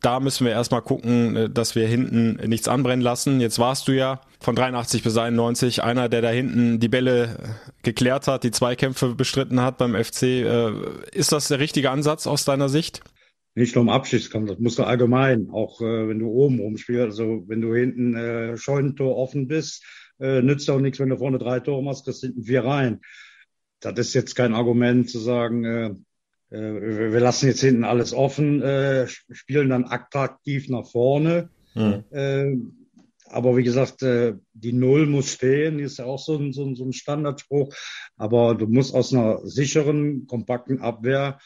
da 0.00 0.20
müssen 0.20 0.44
wir 0.44 0.52
erstmal 0.52 0.82
gucken, 0.82 1.36
äh, 1.36 1.50
dass 1.50 1.74
wir 1.74 1.86
hinten 1.86 2.38
nichts 2.48 2.68
anbrennen 2.68 3.02
lassen. 3.02 3.40
Jetzt 3.40 3.58
warst 3.58 3.88
du 3.88 3.92
ja 3.92 4.20
von 4.40 4.56
83 4.56 5.02
bis 5.02 5.16
91 5.16 5.82
einer, 5.82 6.08
der 6.08 6.22
da 6.22 6.30
hinten 6.30 6.80
die 6.80 6.88
Bälle 6.88 7.36
geklärt 7.82 8.26
hat, 8.26 8.44
die 8.44 8.50
Zweikämpfe 8.50 9.14
bestritten 9.14 9.60
hat 9.60 9.78
beim 9.78 9.94
FC. 9.94 10.22
Äh, 10.22 10.72
ist 11.12 11.32
das 11.32 11.48
der 11.48 11.58
richtige 11.58 11.90
Ansatz 11.90 12.26
aus 12.26 12.44
deiner 12.44 12.68
Sicht? 12.68 13.02
Nicht 13.56 13.76
nur 13.76 13.82
im 13.82 13.88
Abschiedskampf, 13.90 14.48
das 14.48 14.58
musst 14.58 14.80
du 14.80 14.82
allgemein, 14.82 15.48
auch 15.52 15.80
wenn 15.80 16.18
du 16.18 16.26
oben 16.26 16.58
rumspielst, 16.58 17.04
also 17.04 17.44
wenn 17.46 17.60
du 17.60 17.72
hinten 17.72 18.16
äh, 18.16 18.56
Scheunentor 18.56 19.16
offen 19.16 19.46
bist, 19.46 19.84
äh, 20.18 20.42
nützt 20.42 20.68
auch 20.68 20.80
nichts, 20.80 20.98
wenn 20.98 21.10
du 21.10 21.18
vorne 21.18 21.38
drei 21.38 21.60
Tore 21.60 21.80
machst, 21.80 22.04
kriegst 22.04 22.22
hinten 22.22 22.42
vier 22.42 22.64
rein 22.64 22.98
das 23.92 24.08
ist 24.08 24.14
jetzt 24.14 24.34
kein 24.34 24.54
Argument 24.54 25.10
zu 25.10 25.18
sagen, 25.18 25.64
äh, 25.64 25.94
äh, 26.50 27.12
wir 27.12 27.20
lassen 27.20 27.46
jetzt 27.46 27.60
hinten 27.60 27.84
alles 27.84 28.12
offen, 28.12 28.62
äh, 28.62 29.06
spielen 29.08 29.70
dann 29.70 29.84
attraktiv 29.84 30.68
nach 30.68 30.86
vorne. 30.86 31.50
Mhm. 31.74 32.04
Äh, 32.10 32.56
aber 33.26 33.56
wie 33.56 33.64
gesagt, 33.64 34.02
äh, 34.02 34.34
die 34.52 34.72
Null 34.72 35.06
muss 35.06 35.32
stehen, 35.32 35.78
ist 35.78 35.98
ja 35.98 36.04
auch 36.04 36.18
so 36.18 36.38
ein, 36.38 36.52
so, 36.52 36.64
ein, 36.64 36.76
so 36.76 36.84
ein 36.84 36.92
Standardspruch. 36.92 37.74
Aber 38.16 38.54
du 38.54 38.66
musst 38.66 38.94
aus 38.94 39.12
einer 39.12 39.44
sicheren, 39.46 40.26
kompakten 40.26 40.80
Abwehr 40.80 41.38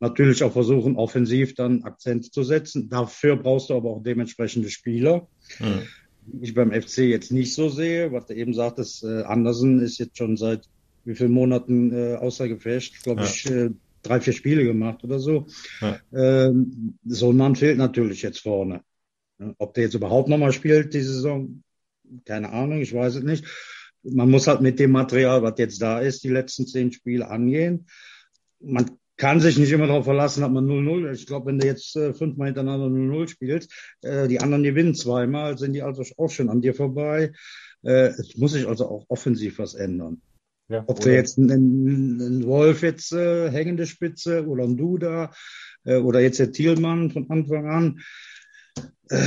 natürlich 0.00 0.42
auch 0.42 0.52
versuchen, 0.52 0.96
offensiv 0.96 1.54
dann 1.54 1.84
Akzente 1.84 2.30
zu 2.30 2.42
setzen. 2.42 2.88
Dafür 2.88 3.36
brauchst 3.36 3.70
du 3.70 3.76
aber 3.76 3.90
auch 3.90 4.02
dementsprechende 4.02 4.70
Spieler. 4.70 5.28
Mhm. 5.60 5.82
Ich 6.40 6.54
beim 6.54 6.72
FC 6.72 6.98
jetzt 6.98 7.30
nicht 7.30 7.54
so 7.54 7.68
sehe, 7.68 8.10
was 8.12 8.26
du 8.26 8.34
eben 8.34 8.52
sagtest, 8.52 9.04
äh, 9.04 9.22
Andersen 9.22 9.80
ist 9.80 9.98
jetzt 9.98 10.18
schon 10.18 10.36
seit 10.36 10.68
wie 11.06 11.14
viele 11.14 11.30
Monaten 11.30 11.92
äh, 11.92 12.16
außer 12.16 12.48
Gefecht, 12.48 13.02
glaube 13.04 13.22
ja. 13.22 13.26
ich, 13.26 13.50
äh, 13.50 13.70
drei, 14.02 14.20
vier 14.20 14.32
Spiele 14.32 14.64
gemacht 14.64 15.04
oder 15.04 15.18
so. 15.18 15.46
Ja. 15.80 15.98
Ähm, 16.12 16.98
so 17.04 17.30
ein 17.30 17.36
Mann 17.36 17.56
fehlt 17.56 17.78
natürlich 17.78 18.22
jetzt 18.22 18.40
vorne. 18.40 18.82
Ob 19.58 19.74
der 19.74 19.84
jetzt 19.84 19.94
überhaupt 19.94 20.28
nochmal 20.28 20.52
spielt, 20.52 20.94
die 20.94 21.00
Saison, 21.00 21.62
keine 22.24 22.50
Ahnung, 22.50 22.80
ich 22.80 22.92
weiß 22.92 23.16
es 23.16 23.22
nicht. 23.22 23.44
Man 24.02 24.30
muss 24.30 24.46
halt 24.46 24.60
mit 24.60 24.78
dem 24.78 24.92
Material, 24.92 25.42
was 25.42 25.58
jetzt 25.58 25.80
da 25.82 26.00
ist, 26.00 26.24
die 26.24 26.28
letzten 26.28 26.66
zehn 26.66 26.92
Spiele 26.92 27.28
angehen. 27.28 27.86
Man 28.60 28.90
kann 29.16 29.40
sich 29.40 29.58
nicht 29.58 29.72
immer 29.72 29.86
darauf 29.86 30.04
verlassen, 30.04 30.42
dass 30.42 30.50
man 30.50 30.66
0-0. 30.66 31.12
Ich 31.12 31.26
glaube, 31.26 31.46
wenn 31.46 31.58
du 31.58 31.66
jetzt 31.66 31.96
äh, 31.96 32.14
fünfmal 32.14 32.48
hintereinander 32.48 32.86
0-0 32.86 33.28
spielst, 33.28 33.72
äh, 34.02 34.28
die 34.28 34.40
anderen 34.40 34.62
gewinnen 34.62 34.94
zweimal, 34.94 35.56
sind 35.58 35.72
die 35.72 35.82
also 35.82 36.04
auch 36.16 36.30
schon 36.30 36.50
an 36.50 36.60
dir 36.60 36.74
vorbei. 36.74 37.32
Äh, 37.82 38.08
es 38.08 38.36
muss 38.36 38.52
sich 38.52 38.66
also 38.66 38.88
auch 38.88 39.04
offensiv 39.08 39.58
was 39.58 39.74
ändern. 39.74 40.20
Ja, 40.68 40.84
Ob 40.86 41.00
du 41.00 41.12
jetzt 41.12 41.38
einen, 41.38 42.20
einen 42.20 42.46
Wolf 42.46 42.82
jetzt 42.82 43.12
äh, 43.12 43.50
hängende 43.50 43.86
Spitze 43.86 44.46
oder 44.46 44.64
ein 44.64 44.76
Duda 44.76 45.32
äh, 45.84 45.96
oder 45.96 46.20
jetzt 46.20 46.40
der 46.40 46.50
Thielmann 46.50 47.10
von 47.10 47.30
Anfang 47.30 47.68
an. 47.68 48.00
Äh, 49.08 49.26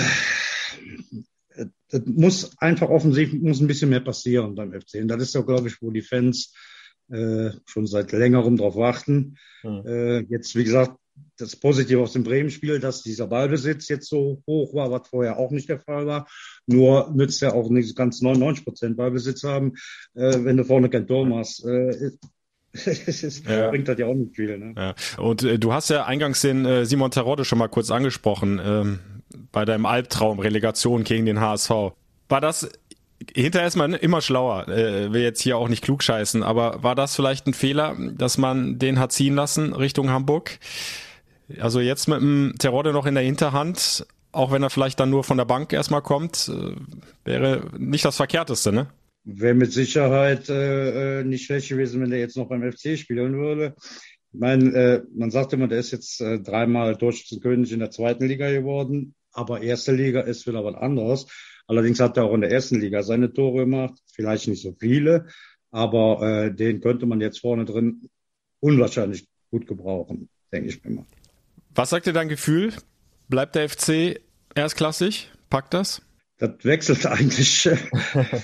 das 1.92 2.02
muss 2.06 2.58
einfach 2.60 2.90
offensiv 2.90 3.34
muss 3.34 3.60
ein 3.60 3.68
bisschen 3.68 3.90
mehr 3.90 4.00
passieren 4.02 4.56
beim 4.56 4.74
FC. 4.74 4.96
Und 4.96 5.08
das 5.08 5.24
ist 5.24 5.36
doch, 5.36 5.46
glaube 5.46 5.68
ich, 5.68 5.82
wo 5.82 5.92
die 5.92 6.02
Fans 6.02 6.54
äh, 7.10 7.52
schon 7.66 7.88
seit 7.88 8.12
längerem 8.12 8.58
drauf 8.58 8.76
warten. 8.76 9.38
Hm. 9.62 9.86
Äh, 9.86 10.20
jetzt, 10.30 10.56
wie 10.56 10.64
gesagt, 10.64 10.98
das 11.38 11.56
Positive 11.56 12.02
aus 12.02 12.14
dem 12.14 12.24
Bremen-Spiel, 12.24 12.80
dass 12.80 13.04
dieser 13.04 13.28
Ballbesitz 13.28 13.88
jetzt 13.88 14.10
so 14.10 14.42
hoch 14.48 14.74
war, 14.74 14.92
was 14.92 15.08
vorher 15.08 15.38
auch 15.38 15.52
nicht 15.52 15.70
der 15.70 15.80
Fall 15.80 16.06
war. 16.06 16.28
Nur 16.68 17.12
nützt 17.14 17.42
ja 17.42 17.54
auch 17.54 17.70
nicht 17.70 17.96
ganz 17.96 18.22
99 18.22 18.66
Prozent 18.66 18.98
Ballbesitz 18.98 19.44
haben, 19.44 19.74
äh, 20.16 20.44
wenn 20.44 20.58
du 20.58 20.64
vorne 20.64 20.90
kein 20.90 21.08
Tor 21.08 21.26
machst. 21.26 21.66
Äh, 21.66 22.12
es 22.74 23.44
ja. 23.46 23.70
bringt 23.70 23.88
das 23.88 23.98
ja 23.98 24.06
auch 24.06 24.14
nicht 24.14 24.36
viel. 24.36 24.58
Ne? 24.58 24.74
Ja. 24.78 24.96
Und 25.18 25.44
äh, 25.44 25.58
du 25.58 25.74
hast 25.74 25.90
ja 25.90 26.06
eingangs 26.06 26.42
den 26.42 26.66
äh, 26.66 26.86
Simon 26.86 27.12
Terodde 27.12 27.46
schon 27.46 27.58
mal 27.58 27.70
kurz 27.70 27.90
angesprochen, 27.90 28.62
ähm, 28.64 29.00
bei 29.52 29.66
deinem 29.66 29.86
Albtraum 29.86 30.40
Relegation 30.40 31.04
gegen 31.04 31.26
den 31.26 31.40
HSV. 31.40 31.70
War 32.30 32.42
das 32.42 32.70
hinterher 33.34 33.68
ist 33.68 33.76
man 33.76 33.94
immer 33.94 34.22
schlauer, 34.22 34.68
äh, 34.70 35.12
will 35.12 35.22
jetzt 35.22 35.42
hier 35.42 35.58
auch 35.58 35.68
nicht 35.68 35.84
klug 35.84 36.04
scheißen, 36.04 36.44
aber 36.44 36.84
war 36.84 36.96
das 36.96 37.16
vielleicht 37.16 37.48
ein 37.48 37.54
Fehler, 37.54 37.96
dass 38.14 38.38
man 38.38 38.80
den 38.80 39.00
hat 39.00 39.12
ziehen 39.12 39.36
lassen 39.36 39.74
Richtung 39.74 40.10
Hamburg? 40.10 40.60
Also 41.60 41.80
jetzt 41.80 42.08
mit 42.08 42.22
dem 42.22 42.54
Terodde 42.60 42.94
noch 42.94 43.06
in 43.06 43.16
der 43.16 43.24
Hinterhand, 43.24 44.06
auch 44.32 44.52
wenn 44.52 44.64
er 44.64 44.70
vielleicht 44.70 45.00
dann 45.00 45.10
nur 45.10 45.24
von 45.24 45.38
der 45.38 45.46
Bank 45.46 45.74
erstmal 45.74 46.02
kommt, 46.02 46.50
äh, 46.50 46.76
wäre 47.26 47.72
nicht 47.78 48.06
das 48.06 48.18
Verkehrteste, 48.18 48.72
ne? 48.72 48.88
Wäre 49.24 49.54
mit 49.54 49.74
Sicherheit 49.74 50.50
äh, 50.50 51.20
äh 51.20 51.24
nicht 51.24 51.46
schlecht 51.46 51.70
gewesen, 51.70 52.02
wenn 52.02 52.12
er 52.12 52.20
jetzt 52.20 52.38
noch 52.38 52.48
beim 52.48 52.72
FC 52.72 52.98
spielen 52.98 53.34
würde. 53.34 53.76
Ich 54.32 54.40
meine, 54.40 54.74
äh, 54.74 55.04
man 55.16 55.32
sagt 55.32 55.54
immer, 55.54 55.68
der 55.68 55.80
ist 55.80 55.92
jetzt 55.92 56.22
äh, 56.22 56.40
dreimal 56.40 56.96
Torschützenkönig 56.98 57.72
in 57.72 57.80
der 57.80 57.92
zweiten 57.92 58.28
Liga 58.28 58.50
geworden, 58.52 59.16
aber 59.32 59.62
erste 59.62 59.92
Liga 59.92 60.22
ist 60.22 60.48
wieder 60.48 60.64
was 60.64 60.76
anderes. 60.76 61.28
Allerdings 61.68 62.00
hat 62.00 62.18
er 62.18 62.26
auch 62.26 62.34
in 62.34 62.42
der 62.42 62.52
ersten 62.52 62.80
Liga 62.80 63.04
seine 63.04 63.34
Tore 63.34 63.66
gemacht, 63.66 64.00
vielleicht 64.14 64.48
nicht 64.48 64.62
so 64.62 64.76
viele, 64.80 65.28
aber 65.72 66.22
äh, 66.22 66.56
den 66.56 66.80
könnte 66.80 67.06
man 67.06 67.22
jetzt 67.22 67.40
vorne 67.40 67.66
drin 67.66 68.10
unwahrscheinlich 68.60 69.28
gut 69.52 69.68
gebrauchen, 69.68 70.30
denke 70.52 70.70
ich 70.70 70.84
mir 70.84 70.92
mal. 70.92 71.06
Was 71.76 71.90
sagt 71.90 72.06
dir 72.06 72.14
dein 72.14 72.30
Gefühl? 72.30 72.74
Bleibt 73.28 73.56
der 73.56 73.70
FC 73.70 74.22
erstklassig? 74.56 75.32
Packt 75.50 75.74
das? 75.74 76.02
Das 76.38 76.52
wechselt 76.64 77.06
eigentlich 77.06 77.70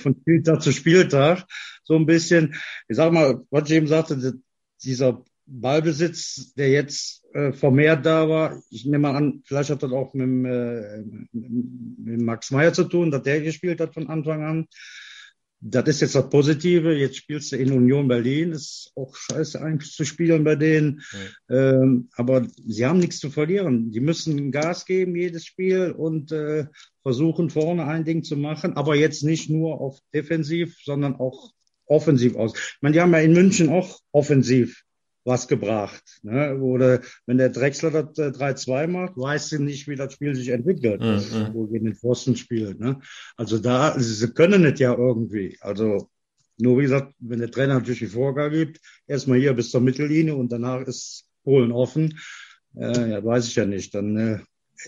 von 0.02 0.16
Spieltag 0.20 0.62
zu 0.62 0.72
Spieltag 0.72 1.46
so 1.82 1.96
ein 1.96 2.06
bisschen. 2.06 2.54
Ich 2.88 2.96
sag 2.96 3.12
mal, 3.12 3.42
was 3.50 3.68
ich 3.68 3.76
eben 3.76 3.86
sagte, 3.86 4.34
dieser 4.82 5.24
Ballbesitz, 5.46 6.54
der 6.54 6.70
jetzt 6.70 7.24
äh, 7.32 7.52
vermehrt 7.52 8.04
da 8.04 8.28
war, 8.28 8.60
ich 8.70 8.84
nehme 8.84 9.10
mal 9.10 9.16
an, 9.16 9.42
vielleicht 9.44 9.70
hat 9.70 9.82
das 9.82 9.92
auch 9.92 10.12
mit, 10.14 10.28
äh, 10.50 11.04
mit 11.32 12.20
Max 12.20 12.50
Meyer 12.50 12.72
zu 12.72 12.84
tun, 12.84 13.10
dass 13.10 13.22
der 13.22 13.40
gespielt 13.40 13.80
hat 13.80 13.94
von 13.94 14.08
Anfang 14.08 14.42
an. 14.44 14.66
Das 15.60 15.88
ist 15.88 16.02
jetzt 16.02 16.14
das 16.14 16.28
Positive. 16.28 16.94
Jetzt 16.94 17.16
spielst 17.16 17.52
du 17.52 17.56
in 17.56 17.72
Union 17.72 18.08
Berlin. 18.08 18.52
Ist 18.52 18.92
auch 18.94 19.14
scheiße 19.16 19.60
eigentlich 19.60 19.92
zu 19.92 20.04
spielen 20.04 20.44
bei 20.44 20.54
denen. 20.54 21.02
Mhm. 21.48 21.54
Ähm, 21.54 22.08
aber 22.14 22.46
sie 22.66 22.84
haben 22.84 22.98
nichts 22.98 23.18
zu 23.18 23.30
verlieren. 23.30 23.90
Die 23.90 24.00
müssen 24.00 24.52
Gas 24.52 24.84
geben 24.84 25.16
jedes 25.16 25.44
Spiel 25.44 25.92
und 25.92 26.30
äh, 26.32 26.66
versuchen 27.02 27.50
vorne 27.50 27.86
ein 27.86 28.04
Ding 28.04 28.22
zu 28.22 28.36
machen. 28.36 28.76
Aber 28.76 28.94
jetzt 28.96 29.22
nicht 29.22 29.48
nur 29.48 29.80
auf 29.80 29.98
defensiv, 30.12 30.78
sondern 30.84 31.16
auch 31.16 31.52
offensiv 31.86 32.36
aus. 32.36 32.52
Ich 32.54 32.78
meine, 32.82 32.94
die 32.94 33.00
haben 33.00 33.12
ja 33.12 33.20
in 33.20 33.32
München 33.32 33.68
auch 33.68 34.00
offensiv 34.12 34.85
was 35.26 35.48
gebracht. 35.48 36.20
Ne? 36.22 36.58
Oder 36.58 37.00
wenn 37.26 37.38
der 37.38 37.50
Drechsler 37.50 37.90
das 37.90 38.18
äh, 38.18 38.30
3-2 38.30 38.86
macht, 38.86 39.16
weißt 39.16 39.52
du 39.52 39.62
nicht, 39.62 39.88
wie 39.88 39.96
das 39.96 40.12
Spiel 40.12 40.34
sich 40.34 40.48
entwickelt, 40.48 41.00
mhm. 41.00 41.50
wo 41.52 41.66
gegen 41.66 41.86
den 41.86 41.96
Pfosten 41.96 42.36
spielt. 42.36 42.78
Ne? 42.78 43.00
Also 43.36 43.58
da, 43.58 43.98
sie 43.98 44.32
können 44.32 44.64
es 44.64 44.78
ja 44.78 44.94
irgendwie. 44.94 45.58
Also 45.60 46.08
nur 46.58 46.78
wie 46.78 46.82
gesagt, 46.82 47.14
wenn 47.18 47.40
der 47.40 47.50
Trainer 47.50 47.74
natürlich 47.74 47.98
die 47.98 48.06
Vorgabe 48.06 48.66
gibt, 48.66 48.80
erstmal 49.06 49.38
hier 49.38 49.52
bis 49.52 49.70
zur 49.70 49.80
Mittellinie 49.80 50.36
und 50.36 50.50
danach 50.50 50.80
ist 50.86 51.26
Polen 51.44 51.72
offen, 51.72 52.18
äh, 52.76 53.10
ja, 53.10 53.24
weiß 53.24 53.48
ich 53.48 53.56
ja 53.56 53.66
nicht. 53.66 53.94
Dann 53.94 54.16
äh, 54.16 54.38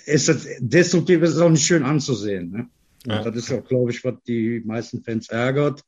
ist 0.07 0.28
das 0.28 0.47
destruktiv, 0.61 1.22
ist 1.22 1.39
auch 1.39 1.51
nicht 1.51 1.66
schön 1.66 1.82
anzusehen. 1.82 2.51
Ne? 2.51 2.68
Ja. 3.07 3.22
Das 3.22 3.36
ist 3.36 3.53
auch, 3.53 3.64
glaube 3.64 3.91
ich, 3.91 4.05
was 4.05 4.14
die 4.26 4.62
meisten 4.64 5.03
Fans 5.03 5.28
ärgert 5.28 5.82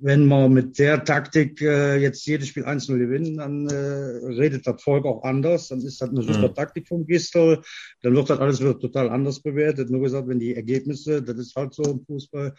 wenn 0.00 0.26
wir 0.26 0.48
mit 0.48 0.78
der 0.78 1.04
Taktik 1.04 1.60
äh, 1.60 1.96
jetzt 1.96 2.26
jedes 2.26 2.48
Spiel 2.48 2.64
1-0 2.64 2.98
gewinnen, 2.98 3.38
dann 3.38 3.68
äh, 3.68 3.74
redet 3.74 4.66
das 4.66 4.82
Volk 4.82 5.04
auch 5.04 5.22
anders. 5.24 5.68
Dann 5.68 5.80
ist 5.80 6.00
das 6.00 6.10
eine 6.10 6.22
super 6.22 6.48
mhm. 6.48 6.54
Taktik 6.54 6.88
vom 6.88 7.06
Gistel. 7.06 7.62
Dann 8.02 8.14
wird 8.14 8.30
das 8.30 8.38
alles 8.38 8.60
wieder 8.60 8.78
total 8.78 9.08
anders 9.10 9.40
bewertet. 9.40 9.90
Nur 9.90 10.02
gesagt, 10.02 10.28
wenn 10.28 10.38
die 10.38 10.54
Ergebnisse, 10.54 11.22
das 11.22 11.36
ist 11.38 11.56
halt 11.56 11.74
so 11.74 11.82
im 11.84 12.04
Fußball, 12.04 12.54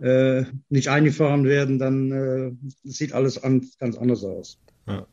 äh, 0.00 0.44
nicht 0.68 0.88
eingefahren 0.88 1.44
werden, 1.44 1.78
dann 1.78 2.12
äh, 2.12 2.52
sieht 2.84 3.12
alles 3.12 3.42
an, 3.42 3.66
ganz 3.78 3.96
anders 3.96 4.24
aus. 4.24 4.58
Ja. 4.88 5.06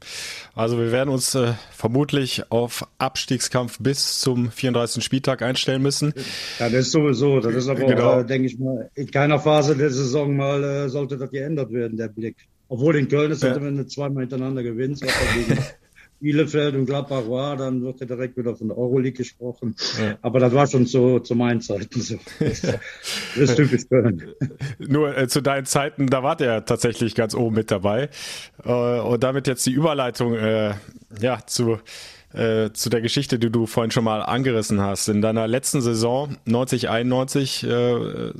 Also 0.53 0.77
wir 0.77 0.91
werden 0.91 1.09
uns 1.09 1.35
äh, 1.35 1.53
vermutlich 1.71 2.51
auf 2.51 2.87
Abstiegskampf 2.97 3.77
bis 3.79 4.19
zum 4.19 4.51
34. 4.51 5.03
Spieltag 5.03 5.41
einstellen 5.41 5.81
müssen. 5.81 6.13
Ja, 6.59 6.69
das 6.69 6.87
ist 6.87 6.91
sowieso. 6.91 7.39
Das 7.39 7.53
ist 7.53 7.67
aber, 7.67 7.85
genau. 7.85 8.19
äh, 8.19 8.25
denke 8.25 8.47
ich 8.47 8.57
mal, 8.57 8.89
in 8.95 9.11
keiner 9.11 9.39
Phase 9.39 9.75
der 9.75 9.89
Saison 9.89 10.35
mal 10.35 10.63
äh, 10.63 10.89
sollte 10.89 11.17
das 11.17 11.29
geändert 11.29 11.71
werden, 11.71 11.97
der 11.97 12.07
Blick. 12.07 12.37
Obwohl 12.67 12.95
in 12.95 13.07
Köln 13.07 13.31
ist, 13.31 13.43
ja. 13.43 13.61
wenn 13.61 13.77
du 13.77 13.85
zweimal 13.85 14.23
hintereinander 14.23 14.63
gewinnst, 14.63 15.05
Bielefeld 16.19 16.75
und 16.75 16.85
Gladbach 16.85 17.29
war, 17.29 17.57
dann 17.57 17.83
wird 17.83 17.99
ja 17.99 18.05
direkt 18.05 18.37
wieder 18.37 18.55
von 18.55 18.69
der 18.69 18.77
Euroleague 18.77 19.17
gesprochen. 19.17 19.75
Ja. 19.99 20.17
Aber 20.21 20.39
das 20.39 20.53
war 20.53 20.67
schon 20.67 20.85
so 20.85 21.19
zu 21.19 21.35
meinen 21.35 21.61
Zeiten 21.61 22.01
so. 22.01 22.15
Das, 22.39 23.49
ist 23.49 23.55
typisch 23.57 23.89
Köln. 23.89 24.33
Nur 24.79 25.17
äh, 25.17 25.27
zu 25.27 25.41
deinen 25.41 25.65
Zeiten, 25.65 26.07
da 26.07 26.23
war 26.23 26.35
der 26.35 26.65
tatsächlich 26.65 27.15
ganz 27.15 27.35
oben 27.35 27.55
mit 27.55 27.69
dabei. 27.69 28.09
Äh, 28.63 28.71
und 28.71 29.23
damit 29.23 29.47
jetzt 29.47 29.65
die 29.65 29.73
Überleitung 29.73 30.35
äh, 30.35 30.73
ja, 31.19 31.39
zu 31.45 31.79
äh, 32.35 32.71
zu 32.73 32.89
der 32.89 33.01
Geschichte, 33.01 33.39
die 33.39 33.49
du 33.49 33.65
vorhin 33.65 33.91
schon 33.91 34.03
mal 34.03 34.21
angerissen 34.21 34.81
hast. 34.81 35.07
In 35.07 35.21
deiner 35.21 35.47
letzten 35.47 35.81
Saison 35.81 36.37
90 36.45 36.89
91 36.89 37.63
äh, 37.63 38.31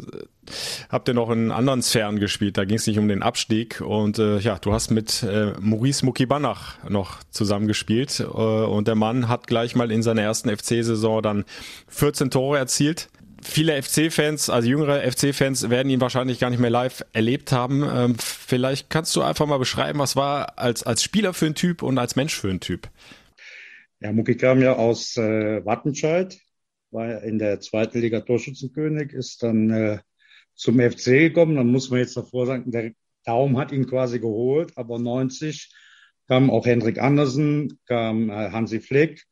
habt 0.90 1.08
ihr 1.08 1.14
noch 1.14 1.30
in 1.30 1.52
anderen 1.52 1.82
Sphären 1.82 2.20
gespielt. 2.20 2.58
Da 2.58 2.66
ging 2.66 2.78
es 2.78 2.88
nicht 2.88 3.00
um 3.00 3.08
den 3.08 3.24
Abstieg 3.24 3.82
und 3.82 4.20
äh, 4.20 4.40
ja, 4.40 4.58
du 4.60 4.74
hast 4.74 4.92
mit 4.92 5.24
äh, 5.24 5.54
Maurice 5.60 6.06
Mukibanach 6.06 6.84
noch 6.90 7.24
zusammengespielt 7.32 8.20
äh, 8.20 8.24
und 8.24 8.88
der 8.88 8.96
Mann 8.96 9.28
hat 9.28 9.48
gleich 9.48 9.76
mal 9.76 9.92
in 9.92 10.04
seiner 10.04 10.22
ersten 10.22 10.56
FC-Saison 10.56 11.22
dann 11.22 11.46
14 11.88 12.32
Tore 12.32 12.58
erzielt 12.58 13.10
viele 13.46 13.82
FC-Fans, 13.82 14.50
also 14.50 14.68
jüngere 14.68 15.10
FC-Fans, 15.12 15.70
werden 15.70 15.90
ihn 15.90 16.02
wahrscheinlich 16.02 16.40
gar 16.40 16.50
nicht 16.50 16.60
mehr 16.60 16.70
live 16.70 17.06
erlebt 17.14 17.52
haben. 17.52 17.84
Ähm, 17.88 18.16
vielleicht 18.18 18.90
kannst 18.90 19.16
du 19.16 19.22
einfach 19.22 19.46
mal 19.46 19.60
beschreiben, 19.60 20.00
was 20.00 20.16
war 20.16 20.58
als, 20.58 20.84
als 20.84 21.04
Spieler 21.04 21.34
für 21.34 21.46
ein 21.46 21.56
Typ 21.56 21.84
und 21.84 21.98
als 21.98 22.16
Mensch 22.16 22.36
für 22.36 22.50
ein 22.50 22.60
Typ? 22.60 22.90
Ja, 24.06 24.12
Muki 24.12 24.38
kam 24.38 24.62
ja 24.62 24.76
aus 24.76 25.18
äh, 25.18 25.66
Wattenscheid, 25.66 26.40
war 26.92 27.24
in 27.24 27.40
der 27.40 27.60
zweiten 27.60 28.02
Liga 28.02 28.22
Torschützenkönig, 28.22 29.14
ist 29.14 29.42
dann 29.42 29.72
äh, 29.72 30.00
zum 30.54 30.80
FC 30.80 31.06
gekommen. 31.06 31.56
Dann 31.56 31.72
muss 31.72 31.90
man 31.90 32.02
jetzt 32.02 32.16
davor 32.16 32.46
sagen, 32.46 32.70
der 32.70 32.92
Daum 33.24 33.58
hat 33.58 33.72
ihn 33.72 33.88
quasi 33.88 34.20
geholt, 34.20 34.74
aber 34.78 35.00
90 35.00 35.74
kam 36.28 36.52
auch 36.52 36.68
Hendrik 36.68 37.00
Andersen, 37.00 37.80
kam 37.88 38.30
äh, 38.30 38.52
Hansi 38.52 38.80
Flick, 38.80 39.26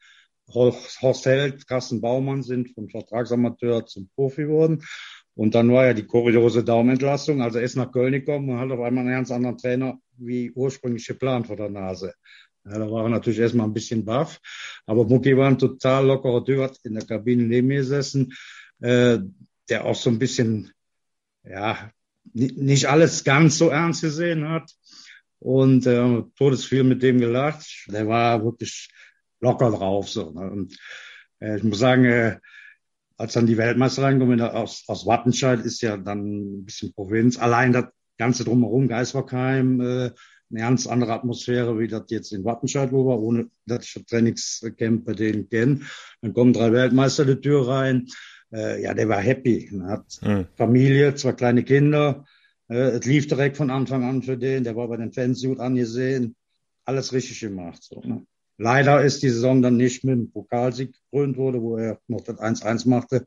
Horst 0.51 1.27
Held, 1.27 1.67
Carsten 1.67 2.01
Baumann 2.01 2.41
sind 2.41 2.73
vom 2.73 2.89
Vertragsamateur 2.89 3.85
zum 3.85 4.09
Profi 4.15 4.45
geworden. 4.45 4.83
Und 5.35 5.53
dann 5.53 5.71
war 5.71 5.85
ja 5.85 5.93
die 5.93 6.07
kuriose 6.07 6.63
Daumentlassung. 6.63 7.43
Also 7.43 7.59
er 7.59 7.65
ist 7.65 7.75
nach 7.75 7.91
Köln 7.91 8.13
gekommen 8.13 8.49
und 8.49 8.59
hat 8.59 8.71
auf 8.71 8.81
einmal 8.81 9.03
einen 9.03 9.13
ganz 9.13 9.29
anderen 9.29 9.59
Trainer 9.59 9.99
wie 10.17 10.49
ursprünglich 10.49 11.05
geplant 11.05 11.45
vor 11.45 11.57
der 11.57 11.69
Nase. 11.69 12.15
Ja, 12.65 12.79
da 12.79 12.89
war 12.89 13.09
natürlich 13.09 13.39
erstmal 13.39 13.67
ein 13.67 13.73
bisschen 13.73 14.05
baff. 14.05 14.39
Aber 14.85 15.05
Mucki 15.05 15.35
war 15.35 15.47
ein 15.47 15.57
total 15.57 16.05
lockerer 16.05 16.45
Typ, 16.45 16.59
hat 16.59 16.79
in 16.83 16.93
der 16.93 17.05
Kabine 17.05 17.43
neben 17.43 17.67
mir 17.67 17.79
gesessen, 17.79 18.33
äh, 18.79 19.19
der 19.69 19.85
auch 19.85 19.95
so 19.95 20.09
ein 20.09 20.19
bisschen, 20.19 20.71
ja, 21.43 21.91
nicht 22.33 22.87
alles 22.87 23.23
ganz 23.23 23.57
so 23.57 23.69
ernst 23.69 24.01
gesehen 24.01 24.47
hat. 24.47 24.71
Und 25.39 25.85
äh, 25.85 26.23
todesviel 26.37 26.85
mit 26.85 27.03
dem 27.03 27.19
gelacht. 27.19 27.85
Der 27.87 28.07
war 28.07 28.43
wirklich 28.45 28.89
locker 29.41 29.71
drauf. 29.71 30.09
So, 30.09 30.31
ne? 30.31 30.49
Und 30.49 30.77
äh, 31.39 31.57
ich 31.57 31.63
muss 31.63 31.79
sagen, 31.79 32.05
äh, 32.05 32.37
als 33.17 33.33
dann 33.33 33.45
die 33.45 33.57
Weltmeister 33.57 34.03
reinkommen 34.03 34.39
aus, 34.41 34.85
aus 34.87 35.05
Wattenscheid, 35.05 35.59
ist 35.59 35.81
ja 35.81 35.97
dann 35.97 36.61
ein 36.61 36.65
bisschen 36.65 36.93
Provinz. 36.93 37.37
Allein 37.37 37.73
das 37.73 37.85
Ganze 38.17 38.45
drumherum, 38.45 38.87
Geisbergheim, 38.87 39.81
äh, 39.81 40.11
eine 40.53 40.61
ganz 40.61 40.87
andere 40.87 41.13
Atmosphäre, 41.13 41.79
wie 41.79 41.87
das 41.87 42.03
jetzt 42.09 42.31
in 42.31 42.45
Wattenscheid 42.45 42.91
wo 42.91 43.07
war, 43.07 43.19
ohne 43.19 43.49
dass 43.65 43.85
ich 43.85 43.93
das 43.93 44.05
Trainingscamp 44.05 45.05
bei 45.05 45.13
denen 45.13 45.49
kenne. 45.49 45.81
Dann 46.21 46.33
kommen 46.33 46.53
drei 46.53 46.71
Weltmeister 46.71 47.25
die 47.25 47.41
Tür 47.41 47.67
rein. 47.67 48.07
Äh, 48.53 48.83
ja, 48.83 48.93
der 48.93 49.09
war 49.09 49.19
happy. 49.19 49.69
Er 49.73 49.87
hat 49.87 50.19
mhm. 50.21 50.47
Familie, 50.55 51.15
zwei 51.15 51.33
kleine 51.33 51.63
Kinder. 51.63 52.25
Äh, 52.69 52.91
es 52.91 53.05
lief 53.05 53.27
direkt 53.27 53.57
von 53.57 53.71
Anfang 53.71 54.03
an 54.03 54.21
für 54.21 54.37
den. 54.37 54.63
Der 54.63 54.75
war 54.75 54.87
bei 54.87 54.97
den 54.97 55.11
Fans 55.11 55.41
gut 55.41 55.59
angesehen. 55.59 56.35
Alles 56.85 57.13
richtig 57.13 57.39
gemacht. 57.39 57.81
So, 57.81 58.01
ne? 58.01 58.25
Leider 58.57 59.03
ist 59.03 59.23
die 59.23 59.29
Saison 59.29 59.63
dann 59.63 59.77
nicht 59.77 60.03
mit 60.03 60.15
dem 60.15 60.31
Pokalsieg 60.31 60.93
gekrönt 60.93 61.37
wurde, 61.37 61.61
wo 61.61 61.77
er 61.77 61.99
noch 62.07 62.21
das 62.21 62.37
1-1 62.37 62.87
machte. 62.87 63.25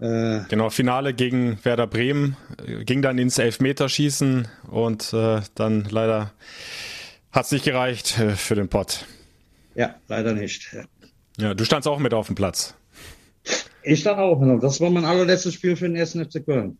Äh, 0.00 0.40
genau, 0.48 0.70
Finale 0.70 1.14
gegen 1.14 1.58
Werder 1.64 1.86
Bremen 1.86 2.36
äh, 2.66 2.84
ging 2.84 3.02
dann 3.02 3.18
ins 3.18 3.38
Elfmeterschießen 3.38 4.48
und 4.70 5.12
äh, 5.12 5.40
dann 5.54 5.86
leider 5.90 6.32
hat 7.30 7.46
es 7.46 7.52
nicht 7.52 7.64
gereicht 7.64 8.18
äh, 8.18 8.30
für 8.30 8.54
den 8.54 8.68
Pott. 8.68 9.06
Ja, 9.74 9.94
leider 10.08 10.32
nicht. 10.32 10.76
Ja. 11.36 11.54
du 11.54 11.64
standst 11.64 11.88
auch 11.88 11.98
mit 11.98 12.14
auf 12.14 12.26
dem 12.26 12.36
Platz. 12.36 12.74
Ich 13.82 14.00
stand 14.00 14.18
auch. 14.18 14.40
Genau. 14.40 14.58
Das 14.58 14.80
war 14.80 14.90
mein 14.90 15.04
allerletztes 15.04 15.54
Spiel 15.54 15.76
für 15.76 15.86
den 15.86 15.96
ersten 15.96 16.24
FC 16.24 16.44
Köln. 16.44 16.78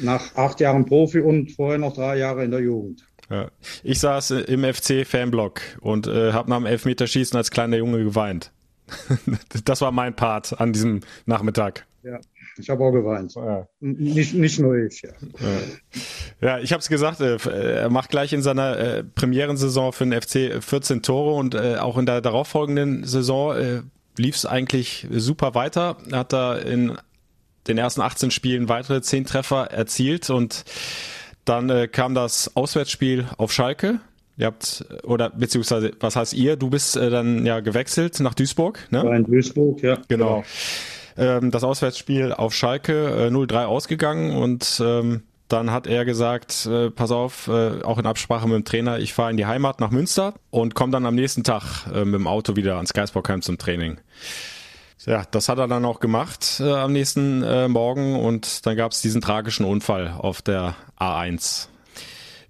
Nach 0.00 0.34
acht 0.34 0.60
Jahren 0.60 0.84
Profi 0.86 1.20
und 1.20 1.52
vorher 1.52 1.78
noch 1.78 1.94
drei 1.94 2.16
Jahre 2.18 2.44
in 2.44 2.50
der 2.50 2.60
Jugend. 2.60 3.04
Ja. 3.30 3.50
Ich 3.82 4.00
saß 4.00 4.32
im 4.32 4.64
FC-Fanblock 4.64 5.60
und 5.80 6.06
äh, 6.06 6.32
habe 6.32 6.50
nach 6.50 6.58
dem 6.58 6.66
Elfmeterschießen 6.66 7.36
als 7.36 7.50
kleiner 7.50 7.78
Junge 7.78 8.02
geweint. 8.04 8.52
das 9.64 9.80
war 9.80 9.92
mein 9.92 10.14
Part 10.14 10.60
an 10.60 10.72
diesem 10.72 11.00
Nachmittag. 11.24 11.86
Ja, 12.02 12.20
ich 12.58 12.70
habe 12.70 12.84
auch 12.84 12.92
geweint. 12.92 13.34
Ja. 13.34 13.66
Nicht, 13.80 14.34
nicht 14.34 14.58
nur 14.60 14.76
ich. 14.76 15.02
Ja, 15.02 15.10
ja 16.40 16.58
ich 16.58 16.72
habe 16.72 16.80
es 16.80 16.88
gesagt, 16.88 17.20
äh, 17.20 17.36
er 17.80 17.90
macht 17.90 18.10
gleich 18.10 18.32
in 18.32 18.42
seiner 18.42 18.78
äh, 18.78 19.04
Premierensaison 19.04 19.92
für 19.92 20.06
den 20.06 20.20
FC 20.20 20.62
14 20.62 21.02
Tore 21.02 21.34
und 21.34 21.54
äh, 21.54 21.76
auch 21.76 21.98
in 21.98 22.06
der 22.06 22.20
darauffolgenden 22.20 23.04
Saison 23.04 23.56
äh, 23.56 23.82
lief 24.16 24.36
es 24.36 24.46
eigentlich 24.46 25.06
super 25.10 25.54
weiter. 25.54 25.96
Er 26.10 26.18
hat 26.18 26.32
da 26.32 26.56
in 26.56 26.96
den 27.66 27.78
ersten 27.78 28.00
18 28.00 28.30
Spielen 28.30 28.68
weitere 28.68 29.00
10 29.00 29.24
Treffer 29.24 29.70
erzielt 29.70 30.30
und 30.30 30.64
dann 31.44 31.70
äh, 31.70 31.88
kam 31.88 32.14
das 32.14 32.56
Auswärtsspiel 32.56 33.26
auf 33.36 33.52
Schalke. 33.52 34.00
Ihr 34.36 34.46
habt, 34.46 34.84
oder 35.04 35.30
beziehungsweise, 35.30 35.92
was 36.00 36.16
heißt 36.16 36.34
ihr? 36.34 36.56
Du 36.56 36.68
bist 36.68 36.96
äh, 36.96 37.08
dann 37.08 37.46
ja 37.46 37.60
gewechselt 37.60 38.18
nach 38.20 38.34
Duisburg, 38.34 38.80
ne? 38.90 39.16
in 39.16 39.24
Duisburg, 39.24 39.80
ja. 39.82 39.98
Genau. 40.08 40.38
genau 40.38 40.44
ähm, 41.16 41.50
das 41.50 41.64
Auswärtsspiel 41.64 42.32
auf 42.32 42.54
Schalke 42.54 43.26
äh, 43.26 43.30
0-3 43.30 43.64
ausgegangen 43.64 44.36
und 44.36 44.80
ähm, 44.84 45.22
dann 45.48 45.70
hat 45.70 45.86
er 45.86 46.04
gesagt, 46.04 46.66
äh, 46.66 46.90
pass 46.90 47.10
auf, 47.10 47.48
äh, 47.48 47.82
auch 47.82 47.98
in 47.98 48.06
Absprache 48.06 48.46
mit 48.46 48.56
dem 48.56 48.64
Trainer, 48.64 48.98
ich 48.98 49.12
fahre 49.12 49.30
in 49.30 49.36
die 49.36 49.46
Heimat 49.46 49.80
nach 49.80 49.90
Münster 49.90 50.34
und 50.50 50.74
komme 50.74 50.92
dann 50.92 51.06
am 51.06 51.14
nächsten 51.14 51.44
Tag 51.44 51.86
äh, 51.92 52.04
mit 52.04 52.14
dem 52.14 52.26
Auto 52.26 52.56
wieder 52.56 52.76
ans 52.76 52.92
Geisbockheim 52.92 53.42
zum 53.42 53.58
Training. 53.58 53.98
Ja, 55.06 55.24
das 55.30 55.50
hat 55.50 55.58
er 55.58 55.68
dann 55.68 55.84
auch 55.84 56.00
gemacht 56.00 56.60
äh, 56.60 56.72
am 56.72 56.92
nächsten 56.92 57.42
äh, 57.42 57.68
Morgen 57.68 58.18
und 58.18 58.64
dann 58.64 58.76
gab 58.76 58.92
es 58.92 59.02
diesen 59.02 59.20
tragischen 59.20 59.66
Unfall 59.66 60.14
auf 60.16 60.40
der 60.40 60.76
A1. 60.98 61.68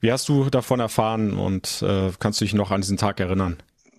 Wie 0.01 0.12
hast 0.12 0.29
du 0.29 0.49
davon 0.51 0.79
erfahren 0.79 1.37
und 1.37 1.83
äh, 1.83 2.11
kannst 2.21 2.41
du 2.41 2.45
dich 2.45 2.55
noch 2.55 2.71
an 2.71 2.83
diesen 2.83 2.97
Tag 2.97 3.19
erinnern? 3.19 3.57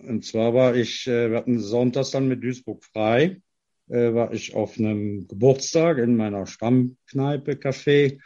Und 0.08 0.24
zwar 0.24 0.54
war 0.54 0.74
ich, 0.74 1.06
äh, 1.06 1.30
wir 1.30 1.36
hatten 1.36 1.60
sonntags 1.60 2.12
dann 2.12 2.28
mit 2.28 2.42
Duisburg 2.42 2.82
frei 2.82 3.42
äh, 3.88 4.14
war 4.14 4.32
ich 4.32 4.54
auf 4.54 4.78
einem 4.78 5.26
Geburtstag 5.28 5.98
in 5.98 6.16
meiner 6.16 6.46
Stammkneipe, 6.46 7.52
Café 7.52 8.18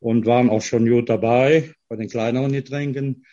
und 0.00 0.26
waren 0.26 0.50
auch 0.50 0.62
schon 0.62 0.88
gut 0.88 1.08
dabei 1.08 1.72
bei 1.88 1.96
den 1.96 2.08
kleineren 2.08 2.52
Getränken. 2.52 3.24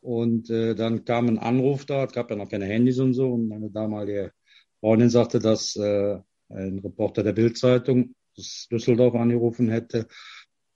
Und 0.00 0.50
äh, 0.50 0.74
dann 0.74 1.04
kam 1.04 1.28
ein 1.28 1.38
Anruf 1.38 1.86
da, 1.86 2.04
es 2.04 2.12
gab 2.12 2.30
ja 2.30 2.36
noch 2.36 2.48
keine 2.48 2.66
Handys 2.66 2.98
und 2.98 3.14
so. 3.14 3.32
Und 3.32 3.48
meine 3.48 3.70
damalige 3.70 4.32
Freundin 4.80 5.10
sagte, 5.10 5.38
dass 5.38 5.76
äh, 5.76 6.18
ein 6.48 6.78
Reporter 6.80 7.22
der 7.22 7.32
Bildzeitung 7.32 8.14
aus 8.36 8.68
Düsseldorf 8.70 9.14
angerufen 9.14 9.68
hätte, 9.70 10.06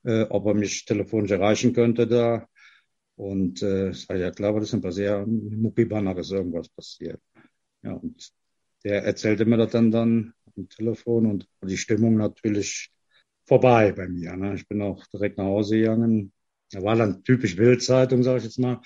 äh, 0.05 0.23
ob 0.25 0.47
er 0.47 0.55
mich 0.55 0.85
telefonisch 0.85 1.31
erreichen 1.31 1.73
könnte 1.73 2.07
da. 2.07 2.49
Und 3.17 3.63
äh, 3.63 3.91
ich 3.91 4.07
sage, 4.07 4.21
ja 4.21 4.31
klar, 4.31 4.55
das 4.55 4.65
ist 4.65 4.75
ein 4.75 4.83
Passier, 4.83 5.25
Mucki 5.27 5.85
Banach 5.85 6.17
ist 6.17 6.33
irgendwas 6.33 6.69
passiert. 6.69 7.21
Ja, 7.83 7.93
und 7.93 8.33
der 8.83 9.05
erzählte 9.05 9.45
mir 9.45 9.57
das 9.57 9.71
dann, 9.71 9.91
dann 9.91 10.35
am 10.57 10.69
Telefon 10.69 11.27
und 11.27 11.49
die 11.63 11.77
Stimmung 11.77 12.17
natürlich 12.17 12.91
vorbei 13.47 13.93
bei 13.93 14.09
mir. 14.09 14.37
Ne? 14.37 14.55
Ich 14.55 14.67
bin 14.69 14.83
auch 14.83 15.07
direkt 15.07 15.39
nach 15.39 15.45
Hause 15.45 15.79
gegangen. 15.79 16.33
Da 16.71 16.83
war 16.83 16.97
dann 16.97 17.23
typisch 17.23 17.57
Bildzeitung, 17.57 18.23
sage 18.23 18.39
ich 18.39 18.45
jetzt 18.45 18.59
mal. 18.59 18.81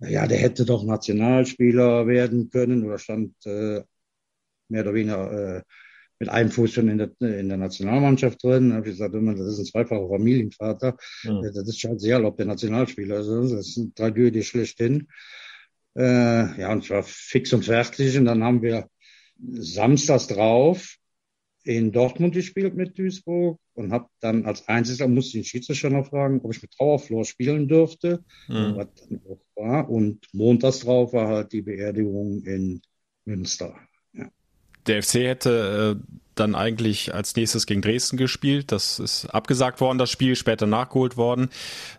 Ja, 0.00 0.26
der 0.26 0.38
hätte 0.38 0.64
doch 0.64 0.84
Nationalspieler 0.84 2.06
werden 2.06 2.50
können 2.50 2.84
oder 2.84 2.98
stand 2.98 3.34
äh, 3.46 3.82
mehr 4.68 4.82
oder 4.82 4.94
weniger 4.94 5.56
äh, 5.58 5.62
mit 6.18 6.28
einem 6.28 6.50
Fuß 6.50 6.72
schon 6.72 6.88
in 6.88 6.98
der, 6.98 7.10
in 7.20 7.48
der 7.48 7.58
Nationalmannschaft 7.58 8.42
drin. 8.42 8.70
Da 8.70 8.76
habe 8.76 8.88
ich 8.88 8.94
gesagt, 8.94 9.14
das 9.14 9.40
ist 9.40 9.58
ein 9.58 9.64
zweifacher 9.64 10.08
Familienvater. 10.08 10.96
Ja. 11.22 11.40
Das 11.42 11.68
ist 11.68 11.80
scheißegal, 11.80 12.24
ob 12.24 12.36
der 12.36 12.46
Nationalspieler 12.46 13.20
ist. 13.20 13.28
Das 13.28 13.68
ist 13.68 13.78
eine 13.78 13.94
Tragödie 13.94 14.42
schlechthin. 14.42 15.08
Äh, 15.96 16.60
ja, 16.60 16.72
und 16.72 16.84
zwar 16.84 17.02
fix 17.02 17.52
und 17.52 17.64
fertig. 17.64 18.16
Und 18.16 18.26
dann 18.26 18.42
haben 18.42 18.62
wir 18.62 18.88
samstags 19.38 20.28
drauf 20.28 20.96
in 21.64 21.92
Dortmund 21.92 22.34
gespielt 22.34 22.74
mit 22.74 22.98
Duisburg 22.98 23.58
und 23.74 23.92
habe 23.92 24.06
dann 24.20 24.44
als 24.44 24.68
Einziger 24.68 25.08
musste 25.08 25.38
ich 25.38 25.44
den 25.44 25.48
Schiedsrichter 25.48 25.90
noch 25.90 26.08
fragen, 26.08 26.40
ob 26.42 26.54
ich 26.54 26.62
mit 26.62 26.72
Trauerflor 26.72 27.24
spielen 27.24 27.68
dürfte, 27.68 28.22
mhm. 28.48 28.76
was 28.76 28.88
dann 29.08 29.20
auch 29.28 29.40
war. 29.56 29.88
Und 29.88 30.26
montags 30.32 30.80
drauf 30.80 31.12
war 31.12 31.28
halt 31.28 31.52
die 31.52 31.62
Beerdigung 31.62 32.42
in 32.44 32.82
Münster. 33.24 33.74
Ja. 34.12 34.28
Der 34.86 35.02
FC 35.02 35.14
hätte 35.14 35.96
äh, 36.00 36.14
dann 36.34 36.54
eigentlich 36.54 37.14
als 37.14 37.34
nächstes 37.36 37.66
gegen 37.66 37.80
Dresden 37.80 38.16
gespielt. 38.16 38.72
Das 38.72 38.98
ist 38.98 39.26
abgesagt 39.26 39.80
worden, 39.80 39.98
das 39.98 40.10
Spiel, 40.10 40.36
später 40.36 40.66
nachgeholt 40.66 41.16
worden. 41.16 41.48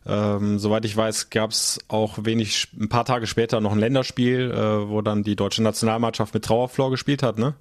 Ähm, 0.05 0.59
soweit 0.59 0.85
ich 0.85 0.95
weiß, 0.95 1.29
gab 1.29 1.51
es 1.51 1.79
auch 1.87 2.19
wenig, 2.23 2.67
ein 2.79 2.89
paar 2.89 3.05
Tage 3.05 3.27
später 3.27 3.61
noch 3.61 3.71
ein 3.71 3.79
Länderspiel, 3.79 4.51
äh, 4.51 4.89
wo 4.89 5.01
dann 5.01 5.23
die 5.23 5.35
deutsche 5.35 5.63
Nationalmannschaft 5.63 6.33
mit 6.33 6.45
Trauerflor 6.45 6.91
gespielt 6.91 7.23
hat, 7.23 7.39
ne? 7.39 7.55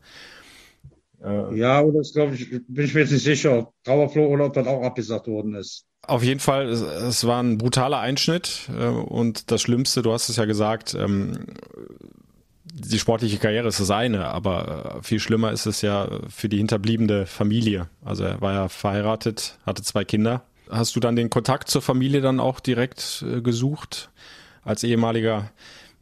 Äh, 1.24 1.56
ja, 1.56 1.80
oder 1.80 1.98
das 1.98 2.12
glaube 2.12 2.34
ich, 2.34 2.50
bin 2.50 2.84
ich 2.84 2.94
mir 2.94 3.00
jetzt 3.00 3.12
nicht 3.12 3.24
sicher, 3.24 3.72
Trauerflor 3.84 4.28
oder 4.28 4.46
ob 4.46 4.52
das 4.52 4.66
auch 4.66 4.82
abgesagt 4.82 5.26
worden 5.26 5.54
ist. 5.54 5.86
Auf 6.06 6.22
jeden 6.22 6.40
Fall, 6.40 6.68
es, 6.68 6.82
es 6.82 7.26
war 7.26 7.42
ein 7.42 7.56
brutaler 7.56 7.98
Einschnitt 8.00 8.68
äh, 8.78 8.86
und 8.86 9.50
das 9.50 9.62
Schlimmste, 9.62 10.02
du 10.02 10.12
hast 10.12 10.28
es 10.28 10.36
ja 10.36 10.44
gesagt, 10.44 10.94
ähm, 10.94 11.46
die 12.74 12.98
sportliche 12.98 13.38
Karriere 13.38 13.68
ist 13.68 13.80
das 13.80 13.90
eine, 13.90 14.26
aber 14.26 14.96
äh, 14.98 15.02
viel 15.02 15.20
schlimmer 15.20 15.52
ist 15.52 15.64
es 15.64 15.80
ja 15.80 16.08
für 16.28 16.48
die 16.48 16.58
hinterbliebene 16.58 17.24
Familie. 17.24 17.88
Also 18.04 18.24
er 18.24 18.40
war 18.40 18.52
ja 18.52 18.68
verheiratet, 18.68 19.58
hatte 19.64 19.82
zwei 19.82 20.04
Kinder. 20.04 20.42
Hast 20.68 20.96
du 20.96 21.00
dann 21.00 21.16
den 21.16 21.30
Kontakt 21.30 21.70
zur 21.70 21.82
Familie 21.82 22.20
dann 22.20 22.40
auch 22.40 22.60
direkt 22.60 23.24
äh, 23.26 23.40
gesucht 23.40 24.10
als 24.62 24.82
ehemaliger 24.82 25.50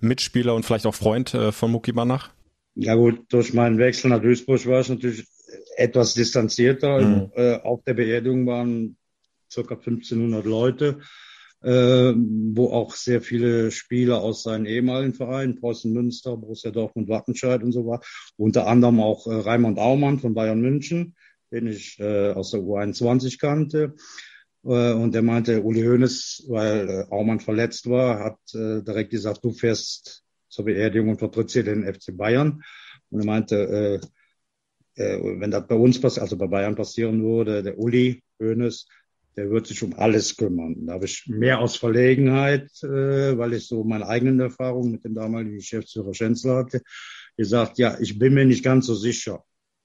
Mitspieler 0.01 0.55
und 0.55 0.65
vielleicht 0.65 0.87
auch 0.87 0.95
Freund 0.95 1.35
äh, 1.35 1.53
von 1.53 1.71
Muki 1.71 1.93
Banach? 1.93 2.31
Ja 2.75 2.95
gut, 2.95 3.27
durch 3.29 3.53
meinen 3.53 3.79
Wechsel 3.79 4.11
nach 4.11 4.23
Duisburg 4.23 4.67
war 4.67 4.81
es 4.81 4.89
natürlich 4.89 5.27
etwas 5.77 6.15
distanzierter. 6.15 7.01
Mhm. 7.01 7.33
Äh, 7.35 7.57
auf 7.57 7.83
der 7.85 7.95
Beerdigung 7.95 8.47
waren 8.47 8.97
circa 9.51 9.75
1500 9.75 10.45
Leute, 10.47 11.01
äh, 11.63 12.13
wo 12.15 12.71
auch 12.71 12.95
sehr 12.95 13.21
viele 13.21 13.71
Spieler 13.71 14.23
aus 14.23 14.43
seinen 14.43 14.65
ehemaligen 14.65 15.15
Vereinen, 15.15 15.61
Preußen 15.61 15.93
Münster, 15.93 16.37
Borussia 16.37 16.71
Dortmund, 16.71 17.09
Wattenscheid 17.09 17.63
und 17.63 17.73
so 17.73 17.87
war. 17.87 18.01
Unter 18.37 18.67
anderem 18.67 19.01
auch 19.01 19.27
äh, 19.27 19.35
Raimund 19.35 19.79
Aumann 19.79 20.19
von 20.19 20.35
Bayern 20.35 20.61
München, 20.61 21.15
den 21.51 21.67
ich 21.67 21.99
äh, 22.01 22.33
aus 22.33 22.53
der 22.53 22.61
U21 22.61 23.39
kannte. 23.39 23.95
Äh, 24.65 24.93
und 24.93 25.13
der 25.13 25.23
meinte, 25.23 25.63
Uli 25.63 25.83
Hoeneß, 25.83 26.47
weil 26.49 26.89
äh, 26.89 27.13
Aumann 27.13 27.41
verletzt 27.41 27.89
war, 27.91 28.21
hat 28.21 28.39
äh, 28.55 28.83
direkt 28.83 29.11
gesagt, 29.11 29.45
du 29.45 29.53
fährst 29.53 30.22
zur 30.53 30.67
Beerdigung 30.67 31.19
vertritt 31.19 31.51
sie 31.51 31.65
den 31.65 31.83
FC 31.83 32.17
Bayern. 32.17 32.63
Und 33.11 33.21
er 33.21 33.27
meinte, 33.27 34.01
äh, 34.97 35.03
äh, 35.03 35.41
wenn 35.41 35.51
das 35.51 35.67
bei 35.67 35.75
uns 35.75 36.01
passiert, 36.01 36.23
also 36.23 36.37
bei 36.37 36.47
Bayern 36.47 36.77
passieren 36.77 37.23
würde, 37.25 37.63
der 37.63 37.79
Uli 37.79 38.23
Hoeneß, 38.39 38.87
der 39.37 39.51
wird 39.51 39.67
sich 39.67 39.83
um 39.83 39.95
alles 39.95 40.37
kümmern. 40.37 40.87
Da 40.87 40.93
habe 40.93 41.07
ich 41.07 41.25
mehr 41.27 41.61
aus 41.61 41.77
Verlegenheit, 41.77 42.69
äh, 42.83 43.39
weil 43.39 43.55
ich 43.55 43.67
so 43.67 43.83
meine 43.83 44.07
eigenen 44.07 44.41
Erfahrungen 44.41 44.93
mit 44.93 45.05
dem 45.05 45.15
damaligen 45.15 45.57
Geschäftsführer 45.57 46.13
Schänzler 46.13 46.57
hatte, 46.57 46.83
gesagt, 47.39 47.79
ja, 47.79 47.99
ich 47.99 48.19
bin 48.19 48.35
mir 48.35 48.45
nicht 48.45 48.63
ganz 48.63 48.87
so 48.87 48.95
sicher, 48.95 49.43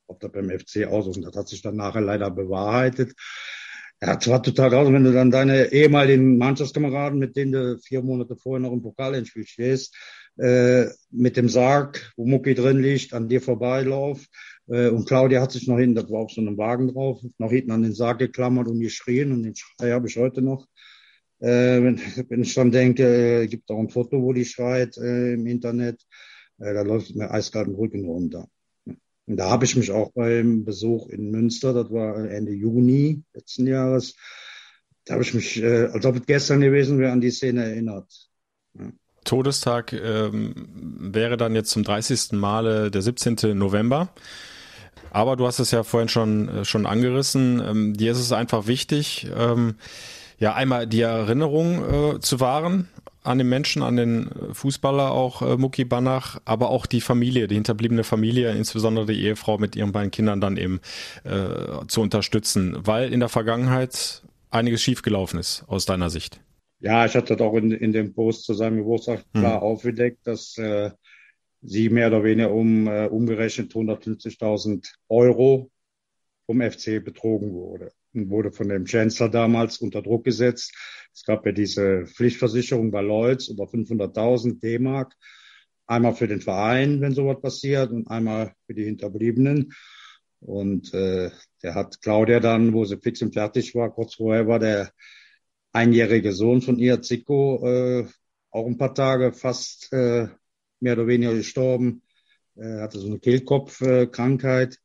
ob 0.07 0.19
das 0.19 0.33
beim 0.33 0.49
FC 0.49 0.85
aus 0.85 1.07
ist. 1.07 1.15
Und 1.15 1.23
das 1.23 1.35
hat 1.37 1.47
sich 1.47 1.61
dann 1.61 1.77
nachher 1.77 2.01
leider 2.01 2.29
bewahrheitet. 2.29 3.13
Ja, 4.01 4.19
zwar 4.19 4.43
total 4.43 4.73
raus, 4.75 4.91
wenn 4.91 5.05
du 5.05 5.13
dann 5.13 5.31
deine 5.31 5.71
ehemaligen 5.71 6.37
Mannschaftskameraden, 6.37 7.17
mit 7.17 7.35
denen 7.37 7.53
du 7.53 7.79
vier 7.79 8.03
Monate 8.03 8.35
vorher 8.35 8.59
noch 8.59 8.73
im 8.73 8.81
Pokalendspiel 8.81 9.47
stehst, 9.47 9.95
äh, 10.37 10.87
mit 11.11 11.37
dem 11.37 11.49
Sarg, 11.49 12.13
wo 12.15 12.25
Mucki 12.25 12.55
drin 12.55 12.79
liegt, 12.79 13.13
an 13.13 13.27
dir 13.27 13.41
vorbeilauf. 13.41 14.25
Äh, 14.67 14.89
und 14.89 15.07
Claudia 15.07 15.41
hat 15.41 15.51
sich 15.51 15.67
noch 15.67 15.77
hinten, 15.77 15.95
das 15.95 16.09
war 16.09 16.21
auf 16.21 16.31
so 16.31 16.41
einem 16.41 16.57
Wagen 16.57 16.89
drauf, 16.89 17.21
noch 17.37 17.51
hinten 17.51 17.71
an 17.71 17.83
den 17.83 17.93
Sarg 17.93 18.19
geklammert 18.19 18.67
und 18.67 18.79
geschrien 18.79 19.31
und 19.31 19.43
den 19.43 19.55
Schrei 19.55 19.91
habe 19.91 20.07
ich 20.07 20.17
heute 20.17 20.41
noch. 20.41 20.67
Äh, 21.39 21.81
wenn, 21.83 21.99
wenn 22.29 22.41
ich 22.41 22.53
dann 22.53 22.71
denke, 22.71 23.43
äh, 23.43 23.47
gibt 23.47 23.69
auch 23.71 23.79
ein 23.79 23.89
Foto, 23.89 24.21
wo 24.21 24.33
die 24.33 24.45
schreit 24.45 24.97
äh, 24.97 25.33
im 25.33 25.47
Internet, 25.47 26.01
äh, 26.59 26.73
da 26.73 26.81
läuft 26.81 27.15
mir 27.15 27.31
eiskalten 27.31 27.75
Rücken 27.75 28.05
runter. 28.05 28.47
Und 28.85 29.35
da 29.35 29.49
habe 29.49 29.65
ich 29.65 29.75
mich 29.75 29.91
auch 29.91 30.11
beim 30.13 30.63
Besuch 30.63 31.09
in 31.09 31.31
Münster, 31.31 31.73
das 31.73 31.91
war 31.91 32.29
Ende 32.29 32.53
Juni 32.53 33.23
letzten 33.33 33.67
Jahres, 33.67 34.15
da 35.03 35.13
habe 35.13 35.23
ich 35.23 35.33
mich, 35.33 35.61
äh, 35.61 35.85
als 35.87 36.05
ob 36.05 36.15
es 36.17 36.25
gestern 36.25 36.61
gewesen 36.61 36.99
wäre, 36.99 37.11
an 37.11 37.21
die 37.21 37.31
Szene 37.31 37.63
erinnert. 37.65 38.11
Ja. 38.73 38.91
Todestag 39.27 39.93
ähm, 39.93 40.53
wäre 40.73 41.37
dann 41.37 41.53
jetzt 41.53 41.69
zum 41.69 41.83
30. 41.83 42.31
Male 42.33 42.89
der 42.89 43.01
17. 43.01 43.57
November. 43.57 44.09
Aber 45.11 45.35
du 45.35 45.45
hast 45.45 45.59
es 45.59 45.71
ja 45.71 45.83
vorhin 45.83 46.09
schon, 46.09 46.49
äh, 46.49 46.65
schon 46.65 46.85
angerissen. 46.85 47.61
Ähm, 47.65 47.93
dir 47.95 48.11
ist 48.11 48.19
es 48.19 48.31
einfach 48.31 48.67
wichtig, 48.67 49.27
ähm, 49.37 49.75
ja, 50.39 50.53
einmal 50.53 50.87
die 50.87 51.01
Erinnerung 51.01 52.15
äh, 52.15 52.19
zu 52.19 52.39
wahren 52.39 52.87
an 53.23 53.39
den 53.39 53.49
Menschen, 53.49 53.83
an 53.83 53.97
den 53.97 54.29
Fußballer 54.53 55.11
auch 55.11 55.41
äh, 55.41 55.57
Muki 55.57 55.83
Banach, 55.83 56.39
aber 56.45 56.69
auch 56.69 56.85
die 56.85 57.01
Familie, 57.01 57.47
die 57.47 57.55
hinterbliebene 57.55 58.03
Familie, 58.03 58.51
insbesondere 58.53 59.07
die 59.07 59.21
Ehefrau 59.21 59.57
mit 59.57 59.75
ihren 59.75 59.91
beiden 59.91 60.11
Kindern 60.11 60.39
dann 60.39 60.55
eben 60.55 60.79
äh, 61.23 61.85
zu 61.87 62.01
unterstützen, 62.01 62.77
weil 62.79 63.11
in 63.11 63.19
der 63.19 63.29
Vergangenheit 63.29 64.21
einiges 64.49 64.81
schiefgelaufen 64.81 65.39
ist 65.39 65.65
aus 65.67 65.85
deiner 65.85 66.09
Sicht. 66.09 66.39
Ja, 66.79 67.05
ich 67.05 67.15
hatte 67.15 67.35
das 67.35 67.41
auch 67.41 67.55
in, 67.55 67.71
in 67.71 67.91
dem 67.91 68.13
Post 68.13 68.43
zu 68.43 68.53
seinem 68.53 68.77
Geburtstag 68.77 69.25
hm. 69.33 69.41
klar 69.41 69.61
aufgedeckt, 69.61 70.25
dass 70.25 70.57
äh, 70.57 70.91
sie 71.61 71.89
mehr 71.89 72.07
oder 72.07 72.23
weniger 72.23 72.51
um 72.51 72.87
äh, 72.87 73.07
umgerechnet 73.07 73.71
150.000 73.73 74.87
Euro 75.09 75.71
vom 76.45 76.61
FC 76.61 77.03
betrogen 77.03 77.51
wurde 77.51 77.91
und 78.13 78.29
wurde 78.29 78.51
von 78.51 78.69
dem 78.69 78.85
Chancellor 78.85 79.29
damals 79.29 79.79
unter 79.79 80.01
Druck 80.01 80.23
gesetzt. 80.23 80.73
Es 81.13 81.23
gab 81.23 81.45
ja 81.45 81.51
diese 81.51 82.05
Pflichtversicherung 82.05 82.91
bei 82.91 83.01
Lloyds 83.01 83.47
über 83.47 83.65
500.000 83.65 84.59
D-Mark. 84.61 85.13
Einmal 85.87 86.15
für 86.15 86.27
den 86.27 86.41
Verein, 86.41 87.01
wenn 87.01 87.13
sowas 87.13 87.41
passiert, 87.41 87.91
und 87.91 88.07
einmal 88.09 88.53
für 88.65 88.73
die 88.73 88.83
Hinterbliebenen. 88.83 89.73
Und 90.39 90.93
äh, 90.93 91.31
der 91.63 91.75
hat 91.75 92.01
Claudia 92.01 92.39
dann, 92.39 92.73
wo 92.73 92.85
sie 92.85 92.97
fix 92.97 93.21
und 93.21 93.33
fertig 93.33 93.73
war, 93.73 93.91
kurz 93.91 94.15
vorher 94.15 94.47
war 94.47 94.59
der 94.59 94.91
einjährige 95.77 96.33
Sohn 96.33 96.61
von 96.61 96.79
ihr, 96.79 97.01
Zico, 97.01 97.65
äh, 97.65 98.05
auch 98.51 98.65
ein 98.65 98.77
paar 98.77 98.93
Tage 98.93 99.33
fast 99.33 99.91
äh, 99.93 100.27
mehr 100.79 100.93
oder 100.93 101.07
weniger 101.07 101.33
gestorben. 101.33 102.01
Er 102.55 102.81
hatte 102.81 102.99
so 102.99 103.07
eine 103.07 103.19
Kehlkopfkrankheit. 103.19 104.79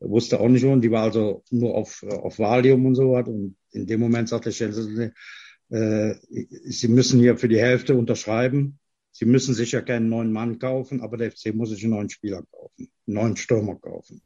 Äh, 0.00 0.08
wusste 0.08 0.40
auch 0.40 0.48
nicht 0.48 0.64
und 0.64 0.80
die 0.80 0.90
war 0.90 1.02
also 1.02 1.44
nur 1.50 1.74
auf, 1.74 2.02
auf 2.02 2.38
Valium 2.38 2.86
und 2.86 2.94
so 2.94 3.12
was. 3.12 3.28
Und 3.28 3.56
in 3.72 3.86
dem 3.86 4.00
Moment 4.00 4.28
sagte 4.28 4.52
Schäfer, 4.52 5.12
äh, 5.70 6.14
Sie 6.28 6.88
müssen 6.88 7.20
hier 7.20 7.36
für 7.36 7.48
die 7.48 7.60
Hälfte 7.60 7.94
unterschreiben. 7.94 8.78
Sie 9.12 9.26
müssen 9.26 9.54
sicher 9.54 9.82
keinen 9.82 10.08
neuen 10.08 10.32
Mann 10.32 10.58
kaufen, 10.58 11.00
aber 11.00 11.16
der 11.16 11.32
FC 11.32 11.52
muss 11.52 11.70
sich 11.70 11.82
einen 11.82 11.94
neuen 11.94 12.10
Spieler 12.10 12.44
kaufen, 12.50 12.88
einen 13.06 13.16
neuen 13.16 13.36
Stürmer 13.36 13.74
kaufen. 13.76 14.22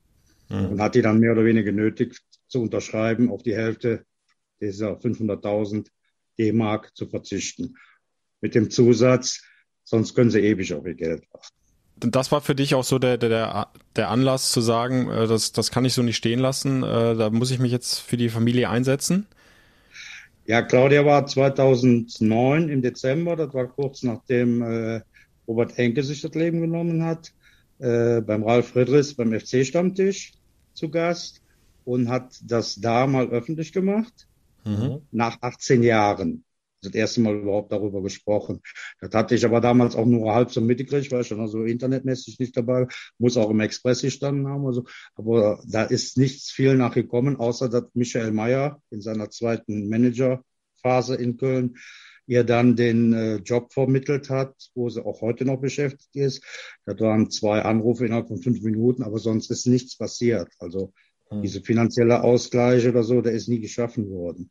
Mhm. 0.48 0.66
Und 0.66 0.80
hat 0.80 0.94
die 0.94 1.02
dann 1.02 1.18
mehr 1.18 1.32
oder 1.32 1.44
weniger 1.44 1.64
genötigt 1.64 2.22
zu 2.46 2.60
unterschreiben, 2.60 3.30
auf 3.30 3.42
die 3.42 3.56
Hälfte 3.56 4.04
dieser 4.60 4.92
500.000 4.94 5.88
D-Mark 6.38 6.92
zu 6.94 7.06
verzichten. 7.06 7.76
Mit 8.40 8.54
dem 8.54 8.70
Zusatz, 8.70 9.42
sonst 9.84 10.14
können 10.14 10.30
sie 10.30 10.40
ewig 10.40 10.72
auf 10.74 10.86
ihr 10.86 10.94
Geld 10.94 11.24
warten. 11.32 11.48
Das 11.96 12.32
war 12.32 12.40
für 12.40 12.54
dich 12.54 12.74
auch 12.74 12.84
so 12.84 12.98
der, 12.98 13.18
der, 13.18 13.68
der 13.96 14.10
Anlass 14.10 14.50
zu 14.50 14.60
sagen, 14.60 15.08
äh, 15.08 15.26
das, 15.26 15.52
das 15.52 15.70
kann 15.70 15.84
ich 15.84 15.94
so 15.94 16.02
nicht 16.02 16.16
stehen 16.16 16.40
lassen, 16.40 16.82
äh, 16.82 17.14
da 17.14 17.30
muss 17.30 17.50
ich 17.50 17.60
mich 17.60 17.72
jetzt 17.72 18.00
für 18.00 18.16
die 18.16 18.28
Familie 18.28 18.68
einsetzen? 18.68 19.26
Ja, 20.46 20.60
Claudia 20.60 21.06
war 21.06 21.26
2009 21.26 22.68
im 22.68 22.82
Dezember, 22.82 23.36
das 23.36 23.54
war 23.54 23.68
kurz 23.68 24.02
nachdem 24.02 24.60
äh, 24.62 25.00
Robert 25.46 25.78
Enke 25.78 26.02
sich 26.02 26.20
das 26.20 26.34
Leben 26.34 26.60
genommen 26.60 27.04
hat, 27.04 27.32
äh, 27.78 28.20
beim 28.20 28.42
Ralf 28.42 28.68
Friedrichs 28.68 29.14
beim 29.14 29.32
FC-Stammtisch 29.32 30.32
zu 30.74 30.90
Gast 30.90 31.40
und 31.84 32.08
hat 32.08 32.38
das 32.42 32.74
da 32.74 33.06
mal 33.06 33.28
öffentlich 33.28 33.72
gemacht 33.72 34.26
mhm. 34.64 35.06
nach 35.10 35.38
18 35.40 35.82
Jahren. 35.82 36.44
das 36.82 36.92
erste 36.94 37.22
Mal 37.22 37.36
überhaupt 37.36 37.72
darüber 37.72 38.02
gesprochen. 38.02 38.60
Das 39.00 39.14
hatte 39.14 39.34
ich 39.34 39.44
aber 39.44 39.60
damals 39.60 39.96
auch 39.96 40.04
nur 40.04 40.34
halb 40.34 40.50
so 40.52 40.60
mitgekriegt, 40.60 41.10
weil 41.12 41.22
ich 41.22 41.28
schon 41.28 41.40
also 41.40 41.64
internetmäßig 41.64 42.38
nicht 42.38 42.56
dabei, 42.56 42.86
muss 43.18 43.38
auch 43.38 43.50
im 43.50 43.60
Express 43.60 44.02
gestanden 44.02 44.48
haben. 44.48 44.66
Also, 44.66 44.84
aber 45.14 45.62
da 45.66 45.84
ist 45.84 46.18
nichts 46.18 46.50
viel 46.50 46.76
nachgekommen, 46.76 47.36
außer 47.36 47.70
dass 47.70 47.84
Michael 47.94 48.32
Mayer 48.32 48.82
in 48.90 49.00
seiner 49.00 49.30
zweiten 49.30 49.88
Managerphase 49.88 51.14
in 51.16 51.38
Köln 51.38 51.76
ihr 52.26 52.44
dann 52.44 52.76
den 52.76 53.12
äh, 53.12 53.36
Job 53.36 53.72
vermittelt 53.72 54.30
hat, 54.30 54.54
wo 54.74 54.88
sie 54.88 55.04
auch 55.04 55.20
heute 55.20 55.44
noch 55.44 55.60
beschäftigt 55.60 56.16
ist. 56.16 56.42
Das 56.86 56.98
waren 57.00 57.30
zwei 57.30 57.62
Anrufe 57.62 58.06
innerhalb 58.06 58.28
von 58.28 58.40
fünf 58.40 58.62
Minuten, 58.62 59.02
aber 59.02 59.18
sonst 59.18 59.50
ist 59.50 59.66
nichts 59.66 59.96
passiert. 59.96 60.48
Also 60.58 60.92
hm. 61.30 61.42
diese 61.42 61.62
finanzielle 61.62 62.22
Ausgleich 62.22 62.86
oder 62.86 63.02
so, 63.02 63.20
der 63.20 63.32
ist 63.32 63.48
nie 63.48 63.60
geschaffen 63.60 64.08
worden. 64.10 64.50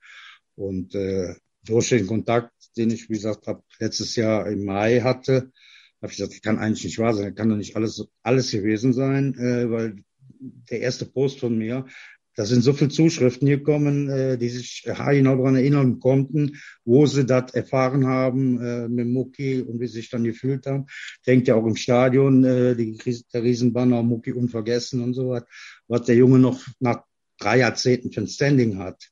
Und 0.56 0.96
äh, 0.96 1.36
durch 1.66 1.90
den 1.90 2.08
Kontakt, 2.08 2.52
den 2.78 2.92
ich, 2.92 3.10
wie 3.10 3.14
gesagt, 3.14 3.48
hab, 3.48 3.64
letztes 3.80 4.16
Jahr 4.16 4.48
im 4.50 4.66
Mai 4.66 5.02
hatte, 5.02 5.52
habe 6.02 6.12
ich 6.12 6.18
gesagt, 6.18 6.44
kann 6.44 6.60
eigentlich 6.60 6.84
nicht 6.84 7.00
wahr 7.00 7.14
sein, 7.14 7.36
kann 7.36 7.50
doch 7.50 7.56
nicht 7.56 7.76
alles, 7.76 8.06
alles 8.22 8.52
gewesen 8.52 8.94
sein, 8.94 9.36
äh, 9.36 9.70
weil 9.72 10.04
der 10.70 10.82
erste 10.82 11.06
Post 11.06 11.40
von 11.40 11.58
mir, 11.58 11.86
da 12.36 12.46
sind 12.46 12.64
so 12.64 12.74
viele 12.74 12.90
Zuschriften 12.90 13.48
gekommen, 13.48 14.10
äh, 14.10 14.38
die 14.38 14.50
sich 14.50 14.84
genau 14.84 15.38
daran 15.38 15.56
erinnern 15.56 16.00
konnten, 16.00 16.58
wo 16.84 17.06
sie 17.06 17.26
das 17.26 17.54
erfahren 17.54 18.08
haben 18.08 18.60
äh, 18.60 18.88
mit 18.90 19.08
Mucki 19.08 19.62
und 19.62 19.80
wie 19.80 19.88
sie 19.88 20.00
sich 20.00 20.10
dann 20.10 20.24
gefühlt 20.24 20.66
haben. 20.66 20.88
Denkt 21.28 21.48
ja 21.48 21.56
auch 21.56 21.66
im 21.66 21.76
Stadion, 21.76 22.44
äh, 22.44 22.76
die, 22.76 22.98
der 23.32 23.44
Riesenbanner 23.44 24.02
Mucki 24.02 24.32
unvergessen 24.32 25.04
und 25.04 25.14
so 25.14 25.30
was, 25.30 25.44
was 25.88 26.04
der 26.04 26.16
Junge 26.16 26.40
noch 26.40 26.62
nach 26.80 27.04
drei 27.40 27.60
Jahrzehnten 27.60 28.12
für 28.12 28.22
ein 28.22 28.28
Standing 28.28 28.78
hat 28.78 29.10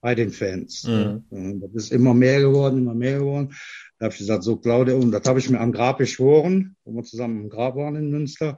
bei 0.00 0.14
den 0.14 0.30
Fans. 0.30 0.84
Mhm. 0.84 1.60
Das 1.60 1.84
ist 1.84 1.92
immer 1.92 2.14
mehr 2.14 2.40
geworden, 2.40 2.78
immer 2.78 2.94
mehr 2.94 3.18
geworden. 3.18 3.54
Da 3.98 4.04
habe 4.04 4.12
ich 4.12 4.18
gesagt, 4.18 4.44
so 4.44 4.56
Claudia, 4.56 4.94
und 4.94 5.10
das 5.10 5.26
habe 5.26 5.38
ich 5.38 5.50
mir 5.50 5.60
am 5.60 5.72
Grab 5.72 5.98
geschworen, 5.98 6.76
wo 6.84 6.92
wir 6.92 7.02
zusammen 7.02 7.42
im 7.42 7.48
Grab 7.48 7.76
waren 7.76 7.96
in 7.96 8.10
Münster. 8.10 8.56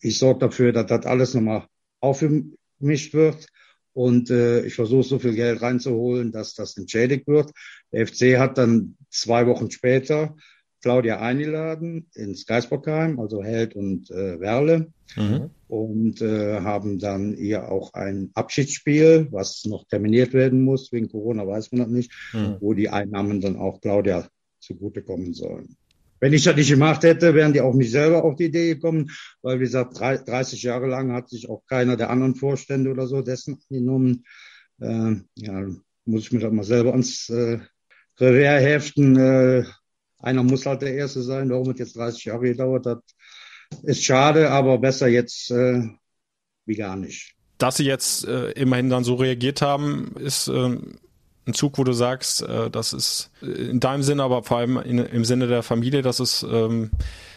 Ich 0.00 0.18
sorge 0.18 0.40
dafür, 0.40 0.72
dass 0.72 0.86
das 0.86 1.06
alles 1.06 1.34
nochmal 1.34 1.66
aufgemischt 2.00 3.14
wird. 3.14 3.46
Und 3.94 4.30
äh, 4.30 4.64
ich 4.64 4.74
versuche 4.74 5.02
so 5.02 5.18
viel 5.18 5.34
Geld 5.34 5.60
reinzuholen, 5.60 6.32
dass 6.32 6.54
das 6.54 6.76
entschädigt 6.76 7.26
wird. 7.26 7.50
Der 7.92 8.06
FC 8.06 8.38
hat 8.38 8.58
dann 8.58 8.96
zwei 9.10 9.46
Wochen 9.46 9.70
später 9.70 10.36
Claudia 10.82 11.20
eingeladen 11.20 12.06
ins 12.14 12.44
Geisbockheim, 12.44 13.18
also 13.18 13.42
Held 13.42 13.74
und 13.74 14.10
äh, 14.10 14.40
Werle. 14.40 14.92
Mhm. 15.16 15.50
Und 15.68 16.20
äh, 16.20 16.60
haben 16.60 16.98
dann 16.98 17.34
ihr 17.36 17.70
auch 17.70 17.94
ein 17.94 18.30
Abschiedsspiel, 18.34 19.28
was 19.30 19.64
noch 19.64 19.86
terminiert 19.86 20.32
werden 20.34 20.64
muss, 20.64 20.92
wegen 20.92 21.08
Corona 21.08 21.46
weiß 21.46 21.72
man 21.72 21.82
noch 21.82 21.88
nicht, 21.88 22.12
mhm. 22.32 22.56
wo 22.60 22.74
die 22.74 22.88
Einnahmen 22.88 23.40
dann 23.40 23.56
auch 23.56 23.80
Claudia 23.80 24.28
zugutekommen 24.60 25.32
sollen. 25.34 25.76
Wenn 26.20 26.32
ich 26.32 26.44
das 26.44 26.56
nicht 26.56 26.70
gemacht 26.70 27.02
hätte, 27.02 27.34
wären 27.34 27.52
die 27.52 27.60
auch 27.60 27.74
nicht 27.74 27.90
selber 27.90 28.22
auf 28.22 28.36
die 28.36 28.44
Idee 28.44 28.74
gekommen, 28.74 29.10
weil 29.42 29.58
wie 29.58 29.64
gesagt, 29.64 29.98
30 29.98 30.62
Jahre 30.62 30.86
lang 30.86 31.12
hat 31.12 31.28
sich 31.28 31.48
auch 31.48 31.64
keiner 31.66 31.96
der 31.96 32.10
anderen 32.10 32.36
Vorstände 32.36 32.90
oder 32.90 33.06
so 33.06 33.22
dessen 33.22 33.58
angenommen. 33.68 34.24
Äh, 34.80 35.16
ja, 35.36 35.66
muss 36.04 36.22
ich 36.22 36.32
mir 36.32 36.40
das 36.40 36.52
mal 36.52 36.64
selber 36.64 36.92
ans 36.92 37.28
äh, 37.28 37.58
Revers 38.20 38.62
heften. 38.62 39.16
Äh, 39.16 39.64
einer 40.22 40.42
muss 40.42 40.66
halt 40.66 40.82
der 40.82 40.94
Erste 40.94 41.22
sein. 41.22 41.50
Warum 41.50 41.70
es 41.70 41.78
jetzt 41.78 41.96
30 41.96 42.24
Jahre 42.24 42.48
gedauert 42.48 42.86
hat, 42.86 43.02
ist 43.82 44.04
schade, 44.04 44.50
aber 44.50 44.78
besser 44.78 45.08
jetzt 45.08 45.50
äh, 45.50 45.82
wie 46.66 46.76
gar 46.76 46.96
nicht. 46.96 47.34
Dass 47.58 47.76
sie 47.76 47.84
jetzt 47.84 48.26
äh, 48.26 48.50
immerhin 48.52 48.90
dann 48.90 49.04
so 49.04 49.14
reagiert 49.14 49.62
haben, 49.62 50.14
ist 50.16 50.48
äh, 50.48 50.76
ein 51.46 51.54
Zug, 51.54 51.78
wo 51.78 51.84
du 51.84 51.92
sagst, 51.92 52.42
äh, 52.42 52.70
das 52.70 52.92
ist 52.92 53.30
in 53.40 53.80
deinem 53.80 54.02
Sinne, 54.02 54.22
aber 54.22 54.42
vor 54.42 54.58
allem 54.58 54.78
in, 54.78 54.98
im 54.98 55.24
Sinne 55.24 55.46
der 55.46 55.62
Familie, 55.62 56.02
das 56.02 56.20
ist 56.20 56.44
ähm, 56.48 56.90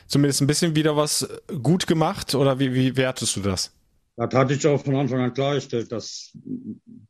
zumindest 0.07 0.41
ein 0.41 0.47
bisschen 0.47 0.75
wieder 0.75 0.95
was 0.95 1.27
gut 1.61 1.87
gemacht 1.87 2.35
oder 2.35 2.59
wie, 2.59 2.73
wie 2.73 2.97
wertest 2.97 3.35
du 3.35 3.41
das? 3.41 3.71
Das 4.17 4.33
hatte 4.33 4.53
ich 4.53 4.65
auch 4.65 4.81
von 4.81 4.95
Anfang 4.95 5.19
an 5.19 5.33
klargestellt, 5.33 5.91
dass 5.91 6.31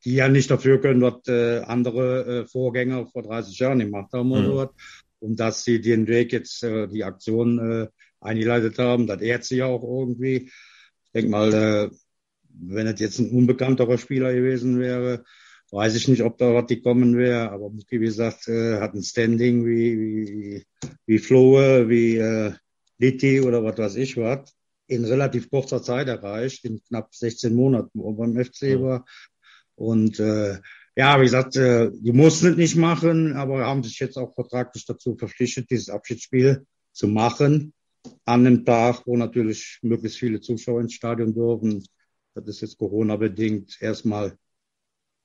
die 0.04 0.14
ja 0.14 0.28
nicht 0.28 0.50
dafür 0.50 0.80
können, 0.80 1.02
was 1.02 1.28
äh, 1.28 1.60
andere 1.60 2.42
äh, 2.42 2.46
Vorgänger 2.46 3.06
vor 3.06 3.22
30 3.22 3.56
Jahren 3.58 3.78
gemacht 3.78 4.12
haben 4.12 4.32
oder 4.32 4.48
mhm. 4.48 4.56
was 4.56 4.68
und 5.20 5.40
dass 5.40 5.64
sie 5.64 5.80
den 5.80 6.06
Weg 6.06 6.32
jetzt, 6.32 6.62
äh, 6.62 6.88
die 6.88 7.04
Aktion 7.04 7.58
äh, 7.58 7.88
eingeleitet 8.20 8.78
haben. 8.78 9.06
Das 9.06 9.20
ehrt 9.20 9.44
sie 9.44 9.56
ja 9.56 9.66
auch 9.66 9.82
irgendwie. 9.82 10.50
Ich 11.04 11.12
denke 11.14 11.30
mal, 11.30 11.52
äh, 11.52 11.90
wenn 12.48 12.86
es 12.86 13.00
jetzt 13.00 13.18
ein 13.18 13.30
unbekannterer 13.30 13.98
Spieler 13.98 14.32
gewesen 14.32 14.80
wäre, 14.80 15.24
weiß 15.70 15.96
ich 15.96 16.08
nicht, 16.08 16.22
ob 16.22 16.38
da 16.38 16.54
was 16.54 16.66
gekommen 16.66 17.16
wäre. 17.16 17.50
Aber 17.50 17.70
wie 17.72 17.98
gesagt, 17.98 18.48
äh, 18.48 18.80
hat 18.80 18.94
ein 18.94 19.02
Standing 19.02 19.66
wie, 19.66 19.98
wie, 19.98 20.66
wie 21.06 21.18
Flohe, 21.18 21.88
wie 21.88 22.16
äh, 22.16 22.52
Litti 22.98 23.40
oder 23.40 23.62
was 23.64 23.78
weiß 23.78 23.96
ich 23.96 24.16
was, 24.16 24.54
in 24.86 25.04
relativ 25.04 25.50
kurzer 25.50 25.82
Zeit 25.82 26.08
erreicht, 26.08 26.64
in 26.64 26.82
knapp 26.84 27.14
16 27.14 27.54
Monaten, 27.54 27.98
wo 27.98 28.12
beim 28.12 28.42
FC 28.42 28.80
war. 28.80 29.04
Und 29.74 30.18
äh, 30.20 30.58
ja, 30.96 31.20
wie 31.20 31.24
gesagt, 31.24 31.56
äh, 31.56 31.90
die 31.92 32.12
mussten 32.12 32.48
es 32.48 32.56
nicht 32.56 32.76
machen, 32.76 33.34
aber 33.36 33.66
haben 33.66 33.82
sich 33.82 33.98
jetzt 33.98 34.16
auch 34.16 34.34
vertraglich 34.34 34.86
dazu 34.86 35.14
verpflichtet, 35.14 35.70
dieses 35.70 35.90
Abschiedsspiel 35.90 36.66
zu 36.92 37.06
machen. 37.06 37.74
An 38.24 38.46
einem 38.46 38.64
Tag, 38.64 39.02
wo 39.04 39.16
natürlich 39.16 39.78
möglichst 39.82 40.18
viele 40.18 40.40
Zuschauer 40.40 40.80
ins 40.80 40.94
Stadion 40.94 41.34
dürfen. 41.34 41.84
Das 42.34 42.46
ist 42.46 42.62
jetzt 42.62 42.78
Corona-bedingt 42.78 43.76
erstmal 43.80 44.38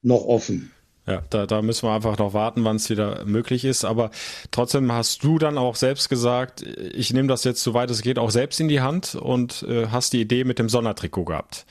noch 0.01 0.25
offen. 0.25 0.71
Ja, 1.07 1.23
da, 1.29 1.47
da 1.47 1.61
müssen 1.61 1.87
wir 1.87 1.93
einfach 1.93 2.17
noch 2.17 2.33
warten, 2.33 2.63
wann 2.63 2.75
es 2.75 2.89
wieder 2.89 3.25
möglich 3.25 3.65
ist. 3.65 3.85
Aber 3.85 4.11
trotzdem 4.51 4.91
hast 4.91 5.23
du 5.23 5.39
dann 5.39 5.57
auch 5.57 5.75
selbst 5.75 6.09
gesagt, 6.09 6.61
ich 6.61 7.13
nehme 7.13 7.27
das 7.27 7.43
jetzt, 7.43 7.63
soweit 7.63 7.89
es 7.89 8.01
geht, 8.01 8.19
auch 8.19 8.31
selbst 8.31 8.59
in 8.59 8.67
die 8.67 8.81
Hand 8.81 9.15
und 9.15 9.63
äh, 9.63 9.87
hast 9.87 10.13
die 10.13 10.21
Idee 10.21 10.43
mit 10.43 10.59
dem 10.59 10.69
Sondertrikot 10.69 11.25
gehabt 11.25 11.65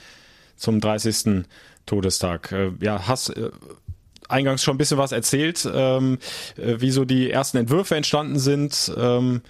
zum 0.57 0.81
30. 0.81 1.45
Todestag. 1.91 2.53
Äh, 2.53 2.71
ja, 2.81 3.09
hast 3.09 3.31
äh, 3.31 3.51
eingangs 4.29 4.63
schon 4.63 4.77
ein 4.77 4.79
bisschen 4.79 4.99
was 4.99 5.11
erzählt, 5.11 5.69
ähm, 5.73 6.19
äh, 6.57 6.77
wie 6.79 6.93
so 6.93 7.05
die 7.05 7.31
ersten 7.31 7.57
Entwürfe 7.57 7.97
entstanden 7.97 8.39
sind. 8.39 8.93
Ähm, 8.97 9.43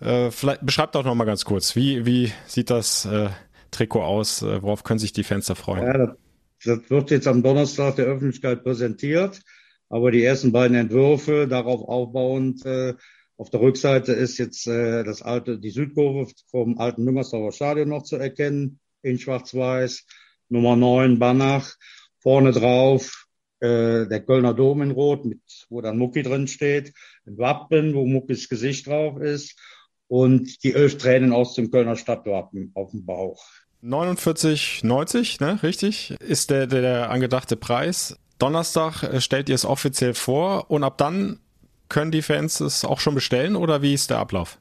äh, 0.00 0.32
vielleicht 0.32 0.66
beschreibt 0.66 0.96
doch 0.96 1.04
noch 1.04 1.14
mal 1.14 1.24
ganz 1.24 1.44
kurz, 1.44 1.76
wie, 1.76 2.04
wie 2.04 2.32
sieht 2.46 2.70
das 2.70 3.04
äh, 3.04 3.28
Trikot 3.70 4.02
aus? 4.02 4.42
Äh, 4.42 4.62
worauf 4.62 4.82
können 4.82 4.98
sich 4.98 5.12
die 5.12 5.22
Fans 5.22 5.46
da 5.46 5.54
freuen? 5.54 5.84
Ja, 5.84 6.16
das, 6.64 6.90
wird 6.90 7.10
jetzt 7.12 7.28
am 7.28 7.44
Donnerstag 7.44 7.94
der 7.96 8.06
Öffentlichkeit 8.06 8.64
präsentiert, 8.64 9.40
aber 9.88 10.10
die 10.10 10.24
ersten 10.24 10.50
beiden 10.50 10.76
Entwürfe 10.76 11.46
darauf 11.46 11.88
aufbauend 11.88 12.66
äh, 12.66 12.94
auf 13.36 13.50
der 13.50 13.60
Rückseite 13.60 14.12
ist 14.12 14.38
jetzt 14.38 14.66
äh, 14.66 15.04
das 15.04 15.22
alte, 15.22 15.58
die 15.58 15.70
Südkurve 15.70 16.32
vom 16.50 16.78
alten 16.78 17.04
Müngersdorfer 17.04 17.52
Stadion 17.52 17.90
noch 17.90 18.02
zu 18.02 18.16
erkennen, 18.16 18.80
in 19.02 19.20
Schwarz-Weiß. 19.20 20.04
Nummer 20.48 20.76
9 20.76 21.18
Banach. 21.18 21.74
Vorne 22.18 22.52
drauf 22.52 23.26
äh, 23.60 24.06
der 24.06 24.20
Kölner 24.20 24.54
Dom 24.54 24.82
in 24.82 24.90
Rot, 24.90 25.24
mit, 25.24 25.40
wo 25.70 25.80
dann 25.80 25.98
Mucki 25.98 26.22
drin 26.22 26.48
steht, 26.48 26.92
ein 27.26 27.38
Wappen, 27.38 27.94
wo 27.94 28.04
Muckis 28.04 28.48
Gesicht 28.48 28.86
drauf 28.86 29.18
ist 29.20 29.58
und 30.08 30.62
die 30.62 30.74
elf 30.74 30.98
Tränen 30.98 31.32
aus 31.32 31.54
dem 31.54 31.70
Kölner 31.70 31.96
Stadtwappen 31.96 32.72
auf 32.74 32.90
dem 32.90 33.06
Bauch. 33.06 33.42
49,90, 33.82 35.42
ne, 35.44 35.62
richtig, 35.62 36.10
ist 36.20 36.50
der, 36.50 36.66
der, 36.66 36.82
der 36.82 37.10
angedachte 37.10 37.56
Preis. 37.56 38.18
Donnerstag 38.38 39.02
äh, 39.02 39.20
stellt 39.20 39.48
ihr 39.48 39.54
es 39.54 39.64
offiziell 39.64 40.14
vor 40.14 40.70
und 40.70 40.84
ab 40.84 40.98
dann 40.98 41.40
können 41.88 42.10
die 42.10 42.22
Fans 42.22 42.60
es 42.60 42.84
auch 42.84 43.00
schon 43.00 43.14
bestellen 43.14 43.56
oder 43.56 43.80
wie 43.80 43.94
ist 43.94 44.10
der 44.10 44.18
Ablauf? 44.18 44.58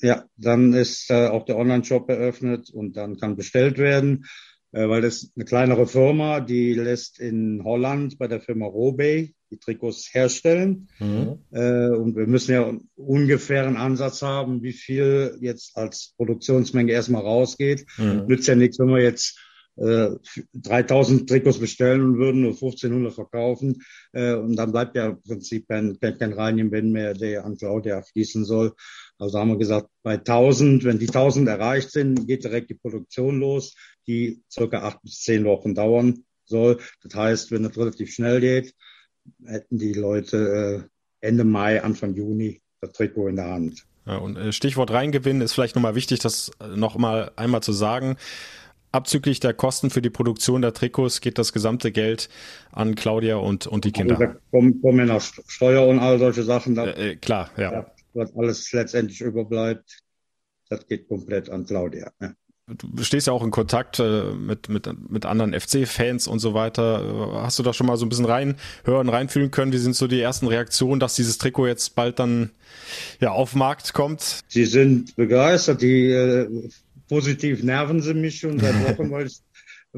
Ja, 0.00 0.24
dann 0.36 0.72
ist 0.72 1.10
äh, 1.10 1.28
auch 1.28 1.44
der 1.44 1.56
Online-Shop 1.56 2.08
eröffnet 2.08 2.70
und 2.70 2.96
dann 2.96 3.16
kann 3.16 3.36
bestellt 3.36 3.78
werden. 3.78 4.26
Äh, 4.74 4.88
weil 4.88 5.02
das 5.02 5.30
eine 5.36 5.44
kleinere 5.44 5.86
Firma, 5.86 6.40
die 6.40 6.74
lässt 6.74 7.20
in 7.20 7.62
Holland 7.62 8.18
bei 8.18 8.26
der 8.26 8.40
Firma 8.40 8.66
Robey 8.66 9.32
die 9.52 9.58
Trikots 9.58 10.12
herstellen. 10.12 10.88
Mhm. 10.98 11.38
Äh, 11.52 11.90
und 11.90 12.16
wir 12.16 12.26
müssen 12.26 12.52
ja 12.52 12.72
ungefähr 12.96 13.66
einen 13.66 13.76
Ansatz 13.76 14.22
haben, 14.22 14.64
wie 14.64 14.72
viel 14.72 15.38
jetzt 15.40 15.76
als 15.76 16.14
Produktionsmenge 16.16 16.90
erstmal 16.90 17.22
rausgeht. 17.22 17.86
Mhm. 17.98 18.26
Nützt 18.26 18.48
ja 18.48 18.56
nichts, 18.56 18.80
wenn 18.80 18.88
wir 18.88 19.00
jetzt 19.00 19.38
äh, 19.76 20.10
3000 20.54 21.28
Trikots 21.28 21.58
bestellen 21.58 22.02
und 22.02 22.18
würden 22.18 22.42
nur 22.42 22.52
1500 22.52 23.12
verkaufen. 23.12 23.82
Äh, 24.12 24.34
und 24.34 24.56
dann 24.56 24.72
bleibt 24.72 24.96
ja 24.96 25.06
im 25.06 25.22
Prinzip 25.22 25.68
kein, 25.68 25.98
kein, 26.00 26.18
kein 26.18 26.32
Reingewinn 26.32 26.90
mehr, 26.90 27.14
der 27.14 27.44
an 27.44 27.56
Claudia 27.56 28.02
fließen 28.02 28.44
soll. 28.44 28.72
Also 29.18 29.38
haben 29.38 29.50
wir 29.50 29.58
gesagt, 29.58 29.88
bei 30.02 30.14
1000, 30.14 30.84
wenn 30.84 30.98
die 30.98 31.06
1000 31.06 31.48
erreicht 31.48 31.90
sind, 31.90 32.26
geht 32.26 32.44
direkt 32.44 32.70
die 32.70 32.74
Produktion 32.74 33.38
los 33.38 33.74
die 34.06 34.42
circa 34.50 34.82
acht 34.82 35.02
bis 35.02 35.20
zehn 35.20 35.44
Wochen 35.44 35.74
dauern 35.74 36.24
soll. 36.44 36.78
Das 37.02 37.14
heißt, 37.14 37.50
wenn 37.50 37.64
es 37.64 37.76
relativ 37.76 38.12
schnell 38.12 38.40
geht, 38.40 38.74
hätten 39.44 39.78
die 39.78 39.94
Leute 39.94 40.88
äh, 41.20 41.26
Ende 41.26 41.44
Mai, 41.44 41.82
Anfang 41.82 42.14
Juni 42.14 42.60
das 42.80 42.92
Trikot 42.92 43.28
in 43.28 43.36
der 43.36 43.48
Hand. 43.48 43.86
Ja, 44.06 44.18
und 44.18 44.36
äh, 44.36 44.52
Stichwort 44.52 44.90
Reingewinn 44.90 45.40
ist 45.40 45.54
vielleicht 45.54 45.74
nochmal 45.74 45.94
wichtig, 45.94 46.20
das 46.20 46.50
äh, 46.60 46.76
noch 46.76 46.98
mal 46.98 47.32
einmal 47.36 47.62
zu 47.62 47.72
sagen. 47.72 48.16
abzüglich 48.92 49.40
der 49.40 49.54
Kosten 49.54 49.88
für 49.88 50.02
die 50.02 50.10
Produktion 50.10 50.60
der 50.60 50.74
Trikots 50.74 51.22
geht 51.22 51.38
das 51.38 51.54
gesamte 51.54 51.90
Geld 51.90 52.28
an 52.70 52.94
Claudia 52.94 53.36
und, 53.36 53.66
und 53.66 53.86
die 53.86 53.92
Kinder. 53.92 54.18
Also 54.18 54.34
da 54.34 54.40
kommen, 54.50 54.82
kommen 54.82 54.98
ja 54.98 55.14
noch 55.14 55.22
Steuer 55.22 55.86
und 55.86 55.98
all 55.98 56.18
solche 56.18 56.42
Sachen. 56.42 56.74
Da, 56.74 56.86
äh, 56.88 57.16
klar, 57.16 57.50
ja. 57.56 57.86
Was 58.14 58.34
alles 58.34 58.72
letztendlich 58.72 59.20
überbleibt, 59.20 59.98
das 60.68 60.86
geht 60.86 61.08
komplett 61.08 61.50
an 61.50 61.66
Claudia. 61.66 62.10
Ja. 62.20 62.34
Du 62.66 63.02
stehst 63.02 63.26
ja 63.26 63.34
auch 63.34 63.44
in 63.44 63.50
Kontakt 63.50 63.98
äh, 63.98 64.32
mit, 64.32 64.70
mit, 64.70 64.88
mit 65.10 65.26
anderen 65.26 65.52
FC-Fans 65.52 66.26
und 66.26 66.38
so 66.38 66.54
weiter. 66.54 67.42
Hast 67.42 67.58
du 67.58 67.62
da 67.62 67.74
schon 67.74 67.86
mal 67.86 67.98
so 67.98 68.06
ein 68.06 68.08
bisschen 68.08 68.24
reinhören, 68.24 69.10
reinfühlen 69.10 69.50
können? 69.50 69.72
Wie 69.72 69.78
sind 69.78 69.94
so 69.94 70.06
die 70.06 70.20
ersten 70.20 70.46
Reaktionen, 70.46 70.98
dass 70.98 71.14
dieses 71.14 71.36
Trikot 71.36 71.66
jetzt 71.66 71.94
bald 71.94 72.18
dann 72.18 72.52
ja, 73.20 73.32
auf 73.32 73.54
Markt 73.54 73.92
kommt? 73.92 74.40
Sie 74.48 74.64
sind 74.64 75.14
begeistert. 75.14 75.82
Die 75.82 76.06
äh, 76.06 76.70
positiv 77.06 77.62
nerven 77.62 78.00
sie 78.00 78.14
mich 78.14 78.38
schon 78.38 78.58
seit 78.58 78.74
Wochen, 78.98 79.10
weil 79.10 79.26
ich 79.26 79.40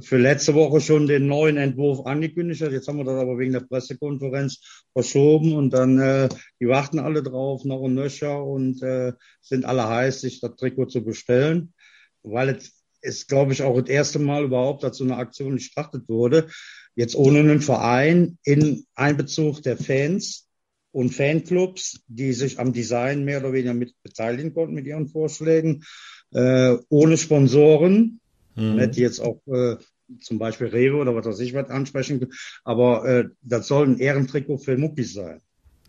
für 0.00 0.18
letzte 0.18 0.54
Woche 0.54 0.80
schon 0.80 1.06
den 1.06 1.26
neuen 1.26 1.56
Entwurf 1.56 2.06
angekündigt 2.06 2.62
habe. 2.62 2.72
Jetzt 2.74 2.88
haben 2.88 2.98
wir 2.98 3.04
das 3.04 3.20
aber 3.20 3.38
wegen 3.38 3.52
der 3.52 3.60
Pressekonferenz 3.60 4.84
verschoben 4.92 5.54
und 5.54 5.70
dann, 5.70 5.98
äh, 5.98 6.28
die 6.60 6.68
warten 6.68 6.98
alle 6.98 7.22
drauf, 7.22 7.64
noch 7.64 7.80
und 7.80 7.94
nöcher 7.94 8.44
und 8.44 8.82
äh, 8.82 9.12
sind 9.40 9.64
alle 9.64 9.88
heiß, 9.88 10.20
sich 10.20 10.40
das 10.40 10.56
Trikot 10.56 10.86
zu 10.86 11.04
bestellen, 11.04 11.72
weil 12.22 12.50
es 12.50 12.72
ist, 13.00 13.28
glaube 13.28 13.52
ich, 13.52 13.62
auch 13.62 13.80
das 13.80 13.88
erste 13.88 14.18
Mal 14.18 14.44
überhaupt, 14.44 14.82
dass 14.82 14.98
so 14.98 15.04
eine 15.04 15.16
Aktion 15.16 15.54
gestartet 15.56 16.08
wurde. 16.08 16.48
Jetzt 16.94 17.14
ohne 17.14 17.40
einen 17.40 17.60
Verein 17.60 18.38
in 18.42 18.84
Einbezug 18.94 19.62
der 19.62 19.76
Fans 19.76 20.48
und 20.92 21.10
Fanclubs, 21.10 22.00
die 22.06 22.32
sich 22.32 22.58
am 22.58 22.72
Design 22.72 23.24
mehr 23.24 23.40
oder 23.40 23.52
weniger 23.52 23.74
mit 23.74 23.94
beteiligen 24.02 24.54
konnten 24.54 24.74
mit 24.74 24.86
ihren 24.86 25.08
Vorschlägen 25.08 25.84
äh, 26.32 26.76
ohne 26.88 27.18
Sponsoren. 27.18 28.20
Mhm. 28.56 28.78
Hätte 28.78 29.00
jetzt 29.00 29.20
auch 29.20 29.40
äh, 29.46 29.76
zum 30.20 30.38
Beispiel 30.38 30.68
Rewe 30.68 30.96
oder 30.96 31.14
was 31.14 31.26
weiß 31.26 31.40
ich 31.40 31.54
was 31.54 31.70
ansprechen, 31.70 32.32
aber 32.64 33.04
äh, 33.04 33.24
das 33.42 33.66
soll 33.68 33.86
ein 33.86 33.98
Ehrentrikot 33.98 34.58
für 34.58 34.76
Muckis 34.76 35.14
sein. 35.14 35.40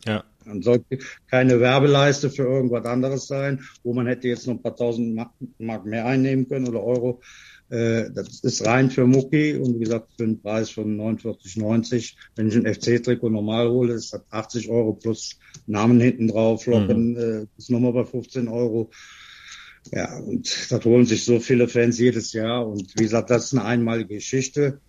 Ja. 0.05 0.24
Dann 0.45 0.61
sollte 0.61 0.99
keine 1.30 1.59
Werbeleiste 1.59 2.30
für 2.30 2.43
irgendwas 2.43 2.86
anderes 2.86 3.28
sein, 3.28 3.61
wo 3.84 3.93
man 3.93 4.07
hätte 4.07 4.28
jetzt 4.28 4.47
noch 4.47 4.55
ein 4.55 4.61
paar 4.61 4.76
tausend 4.76 5.15
Mark 5.57 5.86
mehr 5.86 6.05
einnehmen 6.05 6.47
können 6.47 6.68
oder 6.68 6.84
Euro. 6.84 7.22
Äh, 7.70 8.11
das 8.13 8.39
ist 8.41 8.65
rein 8.65 8.89
für 8.89 9.05
Mucki 9.05 9.57
und 9.57 9.76
wie 9.76 9.84
gesagt 9.84 10.13
für 10.15 10.24
einen 10.24 10.41
Preis 10.41 10.70
von 10.70 10.95
49,90. 10.97 12.15
Wenn 12.36 12.47
ich 12.47 12.55
ein 12.55 12.74
FC-Trikot 12.74 13.30
normal 13.30 13.70
hole, 13.70 13.93
ist 13.93 14.13
das 14.13 14.24
80 14.30 14.70
Euro 14.70 14.93
plus 14.93 15.38
Namen 15.65 15.99
hinten 15.99 16.30
drauf, 16.30 16.65
Locken, 16.65 17.11
mhm. 17.11 17.18
äh, 17.18 17.45
ist 17.57 17.70
nochmal 17.70 17.91
bei 17.93 18.05
15 18.05 18.47
Euro. 18.47 18.89
Ja, 19.91 20.17
und 20.17 20.71
das 20.71 20.85
holen 20.85 21.05
sich 21.05 21.25
so 21.25 21.39
viele 21.39 21.67
Fans 21.67 21.99
jedes 21.99 22.33
Jahr. 22.33 22.67
Und 22.67 22.93
wie 22.97 23.03
gesagt, 23.03 23.29
das 23.29 23.45
ist 23.45 23.53
eine 23.53 23.65
einmalige 23.65 24.15
Geschichte. 24.15 24.79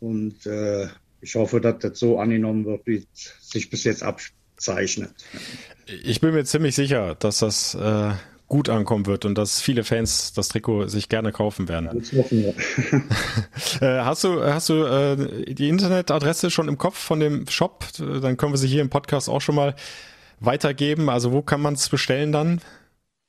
Und 0.00 0.46
äh, 0.46 0.88
ich 1.20 1.34
hoffe, 1.34 1.60
dass 1.60 1.78
das 1.78 1.98
so 1.98 2.18
angenommen 2.18 2.64
wird, 2.64 2.86
wie 2.86 2.96
es 2.96 3.34
sich 3.40 3.70
bis 3.70 3.84
jetzt 3.84 4.02
abzeichnet. 4.02 5.12
Ich 6.04 6.20
bin 6.20 6.34
mir 6.34 6.44
ziemlich 6.44 6.74
sicher, 6.74 7.14
dass 7.14 7.38
das 7.38 7.74
äh, 7.74 8.12
gut 8.46 8.68
ankommen 8.68 9.06
wird 9.06 9.24
und 9.24 9.36
dass 9.36 9.60
viele 9.60 9.84
Fans 9.84 10.32
das 10.32 10.48
Trikot 10.48 10.88
sich 10.88 11.08
gerne 11.08 11.32
kaufen 11.32 11.68
werden. 11.68 11.88
Hoffen, 12.16 12.44
ja. 12.44 12.52
Äh, 13.80 14.04
hast 14.04 14.22
du, 14.24 14.42
hast 14.42 14.68
du 14.68 14.84
äh, 14.84 15.54
die 15.54 15.68
Internetadresse 15.68 16.50
schon 16.50 16.68
im 16.68 16.78
Kopf 16.78 16.96
von 16.96 17.20
dem 17.20 17.48
Shop? 17.48 17.84
Dann 17.98 18.36
können 18.36 18.52
wir 18.52 18.58
sie 18.58 18.68
hier 18.68 18.82
im 18.82 18.90
Podcast 18.90 19.28
auch 19.28 19.40
schon 19.40 19.54
mal 19.54 19.74
weitergeben. 20.40 21.08
Also 21.08 21.32
wo 21.32 21.42
kann 21.42 21.60
man 21.60 21.74
es 21.74 21.88
bestellen 21.88 22.30
dann? 22.30 22.60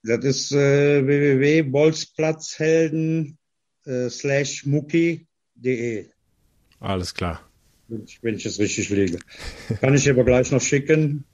Das 0.05 0.23
ist 0.23 0.51
äh, 0.51 1.05
www.bolzplatzhelden 1.05 3.37
äh, 3.85 4.09
slash 4.09 4.65
mucki.de. 4.65 6.07
Alles 6.79 7.13
klar. 7.13 7.41
Wenn 7.87 8.03
ich, 8.03 8.19
wenn 8.21 8.35
ich 8.35 8.45
es 8.45 8.59
richtig 8.59 8.89
lege. 8.89 9.19
Kann 9.81 9.95
ich 9.95 10.09
aber 10.09 10.23
gleich 10.23 10.51
noch 10.51 10.61
schicken. 10.61 11.25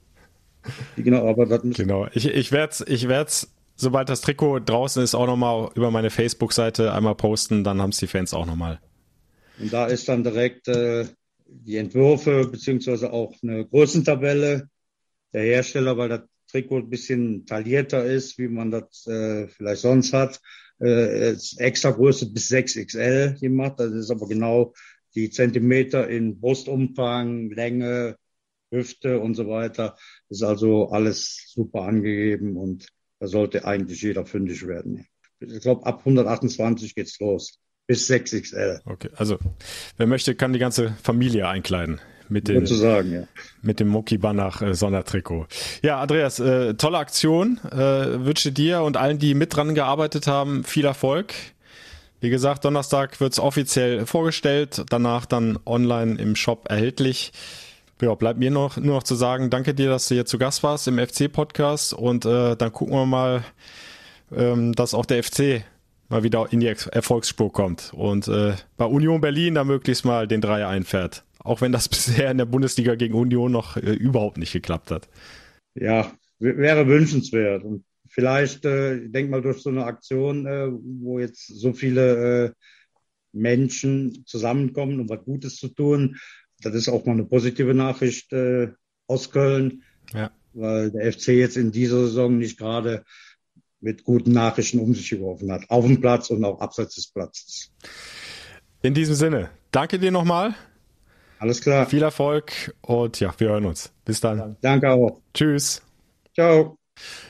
Genau, 0.96 1.28
aber 1.28 1.44
das 1.44 1.60
Genau. 1.62 2.06
Ich, 2.14 2.26
ich 2.26 2.52
werde 2.52 2.72
es, 2.72 2.82
ich 2.86 3.08
werd's, 3.08 3.52
sobald 3.76 4.08
das 4.08 4.22
Trikot 4.22 4.60
draußen 4.60 5.02
ist, 5.02 5.14
auch 5.14 5.26
nochmal 5.26 5.70
über 5.74 5.90
meine 5.90 6.08
Facebook-Seite 6.10 6.94
einmal 6.94 7.14
posten, 7.14 7.64
dann 7.64 7.82
haben 7.82 7.90
es 7.90 7.98
die 7.98 8.06
Fans 8.06 8.32
auch 8.32 8.46
nochmal. 8.46 8.80
Und 9.58 9.70
da 9.72 9.86
ist 9.86 10.08
dann 10.08 10.24
direkt 10.24 10.68
äh, 10.68 11.04
die 11.46 11.76
Entwürfe 11.76 12.46
beziehungsweise 12.46 13.12
auch 13.12 13.34
eine 13.42 13.66
Größentabelle 13.66 14.70
der 15.34 15.42
Hersteller, 15.42 15.98
weil 15.98 16.08
das 16.08 16.22
Trikot 16.52 16.78
ein 16.78 16.90
bisschen 16.90 17.46
taillierter 17.46 18.04
ist, 18.04 18.38
wie 18.38 18.48
man 18.48 18.70
das 18.70 19.06
äh, 19.06 19.48
vielleicht 19.48 19.82
sonst 19.82 20.12
hat. 20.12 20.40
Äh, 20.78 21.34
extra 21.56 21.90
Größe 21.90 22.32
bis 22.32 22.50
6XL 22.50 23.40
gemacht. 23.40 23.74
Das 23.78 23.92
ist 23.92 24.10
aber 24.10 24.28
genau 24.28 24.74
die 25.14 25.30
Zentimeter 25.30 26.08
in 26.08 26.40
Brustumfang, 26.40 27.50
Länge, 27.50 28.16
Hüfte 28.70 29.20
und 29.20 29.34
so 29.34 29.48
weiter. 29.48 29.96
Ist 30.28 30.42
also 30.42 30.88
alles 30.88 31.50
super 31.52 31.82
angegeben 31.82 32.56
und 32.56 32.88
da 33.18 33.28
sollte 33.28 33.64
eigentlich 33.64 34.02
jeder 34.02 34.26
fündig 34.26 34.66
werden. 34.66 35.06
Ich 35.40 35.60
glaube, 35.60 35.86
ab 35.86 36.00
128 36.00 36.94
geht's 36.94 37.18
los. 37.20 37.58
Bis 37.86 38.08
6XL. 38.08 38.80
Okay, 38.84 39.10
also 39.16 39.38
wer 39.96 40.06
möchte, 40.06 40.34
kann 40.34 40.52
die 40.52 40.60
ganze 40.60 40.96
Familie 41.02 41.48
einkleiden 41.48 42.00
mit 42.32 42.48
dem, 42.48 42.66
sagen, 42.66 43.12
ja. 43.12 43.22
mit 43.62 43.78
dem 43.78 43.88
Moki 43.88 44.18
Banach 44.18 44.62
äh, 44.62 44.74
Sondertrikot. 44.74 45.46
Ja, 45.82 46.00
Andreas, 46.00 46.40
äh, 46.40 46.74
tolle 46.74 46.98
Aktion. 46.98 47.60
Äh, 47.70 48.24
wünsche 48.24 48.52
dir 48.52 48.82
und 48.82 48.96
allen, 48.96 49.18
die 49.18 49.34
mit 49.34 49.54
dran 49.54 49.74
gearbeitet 49.74 50.26
haben, 50.26 50.64
viel 50.64 50.84
Erfolg. 50.84 51.34
Wie 52.20 52.30
gesagt, 52.30 52.64
Donnerstag 52.64 53.20
wird 53.20 53.32
es 53.32 53.40
offiziell 53.40 54.06
vorgestellt, 54.06 54.84
danach 54.88 55.26
dann 55.26 55.58
online 55.66 56.20
im 56.20 56.36
Shop 56.36 56.66
erhältlich. 56.68 57.32
Ja, 58.00 58.14
bleibt 58.14 58.38
mir 58.38 58.50
noch 58.50 58.76
nur 58.76 58.96
noch 58.96 59.02
zu 59.02 59.14
sagen, 59.14 59.50
danke 59.50 59.74
dir, 59.74 59.88
dass 59.88 60.08
du 60.08 60.14
hier 60.14 60.26
zu 60.26 60.38
Gast 60.38 60.62
warst 60.62 60.88
im 60.88 60.98
FC-Podcast 60.98 61.92
und 61.94 62.24
äh, 62.24 62.56
dann 62.56 62.72
gucken 62.72 62.94
wir 62.94 63.06
mal, 63.06 63.44
ähm, 64.34 64.72
dass 64.72 64.94
auch 64.94 65.06
der 65.06 65.22
FC 65.22 65.64
mal 66.08 66.22
wieder 66.22 66.46
in 66.50 66.60
die 66.60 66.66
Erfolgsspur 66.66 67.52
kommt 67.52 67.92
und 67.94 68.28
äh, 68.28 68.54
bei 68.76 68.84
Union 68.84 69.20
Berlin 69.20 69.54
da 69.54 69.64
möglichst 69.64 70.04
mal 70.04 70.28
den 70.28 70.40
Dreier 70.40 70.68
einfährt. 70.68 71.24
Auch 71.44 71.60
wenn 71.60 71.72
das 71.72 71.88
bisher 71.90 72.30
in 72.30 72.38
der 72.38 72.46
Bundesliga 72.46 72.94
gegen 72.94 73.14
Union 73.14 73.52
noch 73.52 73.76
äh, 73.76 73.92
überhaupt 73.92 74.38
nicht 74.38 74.52
geklappt 74.52 74.90
hat. 74.90 75.08
Ja, 75.74 76.12
wäre 76.38 76.86
wünschenswert. 76.86 77.64
Und 77.64 77.84
vielleicht, 78.08 78.64
äh, 78.64 78.96
ich 78.96 79.12
denke 79.12 79.30
mal, 79.30 79.42
durch 79.42 79.62
so 79.62 79.70
eine 79.70 79.84
Aktion, 79.84 80.46
äh, 80.46 80.68
wo 80.70 81.18
jetzt 81.18 81.46
so 81.46 81.72
viele 81.72 82.44
äh, 82.44 82.52
Menschen 83.32 84.24
zusammenkommen, 84.26 85.00
um 85.00 85.08
was 85.08 85.24
Gutes 85.24 85.56
zu 85.56 85.68
tun, 85.68 86.18
das 86.62 86.74
ist 86.74 86.88
auch 86.88 87.04
mal 87.06 87.12
eine 87.12 87.24
positive 87.24 87.74
Nachricht 87.74 88.32
äh, 88.32 88.68
aus 89.06 89.30
Köln. 89.30 89.82
Ja. 90.12 90.30
Weil 90.52 90.90
der 90.90 91.12
FC 91.12 91.28
jetzt 91.28 91.56
in 91.56 91.72
dieser 91.72 92.00
Saison 92.02 92.38
nicht 92.38 92.58
gerade 92.58 93.04
mit 93.80 94.04
guten 94.04 94.32
Nachrichten 94.32 94.78
um 94.78 94.94
sich 94.94 95.10
geworfen 95.10 95.50
hat. 95.50 95.68
Auf 95.70 95.86
dem 95.86 96.00
Platz 96.00 96.30
und 96.30 96.44
auch 96.44 96.60
abseits 96.60 96.94
des 96.94 97.08
Platzes. 97.08 97.72
In 98.82 98.94
diesem 98.94 99.14
Sinne, 99.14 99.50
danke 99.70 99.98
dir 99.98 100.12
nochmal. 100.12 100.54
Alles 101.42 101.60
klar. 101.60 101.86
Viel 101.86 102.02
Erfolg 102.02 102.72
und 102.82 103.18
ja, 103.18 103.34
wir 103.36 103.48
hören 103.48 103.66
uns. 103.66 103.90
Bis 104.04 104.20
dann. 104.20 104.56
Danke 104.60 104.92
auch. 104.92 105.18
Tschüss. 105.34 105.82
Ciao. 106.34 106.76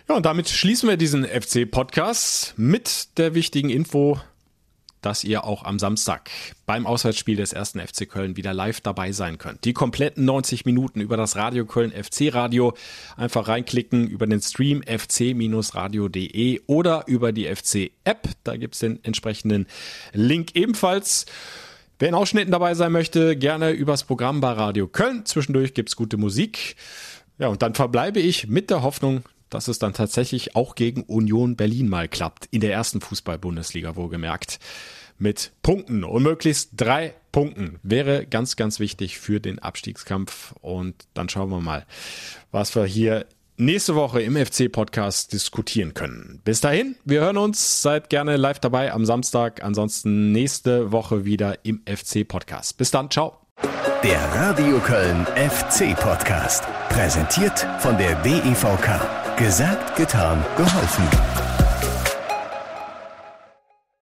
Ja, 0.07 0.17
und 0.17 0.27
damit 0.27 0.51
schließen 0.51 0.87
wir 0.87 0.99
diesen 0.99 1.25
FC-Podcast 1.25 2.53
mit 2.59 3.17
der 3.17 3.35
wichtigen 3.35 3.71
Info, 3.71 4.21
dass 5.01 5.25
ihr 5.25 5.45
auch 5.45 5.65
am 5.65 5.79
Samstag 5.79 6.29
beim 6.67 6.87
Auswärtsspiel 6.87 7.37
des 7.37 7.55
ersten 7.55 7.81
FC 7.81 8.07
Köln 8.07 8.37
wieder 8.37 8.53
live 8.53 8.83
dabei 8.83 9.13
sein 9.13 9.39
könnt. 9.39 9.65
Die 9.65 9.73
kompletten 9.73 10.27
90 10.27 10.67
Minuten 10.67 11.01
über 11.01 11.17
das 11.17 11.37
Radio 11.37 11.65
Köln 11.65 11.91
FC 11.91 12.35
Radio 12.35 12.75
einfach 13.17 13.49
reinklicken 13.49 14.09
über 14.09 14.27
den 14.27 14.43
Stream 14.43 14.83
fc-radio.de 14.83 16.61
oder 16.67 17.05
über 17.07 17.33
die 17.33 17.47
FC 17.47 17.93
App. 18.05 18.29
Da 18.45 18.59
gibt's 18.59 18.81
den 18.81 19.03
entsprechenden 19.05 19.67
Link 20.13 20.55
ebenfalls. 20.55 21.25
Wer 22.03 22.09
in 22.09 22.17
Ausschnitten 22.17 22.51
dabei 22.51 22.75
sein 22.75 22.91
möchte, 22.91 23.37
gerne 23.37 23.71
übers 23.71 24.03
Programm 24.03 24.41
bei 24.41 24.51
Radio 24.51 24.89
Köln. 24.89 25.25
Zwischendurch 25.25 25.73
gibt's 25.73 25.95
gute 25.95 26.17
Musik. 26.17 26.75
Ja, 27.39 27.47
und 27.47 27.63
dann 27.63 27.77
verbleibe 27.77 28.19
ich 28.19 28.49
mit 28.49 28.71
der 28.71 28.83
Hoffnung, 28.83 29.23
dass 29.51 29.69
es 29.69 29.79
dann 29.79 29.93
tatsächlich 29.93 30.57
auch 30.57 30.75
gegen 30.75 31.05
Union 31.05 31.55
Berlin 31.55 31.89
mal 31.89 32.09
klappt. 32.09 32.49
In 32.51 32.61
der 32.61 32.73
ersten 32.73 33.01
Fußball-Bundesliga 33.01 33.95
wohlgemerkt. 33.95 34.59
Mit 35.17 35.53
Punkten 35.63 36.03
und 36.03 36.25
möglichst 36.25 36.71
drei 36.77 37.15
Punkten 37.31 37.79
wäre 37.85 38.27
ganz, 38.27 38.57
ganz 38.57 38.81
wichtig 38.81 39.21
für 39.21 39.39
den 39.39 39.61
Abstiegskampf. 39.61 40.57
Und 40.61 40.97
dann 41.15 41.29
schauen 41.29 41.51
wir 41.51 41.61
mal, 41.61 41.87
was 42.51 42.75
wir 42.75 42.85
hier 42.85 43.27
nächste 43.57 43.95
Woche 43.95 44.23
im 44.23 44.37
FC-Podcast 44.37 45.33
diskutieren 45.33 45.95
können. 45.95 46.41
Bis 46.45 46.61
dahin, 46.61 46.97
wir 47.05 47.21
hören 47.21 47.37
uns, 47.37 47.83
seid 47.83 48.11
gerne 48.11 48.37
live 48.37 48.59
dabei 48.59 48.93
am 48.93 49.05
Samstag, 49.05 49.63
ansonsten 49.63 50.33
nächste 50.33 50.93
Woche 50.93 51.25
wieder 51.25 51.65
im 51.65 51.83
FC-Podcast. 51.87 52.77
Bis 52.79 52.91
dann, 52.91 53.11
ciao. 53.11 53.39
Der 54.03 54.21
Radio 54.35 54.79
Köln 54.81 55.27
FC-Podcast, 55.37 56.65
präsentiert 56.89 57.67
von 57.79 57.97
der 57.99 58.15
DEVK. 58.23 59.37
Gesagt, 59.37 59.97
getan, 59.97 60.45
geholfen. 60.57 61.42